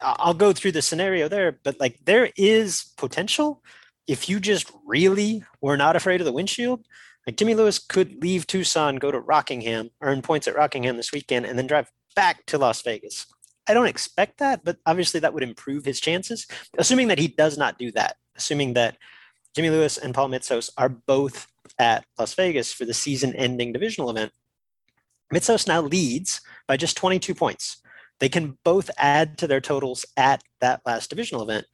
[0.00, 3.62] I'll go through the scenario there, but like there is potential
[4.06, 6.86] if you just really were not afraid of the windshield.
[7.26, 11.46] Like Jimmy Lewis could leave Tucson, go to Rockingham, earn points at Rockingham this weekend,
[11.46, 13.26] and then drive back to Las Vegas.
[13.68, 16.46] I don't expect that, but obviously that would improve his chances,
[16.78, 18.96] assuming that he does not do that, assuming that
[19.54, 21.46] Jimmy Lewis and Paul Mitsos are both
[21.78, 24.32] at Las Vegas for the season ending divisional event.
[25.32, 27.80] Mitsos now leads by just 22 points.
[28.18, 31.66] They can both add to their totals at that last divisional event.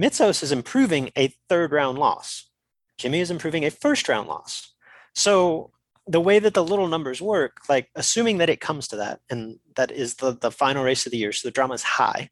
[0.00, 2.50] Mitsos is improving a third round loss.
[2.98, 4.74] Jimmy is improving a first round loss.
[5.16, 5.70] So
[6.06, 9.58] the way that the little numbers work, like assuming that it comes to that, and
[9.74, 12.30] that is the, the final race of the year, so the drama is high.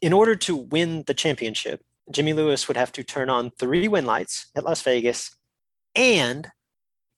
[0.00, 4.04] In order to win the championship, Jimmy Lewis would have to turn on three win
[4.04, 5.34] lights at Las Vegas
[5.96, 6.48] and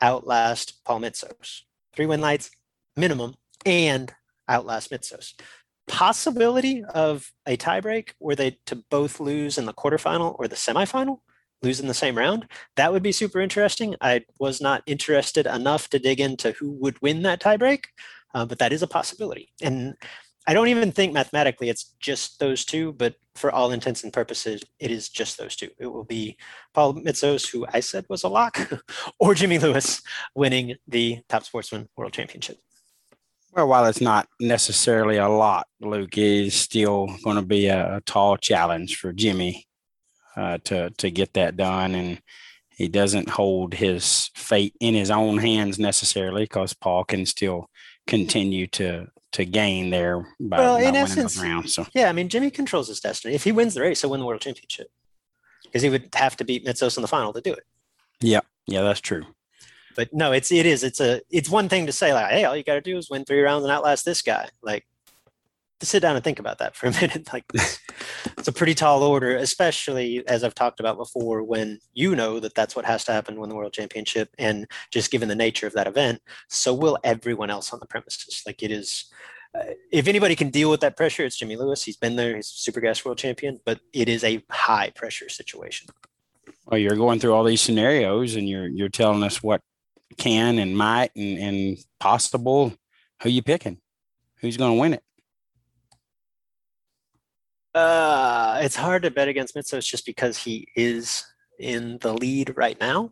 [0.00, 1.62] outlast Paul Mitsos.
[1.94, 2.50] Three win lights
[2.96, 3.34] minimum
[3.66, 4.14] and
[4.48, 5.34] outlast Mitsos.
[5.88, 11.18] Possibility of a tiebreak were they to both lose in the quarterfinal or the semifinal,
[11.62, 12.46] lose in the same round.
[12.76, 13.94] That would be super interesting.
[14.00, 17.84] I was not interested enough to dig into who would win that tiebreak,
[18.34, 19.52] uh, but that is a possibility.
[19.62, 19.94] And
[20.46, 24.62] I don't even think mathematically it's just those two, but for all intents and purposes,
[24.80, 25.70] it is just those two.
[25.78, 26.36] It will be
[26.74, 28.58] Paul Mitsos, who I said was a lock,
[29.20, 30.02] or Jimmy Lewis
[30.34, 32.58] winning the Top Sportsman World Championship.
[33.52, 38.00] Well, while it's not necessarily a lot, Luke is still going to be a, a,
[38.00, 39.66] tall challenge for Jimmy
[40.36, 42.22] uh, to to get that done, and
[42.70, 47.68] he doesn't hold his fate in his own hands necessarily because Paul can still
[48.06, 51.70] continue to to gain there by, well, by in essence, round.
[51.70, 53.34] So yeah, I mean Jimmy controls his destiny.
[53.34, 54.88] If he wins the race, he'll win the world championship
[55.64, 57.64] because he would have to beat Mitsos in the final to do it.
[58.20, 59.24] Yeah, yeah, that's true.
[59.96, 62.56] But no, it's it is it's a it's one thing to say like, hey, all
[62.56, 64.48] you got to do is win three rounds and outlast this guy.
[64.62, 64.86] Like,
[65.86, 67.32] sit down and think about that for a minute.
[67.32, 72.40] Like, it's a pretty tall order, especially as I've talked about before, when you know
[72.40, 75.66] that that's what has to happen when the world championship, and just given the nature
[75.66, 78.42] of that event, so will everyone else on the premises.
[78.46, 79.10] Like, it is
[79.54, 81.84] uh, if anybody can deal with that pressure, it's Jimmy Lewis.
[81.84, 82.36] He's been there.
[82.36, 85.88] He's super gas world champion, but it is a high pressure situation.
[86.66, 89.60] Well, you're going through all these scenarios, and you're you're telling us what
[90.16, 92.72] can and might and, and possible.
[93.22, 93.78] Who you picking?
[94.40, 95.02] Who's going to win it?
[97.74, 101.24] Uh, it's hard to bet against Mitsos just because he is
[101.58, 103.10] in the lead right now.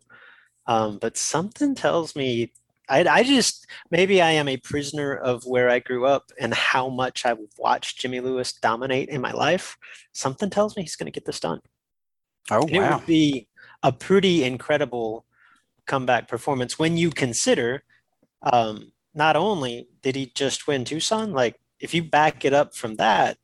[0.66, 2.52] Um, but something tells me
[2.90, 6.88] I, I just maybe I am a prisoner of where I grew up and how
[6.88, 9.78] much I've watched Jimmy Lewis dominate in my life.
[10.12, 11.60] Something tells me he's going to get this done.
[12.50, 12.88] Oh and wow!
[12.88, 13.48] It would be
[13.84, 15.24] a pretty incredible
[15.86, 17.84] comeback performance when you consider
[18.42, 22.96] um, not only did he just win Tucson, like if you back it up from
[22.96, 23.38] that,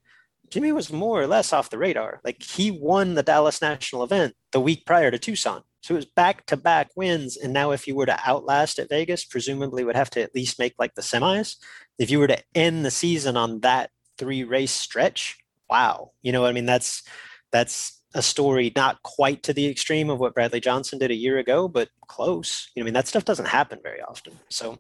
[0.51, 2.21] Jimmy was more or less off the radar.
[2.25, 5.63] Like he won the Dallas National event the week prior to Tucson.
[5.83, 7.37] So it was back to back wins.
[7.37, 10.59] And now, if you were to outlast at Vegas, presumably would have to at least
[10.59, 11.57] make like the semis.
[11.99, 15.39] If you were to end the season on that three race stretch,
[15.71, 16.11] wow.
[16.23, 17.05] You know, I mean, that's
[17.53, 21.39] that's a story not quite to the extreme of what Bradley Johnson did a year
[21.39, 22.69] ago, but close.
[22.75, 24.33] You know, I mean, that stuff doesn't happen very often.
[24.49, 24.79] So,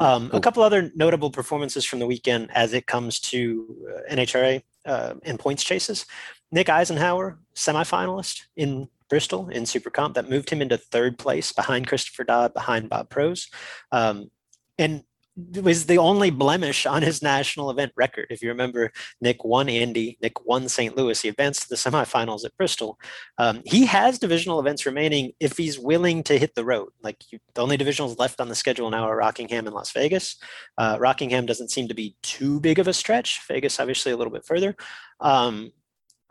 [0.00, 4.62] um, a couple other notable performances from the weekend as it comes to uh, NHRA
[4.86, 6.06] uh, and points chases.
[6.52, 10.14] Nick Eisenhower, semifinalist in Bristol in Super Comp.
[10.14, 13.48] That moved him into third place behind Christopher Dodd, behind Bob Prose.
[13.92, 14.30] Um,
[14.78, 15.04] and
[15.36, 18.26] was the only blemish on his national event record.
[18.30, 20.96] If you remember, Nick won Indy, Nick won St.
[20.96, 21.20] Louis.
[21.20, 22.98] He advanced to the semifinals at Bristol.
[23.38, 26.90] Um, he has divisional events remaining if he's willing to hit the road.
[27.02, 30.36] Like you, the only divisionals left on the schedule now are Rockingham and Las Vegas.
[30.78, 33.40] Uh, Rockingham doesn't seem to be too big of a stretch.
[33.48, 34.76] Vegas, obviously, a little bit further.
[35.20, 35.72] Um,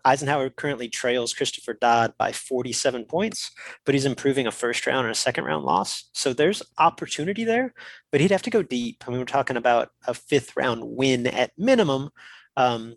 [0.06, 3.52] Eisenhower currently trails Christopher Dodd by 47 points,
[3.86, 6.10] but he's improving a first round and a second round loss.
[6.14, 7.74] So there's opportunity there,
[8.12, 9.04] but he'd have to go deep.
[9.06, 12.10] I mean, we're talking about a fifth round win at minimum
[12.58, 12.96] um,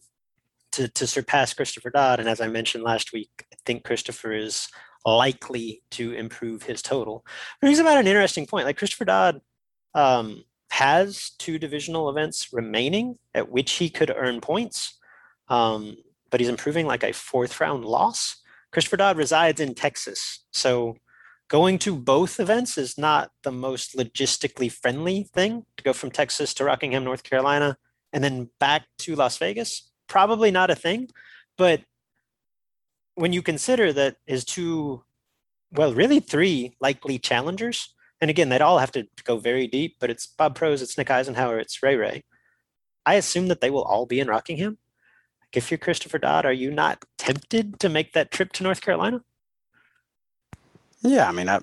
[0.72, 2.20] to, to surpass Christopher Dodd.
[2.20, 4.68] And as I mentioned last week, I think Christopher is
[5.04, 7.24] likely to improve his total.
[7.60, 8.66] But he's about an interesting point.
[8.66, 9.40] Like Christopher Dodd
[9.94, 14.98] um, has two divisional events remaining at which he could earn points.
[15.48, 15.96] Um,
[16.36, 18.36] but he's improving like a fourth round loss.
[18.70, 20.44] Christopher Dodd resides in Texas.
[20.52, 20.98] So
[21.48, 26.52] going to both events is not the most logistically friendly thing to go from Texas
[26.52, 27.78] to Rockingham, North Carolina,
[28.12, 29.90] and then back to Las Vegas.
[30.08, 31.08] Probably not a thing.
[31.56, 31.80] But
[33.14, 35.04] when you consider that his two,
[35.72, 40.10] well, really three likely challengers, and again, they'd all have to go very deep, but
[40.10, 42.24] it's Bob Prose, it's Nick Eisenhower, it's Ray Ray.
[43.06, 44.76] I assume that they will all be in Rockingham
[45.56, 49.22] if you're Christopher Dodd, are you not tempted to make that trip to North Carolina?
[51.00, 51.60] Yeah, I mean, I,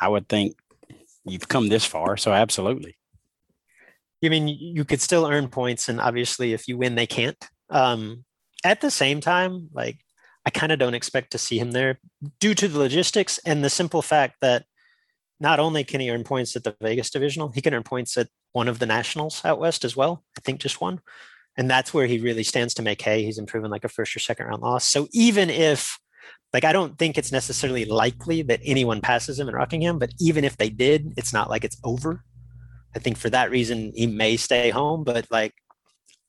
[0.00, 0.54] I would think
[1.24, 2.96] you've come this far, so absolutely.
[4.24, 7.42] I mean, you could still earn points, and obviously, if you win, they can't.
[7.68, 8.24] Um,
[8.64, 9.98] at the same time, like
[10.46, 11.98] I kind of don't expect to see him there
[12.38, 14.66] due to the logistics and the simple fact that
[15.40, 18.28] not only can he earn points at the Vegas divisional, he can earn points at
[18.52, 20.22] one of the nationals out west as well.
[20.36, 21.00] I think just one
[21.56, 23.24] and that's where he really stands to make hay.
[23.24, 24.88] He's improving like a first or second round loss.
[24.88, 25.98] So even if
[26.52, 30.44] like I don't think it's necessarily likely that anyone passes him in Rockingham, but even
[30.44, 32.24] if they did, it's not like it's over.
[32.94, 35.54] I think for that reason he may stay home, but like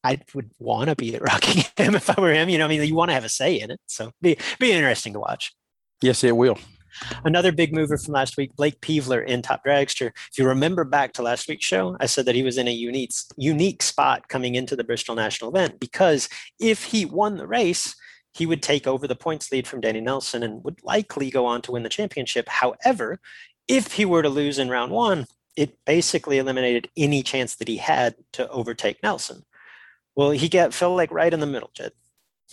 [0.03, 2.49] I would want to be at Rockingham if I were him.
[2.49, 4.71] You know, I mean, you want to have a say in it, so be be
[4.71, 5.53] interesting to watch.
[6.01, 6.57] Yes, it will.
[7.23, 10.11] Another big mover from last week, Blake Peevler in Top Dragster.
[10.31, 12.71] If you remember back to last week's show, I said that he was in a
[12.71, 17.95] unique, unique spot coming into the Bristol National event because if he won the race,
[18.33, 21.61] he would take over the points lead from Danny Nelson and would likely go on
[21.63, 22.47] to win the championship.
[22.47, 23.19] However,
[23.67, 27.77] if he were to lose in round one, it basically eliminated any chance that he
[27.77, 29.43] had to overtake Nelson.
[30.15, 31.91] Well, he get fell like right in the middle, Jed.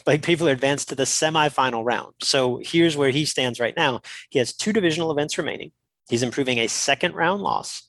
[0.07, 2.15] Like people advanced to the semifinal round.
[2.23, 4.01] So here's where he stands right now.
[4.31, 5.73] He has two divisional events remaining.
[6.09, 7.83] He's improving a second round loss.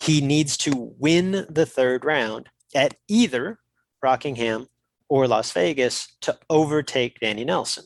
[0.00, 3.58] He needs to win the third round at either
[4.02, 4.68] Rockingham
[5.08, 7.84] or Las Vegas to overtake Danny Nelson.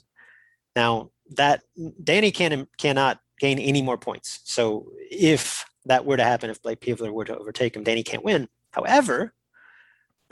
[0.77, 1.63] Now that
[2.03, 4.41] Danny can cannot gain any more points.
[4.45, 8.25] So if that were to happen, if Blake Peevler were to overtake him, Danny can't
[8.25, 8.49] win.
[8.71, 9.35] However,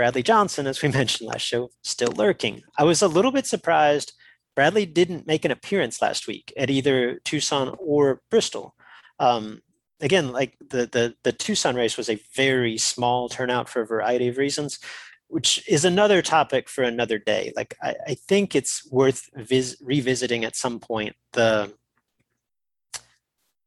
[0.00, 2.62] Bradley Johnson, as we mentioned last show, still lurking.
[2.78, 4.14] I was a little bit surprised
[4.56, 8.74] Bradley didn't make an appearance last week at either Tucson or Bristol.
[9.18, 9.60] Um,
[10.00, 14.28] again, like the, the the Tucson race was a very small turnout for a variety
[14.28, 14.78] of reasons,
[15.28, 17.52] which is another topic for another day.
[17.54, 21.74] Like I, I think it's worth vis- revisiting at some point the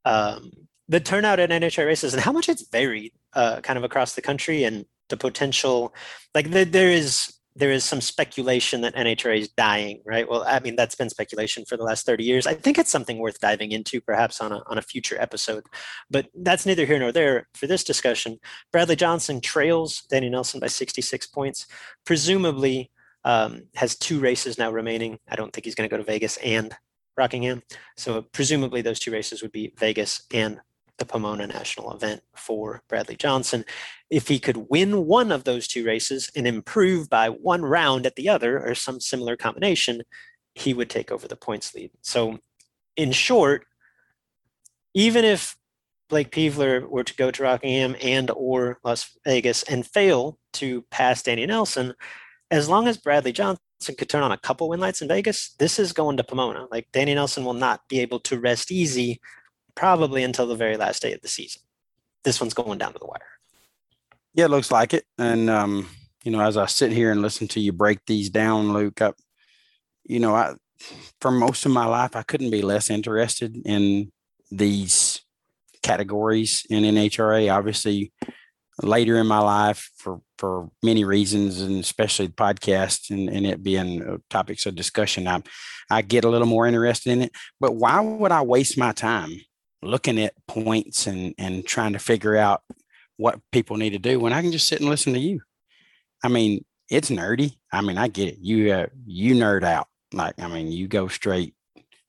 [0.04, 0.50] um,
[0.88, 4.22] the turnout at NHRA races and how much it's varied uh, kind of across the
[4.24, 5.94] country and the potential
[6.34, 10.28] like the, there is there is some speculation that NHRA is dying, right?
[10.28, 12.48] Well, I mean, that's been speculation for the last 30 years.
[12.48, 15.64] I think it's something worth diving into perhaps on a, on a future episode,
[16.10, 18.40] but that's neither here nor there for this discussion.
[18.72, 21.68] Bradley Johnson trails Danny Nelson by 66 points,
[22.06, 22.90] presumably
[23.24, 25.20] um, has two races now remaining.
[25.30, 26.76] I don't think he's going to go to Vegas and
[27.16, 27.62] Rockingham.
[27.98, 30.60] So presumably those two races would be Vegas and
[31.04, 33.66] the Pomona National event for Bradley Johnson.
[34.10, 38.16] If he could win one of those two races and improve by one round at
[38.16, 40.04] the other or some similar combination,
[40.56, 41.92] he would take over the points lead.
[42.02, 42.40] So,
[42.96, 43.66] in short,
[44.94, 45.58] even if
[46.10, 51.22] Blake Peevler were to go to Rockingham and or Las Vegas and fail to pass
[51.22, 51.96] Danny Nelson,
[52.50, 53.60] as long as Bradley Johnson
[53.98, 56.68] could turn on a couple win lights in Vegas, this is going to Pomona.
[56.72, 59.20] Like Danny Nelson will not be able to rest easy
[59.76, 61.62] probably until the very last day of the season.
[62.24, 63.20] This one's going down to the wire.
[64.34, 65.06] Yeah, it looks like it.
[65.18, 65.88] And um,
[66.24, 69.16] you know, as I sit here and listen to you break these down, Luke, up,
[70.06, 70.54] you know, I
[71.22, 74.12] for most of my life I couldn't be less interested in
[74.52, 75.22] these
[75.82, 77.54] categories in NHRA.
[77.54, 78.12] Obviously,
[78.82, 83.62] later in my life for for many reasons, and especially the podcast and, and it
[83.62, 85.44] being topics of discussion, I
[85.90, 87.32] I get a little more interested in it.
[87.60, 89.36] But why would I waste my time
[89.84, 92.62] looking at points and and trying to figure out
[93.18, 95.42] what people need to do when I can just sit and listen to you.
[96.24, 97.56] I mean, it's nerdy.
[97.72, 98.38] I mean, I get it.
[98.40, 99.88] You uh, you nerd out.
[100.12, 101.56] Like, I mean, you go straight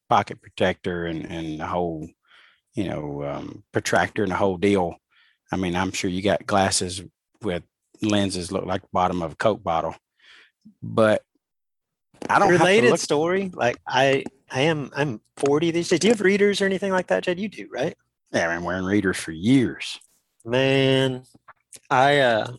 [0.08, 2.08] pocket protector and and the whole,
[2.74, 4.96] you know, um, protractor and the whole deal.
[5.52, 7.02] I mean, I'm sure you got glasses
[7.42, 7.62] with
[8.02, 9.94] lenses look like the bottom of a Coke bottle,
[10.82, 11.22] but
[12.28, 13.50] I don't related look- story.
[13.52, 14.24] Like I,
[14.54, 15.98] I am, I'm 40 these days.
[15.98, 17.40] Do you have readers or anything like that, Jed?
[17.40, 17.96] You do, right?
[18.32, 19.98] Yeah, I'm wearing readers for years.
[20.44, 21.24] Man,
[21.90, 22.52] I, uh,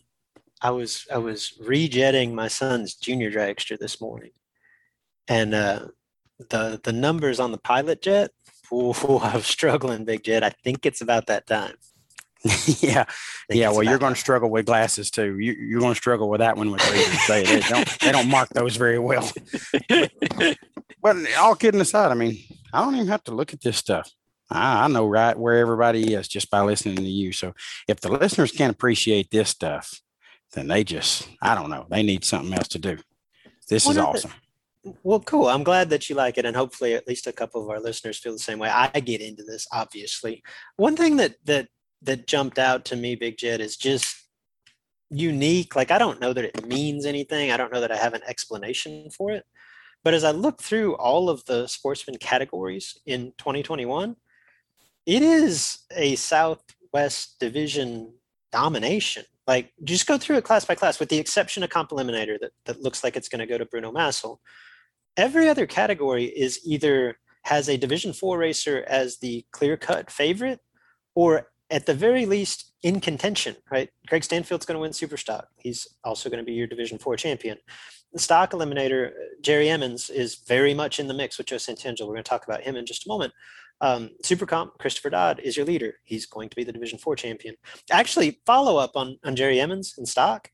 [0.60, 4.32] I was, I was rejetting my son's junior dragster this morning,
[5.26, 5.86] and uh,
[6.50, 8.30] the the numbers on the pilot jet.
[8.72, 8.92] Ooh,
[9.22, 10.42] I was struggling, big Jed.
[10.42, 11.76] I think it's about that time.
[12.80, 13.04] yeah,
[13.50, 13.70] yeah.
[13.70, 15.38] Well, you're going to struggle with glasses too.
[15.38, 17.26] You, you're going to struggle with that one with readers.
[17.28, 19.30] they, they don't they don't mark those very well.
[21.02, 22.38] but all kidding aside, I mean,
[22.72, 24.10] I don't even have to look at this stuff.
[24.50, 27.32] I, I know right where everybody is just by listening to you.
[27.32, 27.54] So
[27.88, 30.00] if the listeners can't appreciate this stuff,
[30.52, 31.86] then they just I don't know.
[31.90, 32.98] They need something else to do.
[33.68, 34.32] This is awesome.
[35.02, 35.48] Well, cool.
[35.48, 38.18] I'm glad that you like it, and hopefully, at least a couple of our listeners
[38.18, 38.68] feel the same way.
[38.68, 40.42] I get into this, obviously.
[40.76, 41.68] One thing that that
[42.02, 44.16] that jumped out to me, Big Jed, is just
[45.10, 45.76] unique.
[45.76, 47.50] Like I don't know that it means anything.
[47.50, 49.44] I don't know that I have an explanation for it.
[50.04, 54.14] But as I look through all of the sportsman categories in 2021,
[55.04, 58.12] it is a Southwest Division
[58.52, 59.24] domination.
[59.46, 62.52] Like just go through it class by class, with the exception of Comp Eliminator that,
[62.66, 64.40] that looks like it's going to go to Bruno Massel.
[65.16, 70.60] Every other category is either has a Division Four racer as the clear cut favorite,
[71.14, 73.90] or at the very least in contention, right?
[74.06, 75.44] Greg Stanfield's going to win Superstock.
[75.56, 77.58] He's also going to be your Division Four champion.
[78.12, 79.10] The stock eliminator,
[79.42, 82.02] Jerry Emmons, is very much in the mix with Joe Santangelo.
[82.02, 83.32] We're going to talk about him in just a moment.
[83.80, 85.94] Um, Supercomp, Christopher Dodd is your leader.
[86.04, 87.56] He's going to be the Division Four champion.
[87.90, 90.50] Actually, follow up on on Jerry Emmons in stock.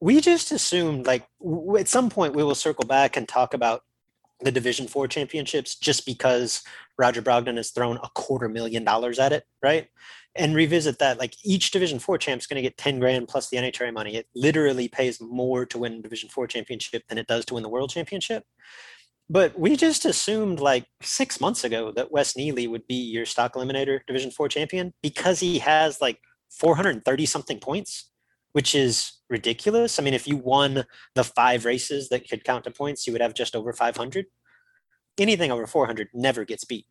[0.00, 3.82] We just assumed, like, w- at some point, we will circle back and talk about
[4.40, 6.62] the Division Four championships just because
[6.98, 9.88] Roger Brogdon has thrown a quarter million dollars at it, right?
[10.34, 11.18] And revisit that.
[11.18, 14.16] Like each Division Four champ is going to get 10 grand plus the NHRA money.
[14.16, 17.68] It literally pays more to win Division Four championship than it does to win the
[17.68, 18.44] World Championship.
[19.28, 23.54] But we just assumed like six months ago that Wes Neely would be your stock
[23.54, 26.18] eliminator Division Four champion because he has like
[26.50, 28.10] 430 something points,
[28.52, 29.98] which is ridiculous.
[29.98, 30.84] I mean, if you won
[31.14, 34.26] the five races that could count to points, you would have just over 500.
[35.18, 36.86] Anything over 400 never gets beat.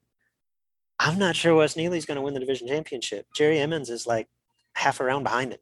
[0.99, 3.27] I'm not sure Wes Neely's going to win the division championship.
[3.35, 4.27] Jerry Emmons is like
[4.73, 5.59] half a round behind him.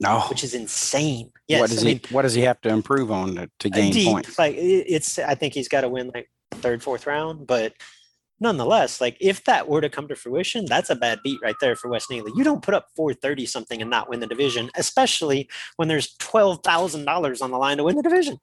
[0.00, 1.30] No, which is insane.
[1.46, 3.70] Yes, what does I mean, he What does he have to improve on to, to
[3.70, 4.36] gain deep, points?
[4.36, 7.46] Like it's, I think he's got to win like third, fourth round.
[7.46, 7.74] But
[8.42, 11.76] nonetheless, like if that were to come to fruition, that's a bad beat right there
[11.76, 12.32] for Wes Neely.
[12.36, 16.60] You don't put up 430 something and not win the division, especially when there's twelve
[16.62, 18.38] thousand dollars on the line to win the division.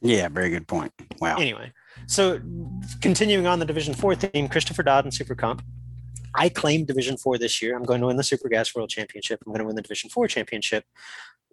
[0.00, 0.92] Yeah, very good point.
[1.20, 1.36] Wow.
[1.38, 1.72] Anyway,
[2.06, 2.40] so
[3.00, 5.62] continuing on the Division Four theme, Christopher Dodd and Super Comp.
[6.34, 7.76] I claimed Division Four this year.
[7.76, 9.40] I'm going to win the Super Gas World Championship.
[9.46, 10.84] I'm going to win the Division Four Championship.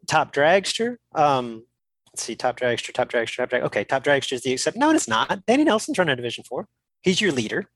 [0.07, 0.97] Top dragster.
[1.15, 1.65] Um,
[2.11, 3.63] let's see, top dragster, top dragster, top drag.
[3.63, 4.75] Okay, top dragster is the except.
[4.75, 5.45] No, it's not.
[5.45, 6.67] Danny Nelson's running Division Four.
[7.01, 7.69] He's your leader.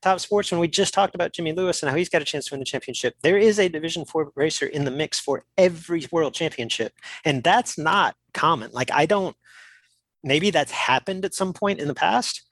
[0.00, 0.60] Top sportsman.
[0.60, 2.64] We just talked about Jimmy Lewis and how he's got a chance to win the
[2.64, 3.14] championship.
[3.22, 6.92] There is a Division Four racer in the mix for every World Championship,
[7.24, 8.70] and that's not common.
[8.72, 9.36] Like I don't.
[10.22, 12.42] Maybe that's happened at some point in the past,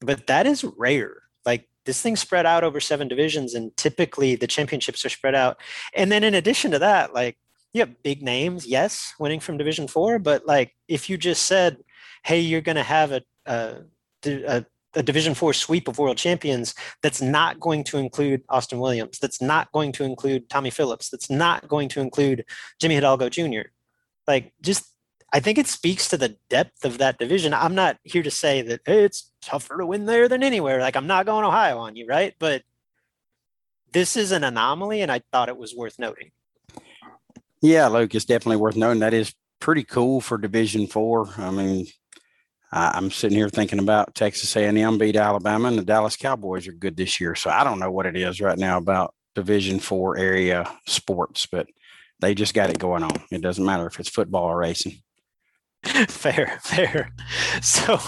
[0.00, 1.22] but that is rare.
[1.44, 5.58] Like this thing spread out over seven divisions, and typically the championships are spread out.
[5.94, 7.38] And then in addition to that, like
[7.72, 11.78] you have big names, yes, winning from Division Four, but like if you just said,
[12.24, 13.76] "Hey, you're going to have a, a,
[14.24, 14.66] a
[14.96, 19.40] a Division Four sweep of world champions that's not going to include Austin Williams, that's
[19.40, 22.44] not going to include Tommy Phillips, that's not going to include
[22.80, 23.68] Jimmy Hidalgo Jr.
[24.26, 24.90] Like, just
[25.32, 27.52] I think it speaks to the depth of that division.
[27.52, 30.80] I'm not here to say that hey, it's tougher to win there than anywhere.
[30.80, 32.34] Like, I'm not going Ohio on you, right?
[32.38, 32.62] But
[33.92, 36.30] this is an anomaly, and I thought it was worth noting.
[37.62, 39.00] Yeah, Luke, it's definitely worth noting.
[39.00, 41.28] That is pretty cool for Division Four.
[41.38, 41.86] I mean,
[42.76, 46.72] I, am sitting here thinking about Texas A&M beat Alabama, and the Dallas Cowboys are
[46.72, 47.34] good this year.
[47.34, 51.66] So I don't know what it is right now about Division Four area sports, but
[52.20, 53.16] they just got it going on.
[53.30, 55.00] It doesn't matter if it's football or racing.
[56.08, 57.12] fair, fair.
[57.62, 57.98] So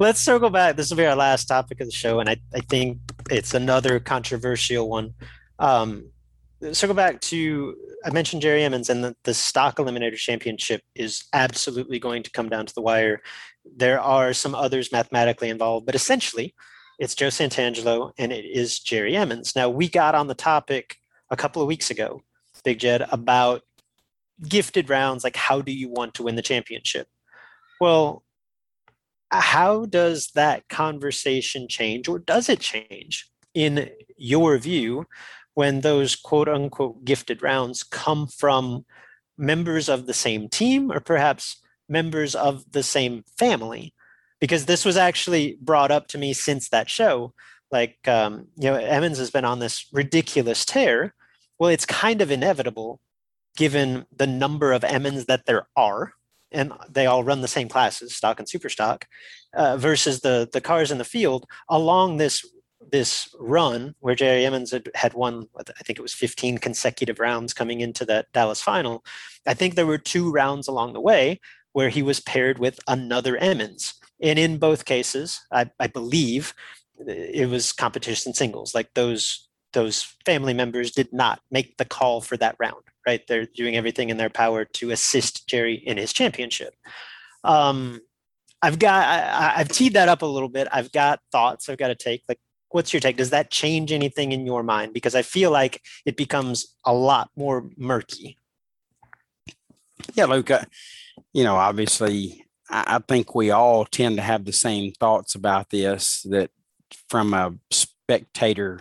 [0.00, 0.74] let's circle back.
[0.74, 2.98] This will be our last topic of the show, and I, I think
[3.30, 5.14] it's another controversial one.
[5.60, 6.10] Um,
[6.72, 11.98] circle back to I mentioned Jerry Emmons, and the, the stock eliminator championship is absolutely
[11.98, 13.20] going to come down to the wire.
[13.64, 16.54] There are some others mathematically involved, but essentially,
[16.98, 19.54] it's Joe Santangelo and it is Jerry Emmons.
[19.56, 20.96] Now, we got on the topic
[21.30, 22.22] a couple of weeks ago,
[22.64, 23.62] Big Jed, about
[24.48, 25.24] gifted rounds.
[25.24, 27.08] Like, how do you want to win the championship?
[27.80, 28.22] Well,
[29.30, 35.06] how does that conversation change, or does it change in your view
[35.56, 38.84] when those quote unquote gifted rounds come from
[39.38, 43.94] members of the same team or perhaps members of the same family?
[44.38, 47.32] Because this was actually brought up to me since that show.
[47.72, 51.14] Like, um, you know, Emmons has been on this ridiculous tear.
[51.58, 53.00] Well, it's kind of inevitable
[53.56, 56.12] given the number of Emmons that there are,
[56.52, 59.06] and they all run the same classes, stock and super stock,
[59.54, 62.44] uh, versus the the cars in the field along this
[62.90, 67.52] this run where Jerry Emmons had, had won, I think it was 15 consecutive rounds
[67.52, 69.04] coming into that Dallas final.
[69.46, 71.40] I think there were two rounds along the way
[71.72, 73.94] where he was paired with another Emmons.
[74.20, 76.54] And in both cases, I, I believe
[77.06, 78.74] it was competition singles.
[78.74, 83.20] Like those those family members did not make the call for that round, right?
[83.26, 86.74] They're doing everything in their power to assist Jerry in his championship.
[87.44, 88.00] Um,
[88.62, 90.66] I've got I, have teed that up a little bit.
[90.72, 92.22] I've got thoughts I've got to take.
[92.26, 92.40] Like
[92.70, 93.16] what's your take?
[93.16, 94.92] Does that change anything in your mind?
[94.92, 98.38] Because I feel like it becomes a lot more murky.
[100.14, 100.64] Yeah, uh,
[101.32, 106.26] you know, obviously, I think we all tend to have the same thoughts about this
[106.28, 106.50] that
[107.08, 108.80] from a spectator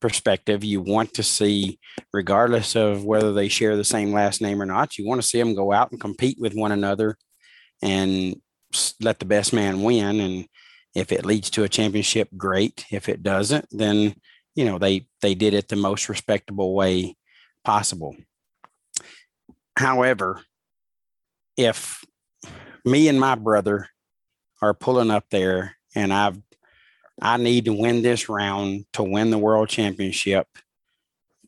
[0.00, 1.78] perspective, you want to see,
[2.12, 5.38] regardless of whether they share the same last name or not, you want to see
[5.38, 7.16] them go out and compete with one another
[7.82, 8.40] and
[9.00, 10.20] let the best man win.
[10.20, 10.46] And
[10.94, 12.86] if it leads to a championship, great.
[12.90, 14.14] If it doesn't, then
[14.54, 17.16] you know they they did it the most respectable way
[17.64, 18.16] possible.
[19.76, 20.42] However,
[21.56, 22.04] if
[22.84, 23.88] me and my brother
[24.60, 26.38] are pulling up there and I've
[27.22, 30.46] I need to win this round to win the world championship,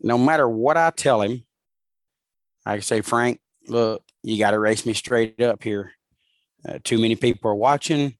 [0.00, 1.44] no matter what I tell him,
[2.66, 5.92] I say, Frank, look, you got to race me straight up here.
[6.68, 8.14] Uh, too many people are watching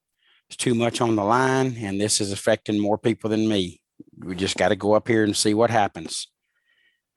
[0.53, 3.81] It's too much on the line, and this is affecting more people than me.
[4.19, 6.27] We just got to go up here and see what happens.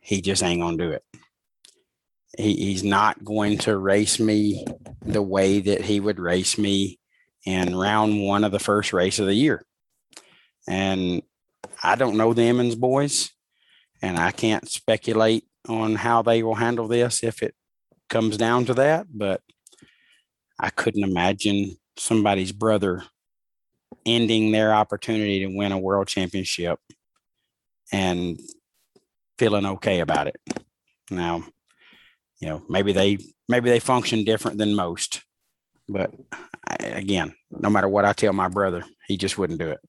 [0.01, 1.03] He just ain't gonna do it.
[2.39, 4.65] He, he's not going to race me
[5.03, 6.99] the way that he would race me
[7.45, 9.67] in round one of the first race of the year.
[10.67, 11.21] And
[11.83, 13.33] I don't know the Emmons boys,
[14.01, 17.55] and I can't speculate on how they will handle this if it
[18.09, 19.09] comes down to that.
[19.13, 19.43] But
[20.59, 23.03] I couldn't imagine somebody's brother
[24.07, 26.79] ending their opportunity to win a world championship
[27.93, 28.41] and
[29.39, 30.41] feeling okay about it.
[31.11, 31.45] Now,
[32.41, 33.19] you know, maybe they
[33.49, 35.23] maybe they function different than most,
[35.89, 36.13] but
[36.69, 39.81] I, again, no matter what I tell my brother, he just wouldn't do it.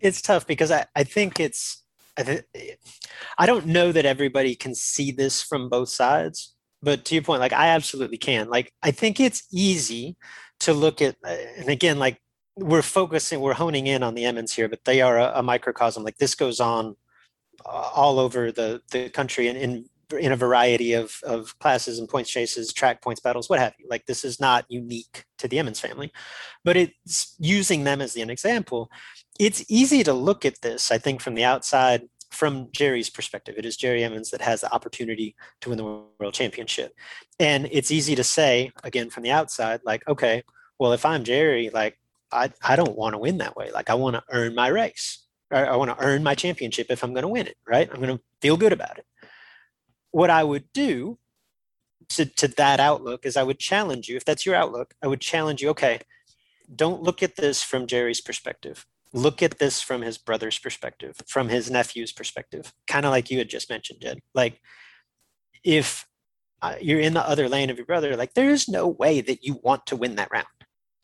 [0.00, 1.84] It's tough because I, I think it's
[2.16, 2.44] I, th-
[3.38, 7.40] I don't know that everybody can see this from both sides, but to your point,
[7.40, 8.48] like I absolutely can.
[8.48, 10.16] Like I think it's easy
[10.60, 12.18] to look at, and again, like
[12.56, 16.04] we're focusing, we're honing in on the Emmons here, but they are a, a microcosm.
[16.04, 16.96] Like this goes on
[17.64, 19.86] uh, all over the the country and in
[20.18, 23.86] in a variety of of classes and points chases, track points battles, what have you.
[23.88, 26.12] Like this is not unique to the Emmons family,
[26.64, 28.90] but it's using them as an example.
[29.40, 33.54] It's easy to look at this, I think, from the outside from Jerry's perspective.
[33.56, 36.92] It is Jerry Emmons that has the opportunity to win the world championship.
[37.38, 40.42] And it's easy to say, again, from the outside, like, okay,
[40.78, 41.98] well, if I'm Jerry, like,
[42.34, 43.70] I, I don't want to win that way.
[43.72, 45.24] Like, I want to earn my race.
[45.50, 47.88] I, want to earn my championship if I'm going to win it, right?
[47.92, 49.06] I'm going to feel good about it.
[50.10, 51.18] What I would do
[52.10, 55.20] to, to that outlook is I would challenge you, if that's your outlook, I would
[55.20, 56.00] challenge you, okay,
[56.74, 58.84] don't look at this from Jerry's perspective
[59.14, 63.38] look at this from his brother's perspective, from his nephew's perspective, kind of like you
[63.38, 64.18] had just mentioned, Jed.
[64.34, 64.60] Like,
[65.62, 66.06] if
[66.60, 69.44] uh, you're in the other lane of your brother, like, there is no way that
[69.44, 70.46] you want to win that round.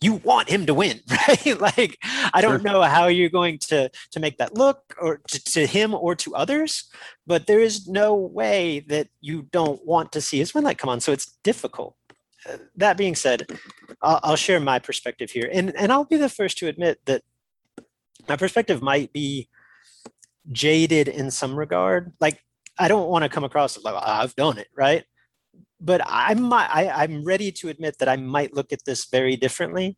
[0.01, 1.61] You want him to win, right?
[1.61, 1.99] like,
[2.33, 5.95] I don't know how you're going to to make that look or to, to him
[5.95, 6.91] or to others,
[7.27, 10.91] but there is no way that you don't want to see his win light come
[10.91, 11.01] on.
[11.01, 11.97] So it's difficult.
[12.49, 13.47] Uh, that being said,
[14.01, 17.23] I'll, I'll share my perspective here, and and I'll be the first to admit that
[18.29, 19.49] my perspective might be
[20.51, 22.13] jaded in some regard.
[22.21, 22.43] Like
[22.79, 25.05] I don't want to come across as like I've done it, right?
[25.81, 29.97] But I'm I, I'm ready to admit that I might look at this very differently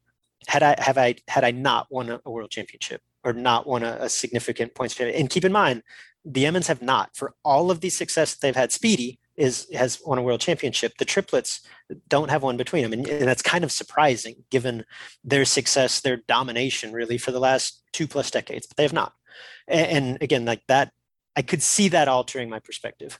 [0.49, 3.99] had I have I had I not won a, world championship or not won a,
[4.01, 4.95] a significant points.
[4.95, 5.83] championship, And keep in mind,
[6.25, 8.73] the Emmons have not for all of the success they've had.
[8.73, 10.95] Speedy is has won a world championship.
[10.99, 11.61] The triplets
[12.09, 14.85] don't have one between them, and, and, that's kind of surprising given
[15.25, 18.67] their success, their domination, really for the last two plus decades.
[18.67, 19.13] But they have not.
[19.67, 20.93] And, and again, like that,
[21.35, 23.19] I could see that altering my perspective.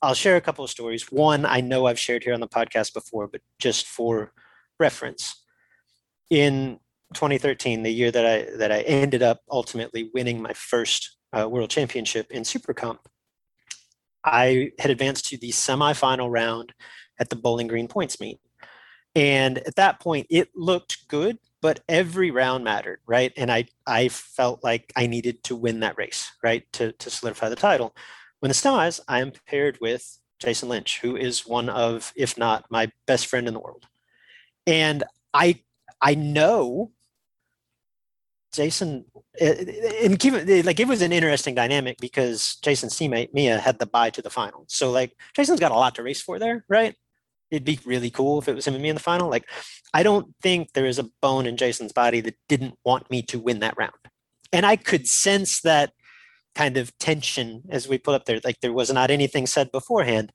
[0.00, 1.10] I'll share a couple of stories.
[1.10, 4.32] One I know I've shared here on the podcast before, but just for
[4.78, 5.42] reference,
[6.30, 6.78] in
[7.14, 11.70] 2013, the year that I that I ended up ultimately winning my first uh, world
[11.70, 13.08] championship in Super Comp,
[14.24, 16.74] I had advanced to the semifinal round
[17.18, 18.38] at the Bowling Green points meet.
[19.14, 23.32] And at that point, it looked good, but every round mattered, right?
[23.36, 27.48] And I, I felt like I needed to win that race, right, to, to solidify
[27.48, 27.96] the title.
[28.40, 32.66] When the semis, I am paired with Jason Lynch, who is one of, if not
[32.70, 33.86] my best friend in the world.
[34.66, 35.04] And
[35.34, 35.62] I,
[36.00, 36.92] I know
[38.52, 39.04] Jason
[39.38, 43.34] eh, eh, and keep eh, it like it was an interesting dynamic because Jason's teammate
[43.34, 44.64] Mia had the bye to the final.
[44.68, 46.94] So like Jason's got a lot to race for there, right?
[47.50, 49.28] It'd be really cool if it was him and me in the final.
[49.28, 49.48] Like
[49.92, 53.38] I don't think there is a bone in Jason's body that didn't want me to
[53.38, 53.92] win that round.
[54.52, 55.92] And I could sense that
[56.58, 58.40] kind of tension as we put up there.
[58.44, 60.32] Like there was not anything said beforehand,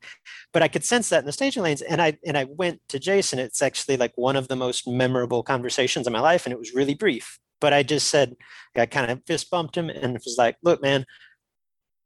[0.53, 1.81] but I could sense that in the staging lanes.
[1.81, 3.39] And I and I went to Jason.
[3.39, 6.73] It's actually like one of the most memorable conversations in my life, and it was
[6.73, 8.35] really brief but I just said,
[8.75, 11.05] I kind of fist bumped him and was like, look, man,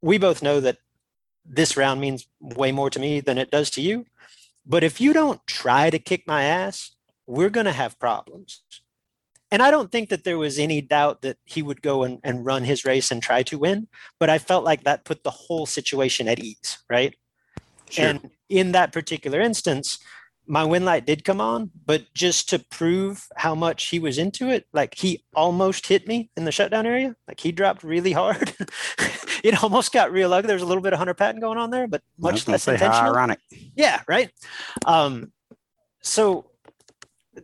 [0.04, 0.78] we both know that
[1.44, 4.06] this round means way more to me than it does to you.
[4.68, 6.96] But if you don't try to kick my ass,
[7.26, 8.62] we're going to have problems.
[9.52, 12.46] And I don't think that there was any doubt that he would go and, and
[12.46, 13.88] run his race and try to win.
[14.20, 17.16] But I felt like that put the whole situation at ease, right?
[17.90, 18.06] Sure.
[18.06, 20.00] And in that particular instance,
[20.48, 24.50] my win light did come on, but just to prove how much he was into
[24.50, 27.16] it, like he almost hit me in the shutdown area.
[27.28, 28.54] Like he dropped really hard.
[29.44, 30.48] it almost got real ugly.
[30.48, 33.14] There's a little bit of Hunter Patton going on there, but much less intentional.
[33.14, 33.40] ironic.
[33.76, 34.32] Yeah, right.
[34.86, 35.34] Um,
[36.02, 36.52] so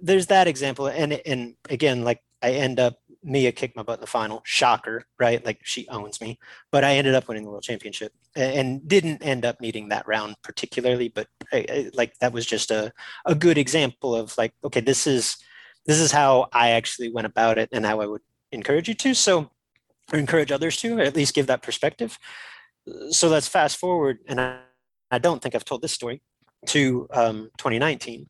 [0.01, 4.01] there's that example, and and again, like I end up Mia kicked my butt in
[4.01, 4.41] the final.
[4.43, 5.43] Shocker, right?
[5.45, 6.39] Like she owns me.
[6.71, 10.35] But I ended up winning the world championship and didn't end up needing that round
[10.43, 11.09] particularly.
[11.09, 12.91] But I, I, like that was just a,
[13.25, 15.37] a good example of like, okay, this is
[15.85, 18.21] this is how I actually went about it and how I would
[18.51, 19.13] encourage you to.
[19.13, 19.49] So,
[20.11, 22.17] or encourage others to, at least give that perspective.
[23.09, 24.59] So let's fast forward, and I,
[25.09, 26.21] I don't think I've told this story
[26.67, 28.27] to um, 2019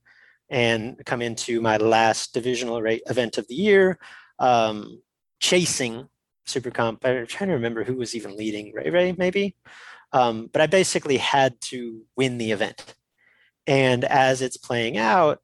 [0.49, 3.98] and come into my last divisional event of the year,
[4.40, 5.02] um,
[5.40, 6.07] chasing
[6.45, 7.06] Super Comp.
[7.06, 9.56] I'm trying to remember who was even leading, Ray Ray maybe.
[10.11, 12.95] Um, but I basically had to win the event.
[13.65, 15.40] And as it's playing out,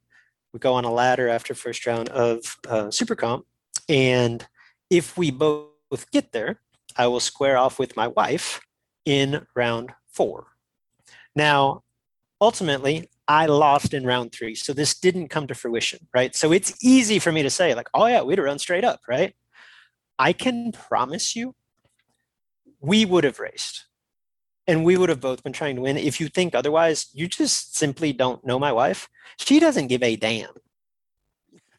[0.54, 3.46] we go on a ladder after first round of uh, Super Comp,
[3.88, 4.46] and
[4.90, 6.62] if we both get there,
[6.98, 8.62] I will square off with my wife
[9.06, 10.48] in round four.
[11.36, 11.84] Now,
[12.42, 14.56] ultimately, I lost in round three.
[14.56, 16.36] So this didn't come to fruition, right?
[16.36, 19.02] So it's easy for me to say, like, oh, yeah, we'd have run straight up,
[19.08, 19.36] right?
[20.18, 21.54] I can promise you,
[22.82, 23.86] we would have raced
[24.66, 25.96] and we would have both been trying to win.
[25.96, 29.08] If you think otherwise, you just simply don't know my wife.
[29.38, 30.50] She doesn't give a damn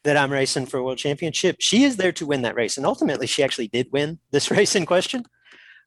[0.03, 1.57] that I'm racing for a world championship.
[1.59, 2.77] She is there to win that race.
[2.77, 5.25] And ultimately, she actually did win this race in question.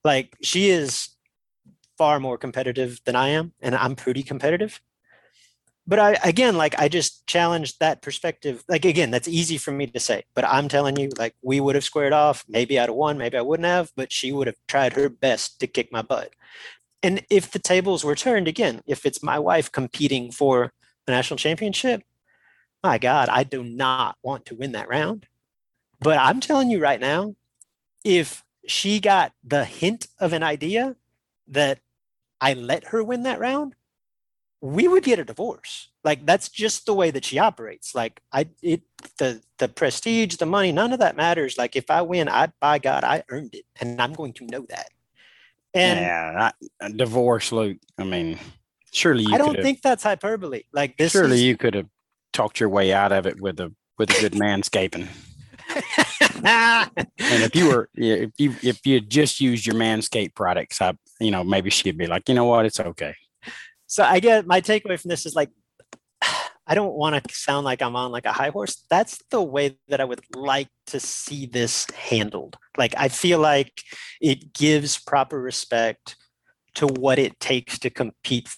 [0.04, 1.08] Like, she is
[1.96, 4.80] far more competitive than I am, and I'm pretty competitive
[5.86, 8.64] but I again like I just challenged that perspective.
[8.68, 11.74] Like again, that's easy for me to say, but I'm telling you, like we would
[11.74, 12.44] have squared off.
[12.48, 15.60] Maybe I'd have won, maybe I wouldn't have, but she would have tried her best
[15.60, 16.30] to kick my butt.
[17.02, 20.72] And if the tables were turned again, if it's my wife competing for
[21.06, 22.02] the national championship,
[22.82, 25.26] my God, I do not want to win that round.
[26.00, 27.34] But I'm telling you right now,
[28.04, 30.96] if she got the hint of an idea
[31.48, 31.80] that
[32.40, 33.74] I let her win that round,
[34.64, 35.90] we would get a divorce.
[36.04, 37.94] Like that's just the way that she operates.
[37.94, 38.80] Like I, it,
[39.18, 41.58] the the prestige, the money, none of that matters.
[41.58, 44.64] Like if I win, I by God, I earned it, and I'm going to know
[44.70, 44.88] that.
[45.74, 47.76] And yeah, I, divorce, Luke.
[47.98, 48.38] I mean,
[48.90, 49.34] surely you.
[49.34, 50.62] I don't think that's hyperbole.
[50.72, 51.12] Like this.
[51.12, 51.88] Surely is, you could have
[52.32, 55.08] talked your way out of it with a with a good manscaping.
[56.42, 60.96] and if you were, if you if you had just used your manscape products, I,
[61.20, 63.14] you know, maybe she'd be like, you know what, it's okay
[63.94, 65.50] so I get my takeaway from this is like
[66.66, 68.84] I don't want to sound like I'm on like a high horse.
[68.90, 72.56] That's the way that I would like to see this handled.
[72.76, 73.84] Like I feel like
[74.20, 76.16] it gives proper respect
[76.74, 78.48] to what it takes to compete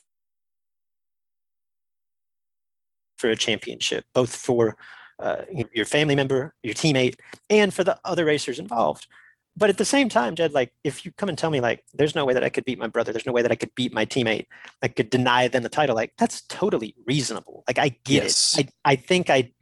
[3.19, 4.79] for a championship, both for
[5.19, 5.43] uh,
[5.75, 7.17] your family member, your teammate,
[7.51, 9.07] and for the other racers involved
[9.57, 12.15] but at the same time, Jed, like if you come and tell me like there's
[12.15, 13.93] no way that I could beat my brother, there's no way that I could beat
[13.93, 14.47] my teammate,
[14.83, 17.65] I could deny them the title, like that's totally reasonable.
[17.67, 18.59] Like I get yes.
[18.59, 18.71] it.
[18.85, 19.53] I I think I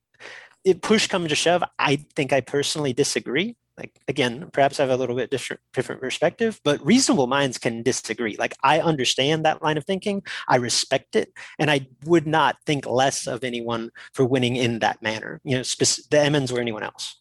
[0.65, 3.57] it push comes to shove, I think I personally disagree.
[3.77, 7.83] Like again, perhaps I have a little bit different different perspective, but reasonable minds can
[7.83, 8.37] disagree.
[8.37, 12.87] Like I understand that line of thinking, I respect it, and I would not think
[12.87, 15.41] less of anyone for winning in that manner.
[15.45, 17.16] You know, spec- the Emmons or anyone else.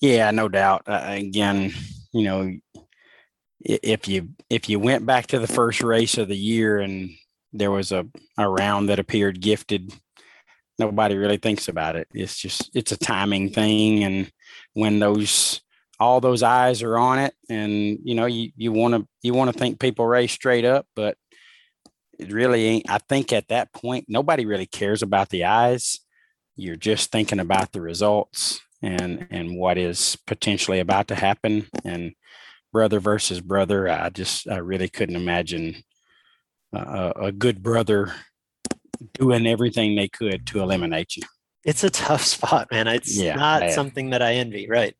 [0.00, 0.82] Yeah, no doubt.
[0.86, 1.72] Uh, again,
[2.12, 2.52] you know,
[3.60, 7.10] if you if you went back to the first race of the year and
[7.52, 8.06] there was a,
[8.38, 9.92] a round that appeared gifted,
[10.78, 12.06] nobody really thinks about it.
[12.14, 14.30] It's just it's a timing thing, and
[14.74, 15.60] when those
[15.98, 19.52] all those eyes are on it, and you know you you want to you want
[19.52, 21.16] to think people race straight up, but
[22.20, 22.90] it really ain't.
[22.90, 25.98] I think at that point nobody really cares about the eyes.
[26.54, 31.66] You're just thinking about the results and and what is potentially about to happen.
[31.84, 32.14] And
[32.72, 35.76] brother versus brother i just i really couldn't imagine
[36.72, 38.14] a, a good brother
[39.14, 41.22] doing everything they could to eliminate you.
[41.64, 42.86] It's a tough spot man.
[42.88, 43.72] It's yeah, not bad.
[43.72, 44.94] something that i envy right.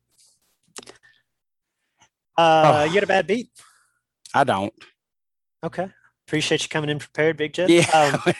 [2.37, 3.49] Uh oh, you had a bad beat.
[4.33, 4.73] I don't.
[5.63, 5.89] Okay.
[6.27, 7.89] Appreciate you coming in prepared big Jed yeah.
[7.93, 8.33] Um,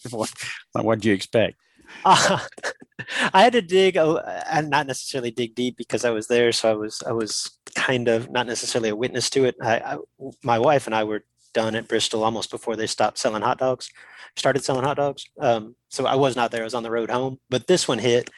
[0.10, 0.32] what,
[0.72, 1.56] what'd you expect
[2.04, 2.38] uh,
[3.32, 6.74] I had to dig, and not necessarily dig deep because I was there, so I
[6.74, 9.56] was I was kind of not necessarily a witness to it.
[9.62, 9.96] I, I,
[10.42, 13.90] my wife and I were done at Bristol almost before they stopped selling hot dogs,
[14.36, 15.24] started selling hot dogs.
[15.40, 17.38] Um, so I was not there; I was on the road home.
[17.48, 18.30] But this one hit.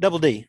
[0.00, 0.46] Double D,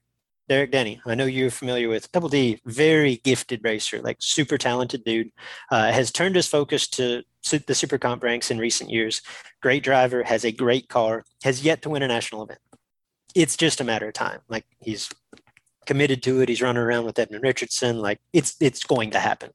[0.48, 1.02] Derek Denny.
[1.06, 2.60] I know you're familiar with Double D.
[2.66, 5.32] Very gifted racer, like super talented dude.
[5.72, 7.24] Uh, has turned his focus to
[7.68, 9.22] the Super Comp ranks in recent years.
[9.62, 12.60] Great driver, has a great car, has yet to win a national event
[13.36, 14.40] it's just a matter of time.
[14.48, 15.10] Like he's
[15.86, 16.50] committed to it.
[16.50, 18.00] He's running around with Edmund Richardson.
[18.00, 19.52] Like it's it's going to happen.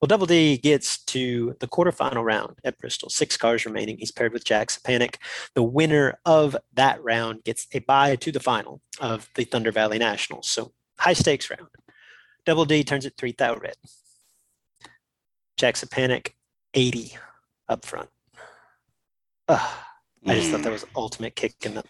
[0.00, 3.10] Well, Double D gets to the quarterfinal round at Bristol.
[3.10, 3.98] Six cars remaining.
[3.98, 5.18] He's paired with Jack Panic.
[5.54, 9.98] The winner of that round gets a bye to the final of the Thunder Valley
[9.98, 10.48] Nationals.
[10.48, 11.68] So high stakes round.
[12.46, 13.76] Double D turns it three thou red.
[15.58, 16.34] Jack Panic,
[16.72, 17.18] 80
[17.68, 18.08] up front.
[19.48, 19.78] Ugh,
[20.26, 20.72] I just thought that hmm.
[20.72, 21.84] was ultimate kick in the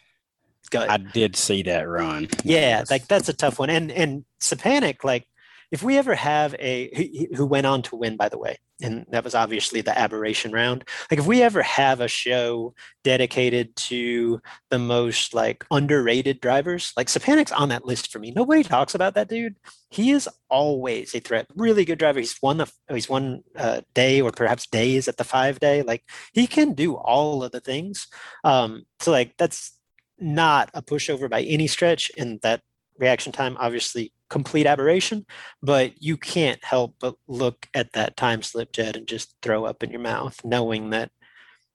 [0.71, 0.91] gut.
[0.91, 2.29] I did see that run.
[2.43, 3.71] Yeah, like that's a tough one.
[3.71, 5.27] And and Sapanic, like
[5.71, 9.25] if we ever have a who went on to win, by the way, and that
[9.25, 10.85] was obviously the aberration round.
[11.11, 12.75] Like if we ever have a show
[13.05, 14.41] dedicated to
[14.71, 18.33] the most like underrated drivers, like Sapanic's on that list for me.
[18.33, 19.57] Nobody talks about that dude.
[19.91, 21.47] He is always a threat.
[21.55, 22.21] Really good driver.
[22.21, 25.83] He's won the he's won uh, day or perhaps days at the five day.
[25.83, 28.09] Like he can do all of the things.
[28.45, 29.73] Um, so like that's
[30.19, 32.61] not a pushover by any stretch, and that
[33.01, 35.27] reaction time obviously complete aberration,
[35.63, 39.83] but you can't help but look at that time slip Jed and just throw up
[39.83, 41.11] in your mouth, knowing that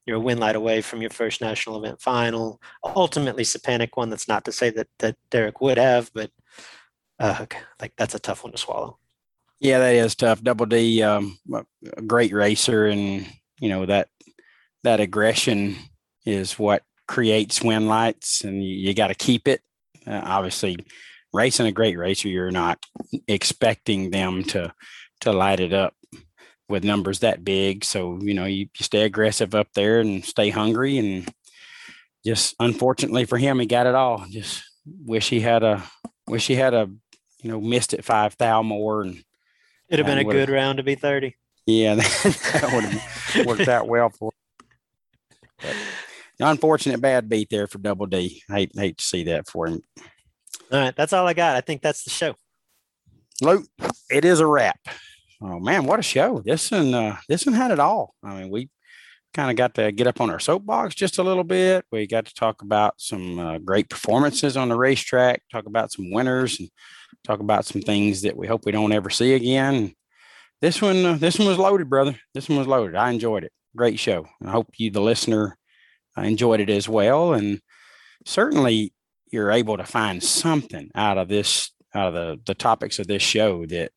[0.06, 2.60] you're a win light away from your first national event final.
[2.84, 4.08] Ultimately, Sapanic won.
[4.08, 6.30] That's not to say that that Derek would have, but
[7.18, 7.46] uh,
[7.80, 8.98] like that's a tough one to swallow.
[9.58, 10.42] Yeah, that is tough.
[10.42, 13.26] Double D, um, a great racer, and
[13.58, 14.08] you know that
[14.84, 15.76] that aggression
[16.24, 19.60] is what creates win lights, and you, you got to keep it.
[20.06, 20.76] Uh, obviously,
[21.32, 22.78] racing a great racer, you're not
[23.28, 24.72] expecting them to
[25.20, 25.94] to light it up
[26.68, 27.84] with numbers that big.
[27.84, 30.98] So you know you, you stay aggressive up there and stay hungry.
[30.98, 31.28] And
[32.24, 34.24] just unfortunately for him, he got it all.
[34.28, 34.62] Just
[35.04, 35.82] wish he had a
[36.26, 36.90] wish he had a
[37.42, 39.22] you know missed it five thou more and
[39.88, 41.36] it'd have been a good round to be thirty.
[41.66, 44.30] Yeah, that would have worked out well for.
[45.60, 45.74] But,
[46.38, 48.42] unfortunate bad beat there for Double D.
[48.48, 49.82] Hate hate to see that for him.
[50.72, 51.56] All right, that's all I got.
[51.56, 52.34] I think that's the show.
[53.40, 53.66] Luke,
[54.10, 54.78] it is a wrap.
[55.40, 56.40] Oh man, what a show!
[56.44, 58.14] This one, uh, this one had it all.
[58.22, 58.70] I mean, we
[59.34, 61.84] kind of got to get up on our soapbox just a little bit.
[61.92, 66.10] We got to talk about some uh, great performances on the racetrack, talk about some
[66.10, 66.70] winners, and
[67.22, 69.92] talk about some things that we hope we don't ever see again.
[70.62, 72.18] This one, uh, this one was loaded, brother.
[72.32, 72.96] This one was loaded.
[72.96, 73.52] I enjoyed it.
[73.76, 74.26] Great show.
[74.42, 75.58] I hope you, the listener,
[76.16, 77.34] uh, enjoyed it as well.
[77.34, 77.60] And
[78.24, 78.94] certainly,
[79.32, 83.22] you're able to find something out of this out of the, the topics of this
[83.22, 83.90] show that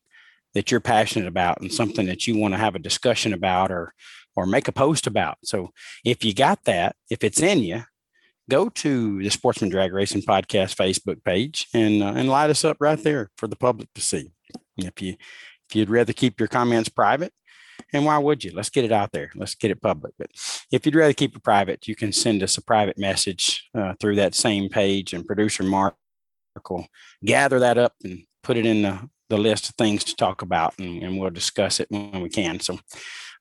[0.54, 3.94] that you're passionate about and something that you want to have a discussion about or
[4.36, 5.38] or make a post about.
[5.44, 5.70] So
[6.04, 7.82] if you got that, if it's in you,
[8.48, 12.76] go to the Sportsman Drag Racing Podcast Facebook page and uh, and light us up
[12.80, 14.32] right there for the public to see.
[14.76, 15.16] If you
[15.68, 17.32] if you'd rather keep your comments private,
[17.92, 18.52] and why would you?
[18.54, 19.30] Let's get it out there.
[19.34, 20.14] Let's get it public.
[20.18, 20.30] But
[20.70, 24.16] if you'd rather keep it private, you can send us a private message uh, through
[24.16, 25.94] that same page, and producer Mark
[26.68, 26.86] will
[27.24, 30.74] gather that up and put it in the, the list of things to talk about,
[30.78, 32.60] and, and we'll discuss it when we can.
[32.60, 32.78] So,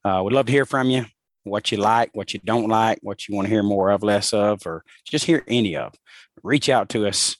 [0.06, 1.06] uh, we'd love to hear from you.
[1.44, 4.34] What you like, what you don't like, what you want to hear more of, less
[4.34, 5.96] of, or just hear any of.
[6.44, 7.38] Reach out to us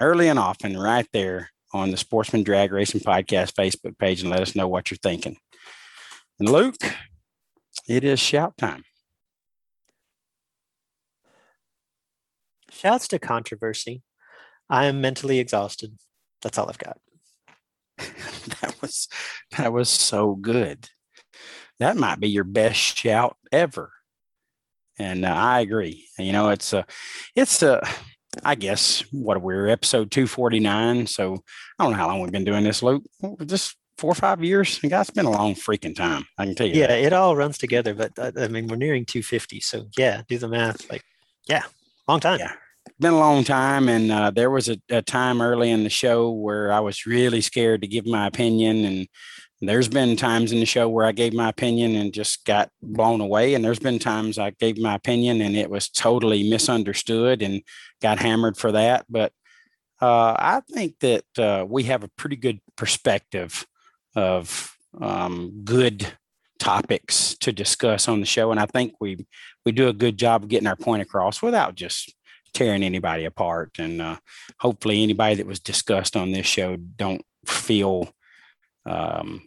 [0.00, 4.40] early and often right there on the Sportsman Drag Racing Podcast Facebook page and let
[4.40, 5.36] us know what you're thinking.
[6.38, 6.76] And Luke,
[7.88, 8.84] it is shout time.
[12.70, 14.02] Shouts to controversy.
[14.70, 15.96] I am mentally exhausted.
[16.42, 16.98] That's all I've got.
[17.98, 19.08] that was
[19.56, 20.88] that was so good.
[21.80, 23.92] That might be your best shout ever.
[24.98, 26.06] And uh, I agree.
[26.18, 26.84] You know, it's a,
[27.36, 27.80] it's a,
[28.44, 31.06] I guess what we're episode 249.
[31.06, 31.38] So
[31.78, 33.04] I don't know how long we've been doing this, Luke.
[33.46, 34.80] Just four or five years.
[34.82, 36.24] And it's been a long freaking time.
[36.38, 36.80] I can tell you.
[36.80, 37.00] Yeah, that.
[37.00, 37.94] it all runs together.
[37.94, 39.60] But uh, I mean, we're nearing 250.
[39.60, 40.90] So yeah, do the math.
[40.90, 41.02] Like,
[41.48, 41.64] yeah,
[42.06, 42.38] long time.
[42.38, 42.52] Yeah.
[42.98, 46.30] Been a long time, and uh, there was a, a time early in the show
[46.30, 49.08] where I was really scared to give my opinion, and
[49.60, 53.20] there's been times in the show where I gave my opinion and just got blown
[53.20, 53.54] away.
[53.54, 57.62] And there's been times I gave my opinion and it was totally misunderstood and
[58.00, 59.06] got hammered for that.
[59.08, 59.32] But
[60.00, 63.66] uh, I think that uh, we have a pretty good perspective
[64.14, 66.06] of um, good
[66.58, 69.26] topics to discuss on the show, and I think we
[69.64, 72.14] we do a good job of getting our point across without just
[72.54, 73.78] tearing anybody apart.
[73.78, 74.16] And uh,
[74.60, 78.12] hopefully, anybody that was discussed on this show don't feel
[78.86, 79.42] um,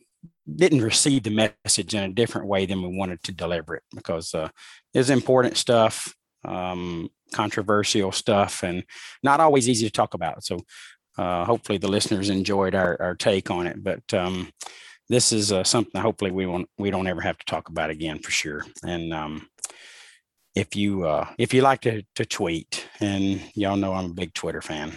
[0.56, 4.34] didn't receive the message in a different way than we wanted to deliver it because
[4.34, 4.50] uh,
[4.94, 6.14] it's important stuff,
[6.46, 8.84] um, controversial stuff, and
[9.24, 10.44] not always easy to talk about.
[10.44, 10.60] So
[11.18, 13.84] uh, hopefully the listeners enjoyed our, our take on it.
[13.84, 14.52] But um,
[15.10, 18.20] this is uh, something hopefully we won't we don't ever have to talk about again
[18.20, 18.66] for sure.
[18.84, 19.48] And um,
[20.56, 24.34] if you uh, if you like to to tweet, and y'all know I'm a big
[24.34, 24.94] Twitter fan,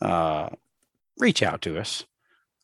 [0.00, 0.48] uh,
[1.18, 2.04] reach out to us.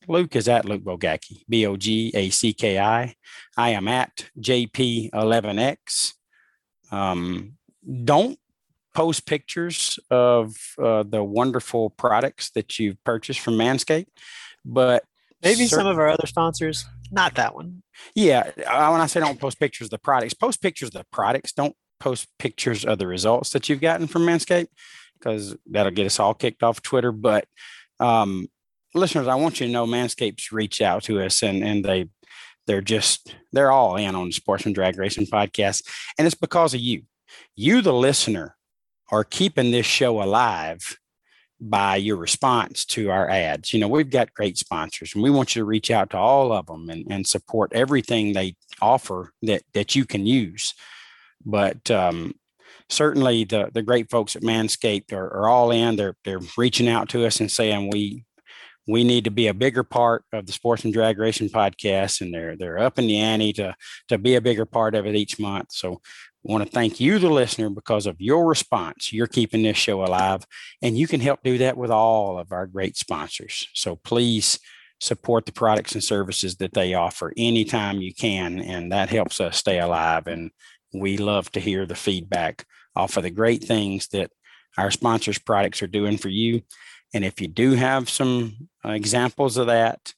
[0.08, 3.14] Luke is at Luke Bogacki, B O G A C K I.
[3.56, 6.12] I am at JP11X.
[6.92, 7.54] Um,
[8.04, 8.38] don't
[8.96, 14.06] post pictures of uh, the wonderful products that you've purchased from Manscaped,
[14.64, 15.04] but
[15.42, 17.82] maybe some of our other sponsors, not that one.
[18.14, 18.66] Yeah, when
[19.02, 21.52] I say don't post pictures of the products, post pictures of the products.
[21.52, 24.68] Don't post pictures of the results that you've gotten from Manscaped.
[25.18, 27.12] because that'll get us all kicked off Twitter.
[27.12, 27.44] But
[28.00, 28.48] um,
[28.94, 32.08] listeners, I want you to know Manscaped's reached out to us and and they
[32.66, 35.86] they're just they're all in on the Sportsman Drag Racing podcast,
[36.16, 37.02] and it's because of you.
[37.54, 38.55] You, the listener,
[39.10, 40.98] are keeping this show alive
[41.60, 43.72] by your response to our ads.
[43.72, 46.52] You know, we've got great sponsors and we want you to reach out to all
[46.52, 50.74] of them and, and support everything they offer that that you can use.
[51.44, 52.34] But um,
[52.88, 55.96] certainly the the great folks at Manscaped are, are all in.
[55.96, 58.24] They're they're reaching out to us and saying we
[58.88, 62.56] we need to be a bigger part of the Sportsman Drag Racing podcast, and they're
[62.56, 63.74] they're up in the ante to
[64.08, 65.72] to be a bigger part of it each month.
[65.72, 66.00] So
[66.48, 69.12] Want to thank you, the listener, because of your response.
[69.12, 70.46] You're keeping this show alive,
[70.80, 73.66] and you can help do that with all of our great sponsors.
[73.74, 74.60] So please
[75.00, 79.56] support the products and services that they offer anytime you can, and that helps us
[79.56, 80.28] stay alive.
[80.28, 80.52] And
[80.94, 82.64] we love to hear the feedback
[82.94, 84.30] off of the great things that
[84.78, 86.62] our sponsors' products are doing for you.
[87.12, 90.14] And if you do have some uh, examples of that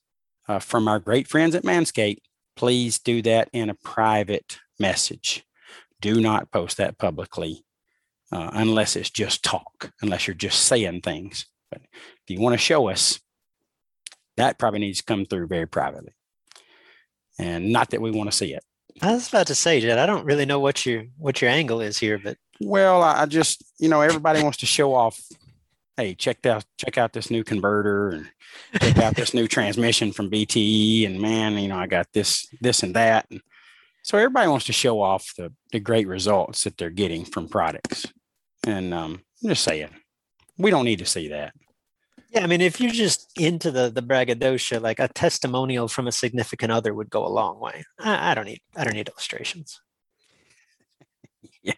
[0.47, 2.21] uh, from our great friends at Manscaped,
[2.55, 5.47] please do that in a private message
[6.01, 7.65] do not post that publicly
[8.31, 11.47] uh, unless it's just talk, unless you're just saying things.
[11.71, 13.21] But if you want to show us,
[14.37, 16.13] that probably needs to come through very privately.
[17.39, 18.65] And not that we want to see it.
[19.01, 21.81] I was about to say, Jed, I don't really know what your what your angle
[21.81, 25.21] is here, but well, I just you know everybody wants to show off.
[25.97, 28.31] Hey, check out check out this new converter and
[28.81, 32.83] check out this new transmission from BTE, and man, you know I got this this
[32.83, 33.27] and that.
[33.31, 33.41] And
[34.09, 38.07] so everybody wants to show off the, the great results that they're getting from products.
[38.67, 39.91] And um, I'm just saying,
[40.57, 41.53] we don't need to see that.
[42.31, 46.13] Yeah, I mean, if you're just into the the braggadocio, like a testimonial from a
[46.13, 47.85] significant other would go a long way.
[47.99, 49.79] I, I don't need I don't need illustrations.
[51.63, 51.75] yeah,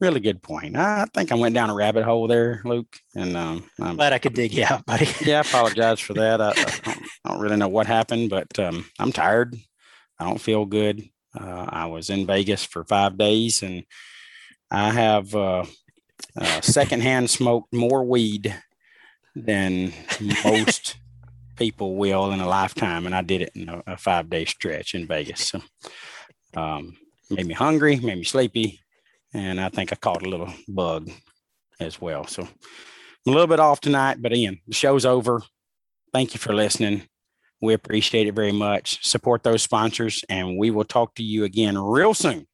[0.00, 0.76] really good point.
[0.76, 4.18] I think I went down a rabbit hole there, Luke, and um, I'm glad I
[4.18, 5.08] could dig you out, buddy.
[5.24, 6.42] yeah, I apologize for that.
[6.42, 6.54] I, I,
[6.84, 9.56] don't, I, don't, really know what happened, but um, I'm tired.
[10.18, 11.08] I don't feel good.
[11.38, 13.84] Uh, I was in Vegas for five days, and
[14.70, 15.64] I have uh,
[16.36, 18.54] uh, secondhand smoked more weed
[19.34, 19.92] than
[20.44, 20.96] most
[21.56, 24.94] people will in a lifetime, and I did it in a, a five day stretch
[24.94, 25.48] in Vegas.
[25.48, 25.62] So,
[26.56, 26.96] um,
[27.30, 28.80] made me hungry, made me sleepy,
[29.32, 31.10] and I think I caught a little bug
[31.80, 32.26] as well.
[32.26, 35.42] So, I'm a little bit off tonight, but Ian, the show's over.
[36.12, 37.08] Thank you for listening.
[37.60, 39.04] We appreciate it very much.
[39.04, 42.46] Support those sponsors, and we will talk to you again real soon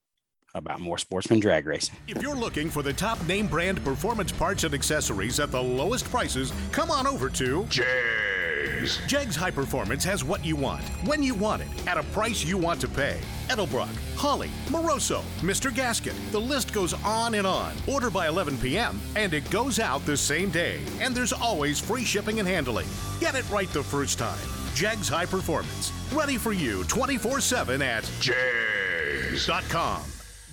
[0.54, 1.94] about more sportsman drag racing.
[2.08, 6.04] If you're looking for the top name brand performance parts and accessories at the lowest
[6.06, 8.98] prices, come on over to Jegs.
[9.06, 12.56] Jegs High Performance has what you want, when you want it, at a price you
[12.56, 13.20] want to pay.
[13.48, 15.74] Edelbrock, Holley, Moroso, Mr.
[15.74, 16.14] Gasket.
[16.30, 17.72] The list goes on and on.
[17.86, 19.00] Order by 11 p.m.
[19.16, 20.80] and it goes out the same day.
[21.00, 22.86] And there's always free shipping and handling.
[23.20, 24.38] Get it right the first time.
[24.74, 25.92] Jegs High Performance.
[26.12, 30.02] Ready for you 24 7 at jegs.com.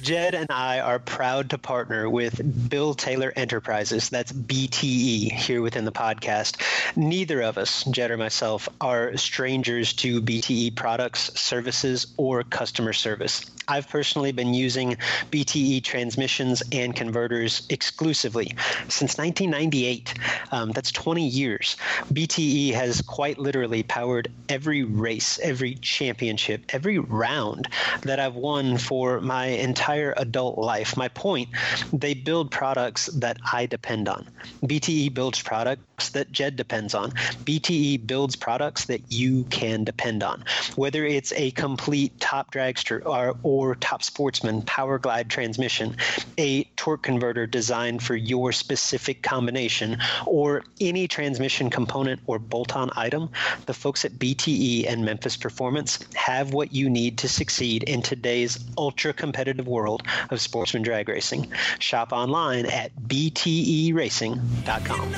[0.02, 5.86] Jed and I are proud to partner with Bill Taylor Enterprises, that's BTE, here within
[5.86, 6.62] the podcast.
[6.96, 13.44] Neither of us, Jed or myself, are strangers to BTE products, services, or customer service.
[13.68, 14.96] I've personally been using
[15.32, 18.56] BTE transmissions and converters exclusively
[18.88, 20.14] since 1998.
[20.52, 21.76] Um, that's 20 years.
[22.14, 27.68] BTE has quite literally powered every race, every championship, every round
[28.04, 30.98] that I've won for my entire adult life.
[30.98, 31.50] My point,
[31.94, 34.28] they build products that I depend on.
[34.64, 37.12] BTE builds products that Jed depends on.
[37.12, 40.44] BTE builds products that you can depend on.
[40.76, 45.96] Whether it's a complete top dragster or, or top sportsman power glide transmission,
[46.38, 52.92] a torque converter designed for your specific combination, or any transmission component or bolt on
[52.96, 53.30] item,
[53.66, 58.60] the folks at BTE and Memphis Performance have what you need to succeed in today's
[58.78, 61.52] ultra competitive world of sportsman drag racing.
[61.80, 65.12] Shop online at bteracing.com.
[65.12, 65.18] You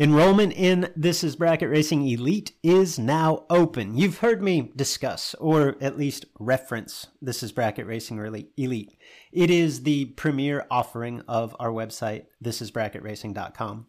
[0.00, 3.98] Enrollment in This is Bracket Racing Elite is now open.
[3.98, 8.18] You've heard me discuss, or at least reference, This is Bracket Racing
[8.56, 8.96] Elite.
[9.30, 13.88] It is the premier offering of our website, thisisbracketracing.com.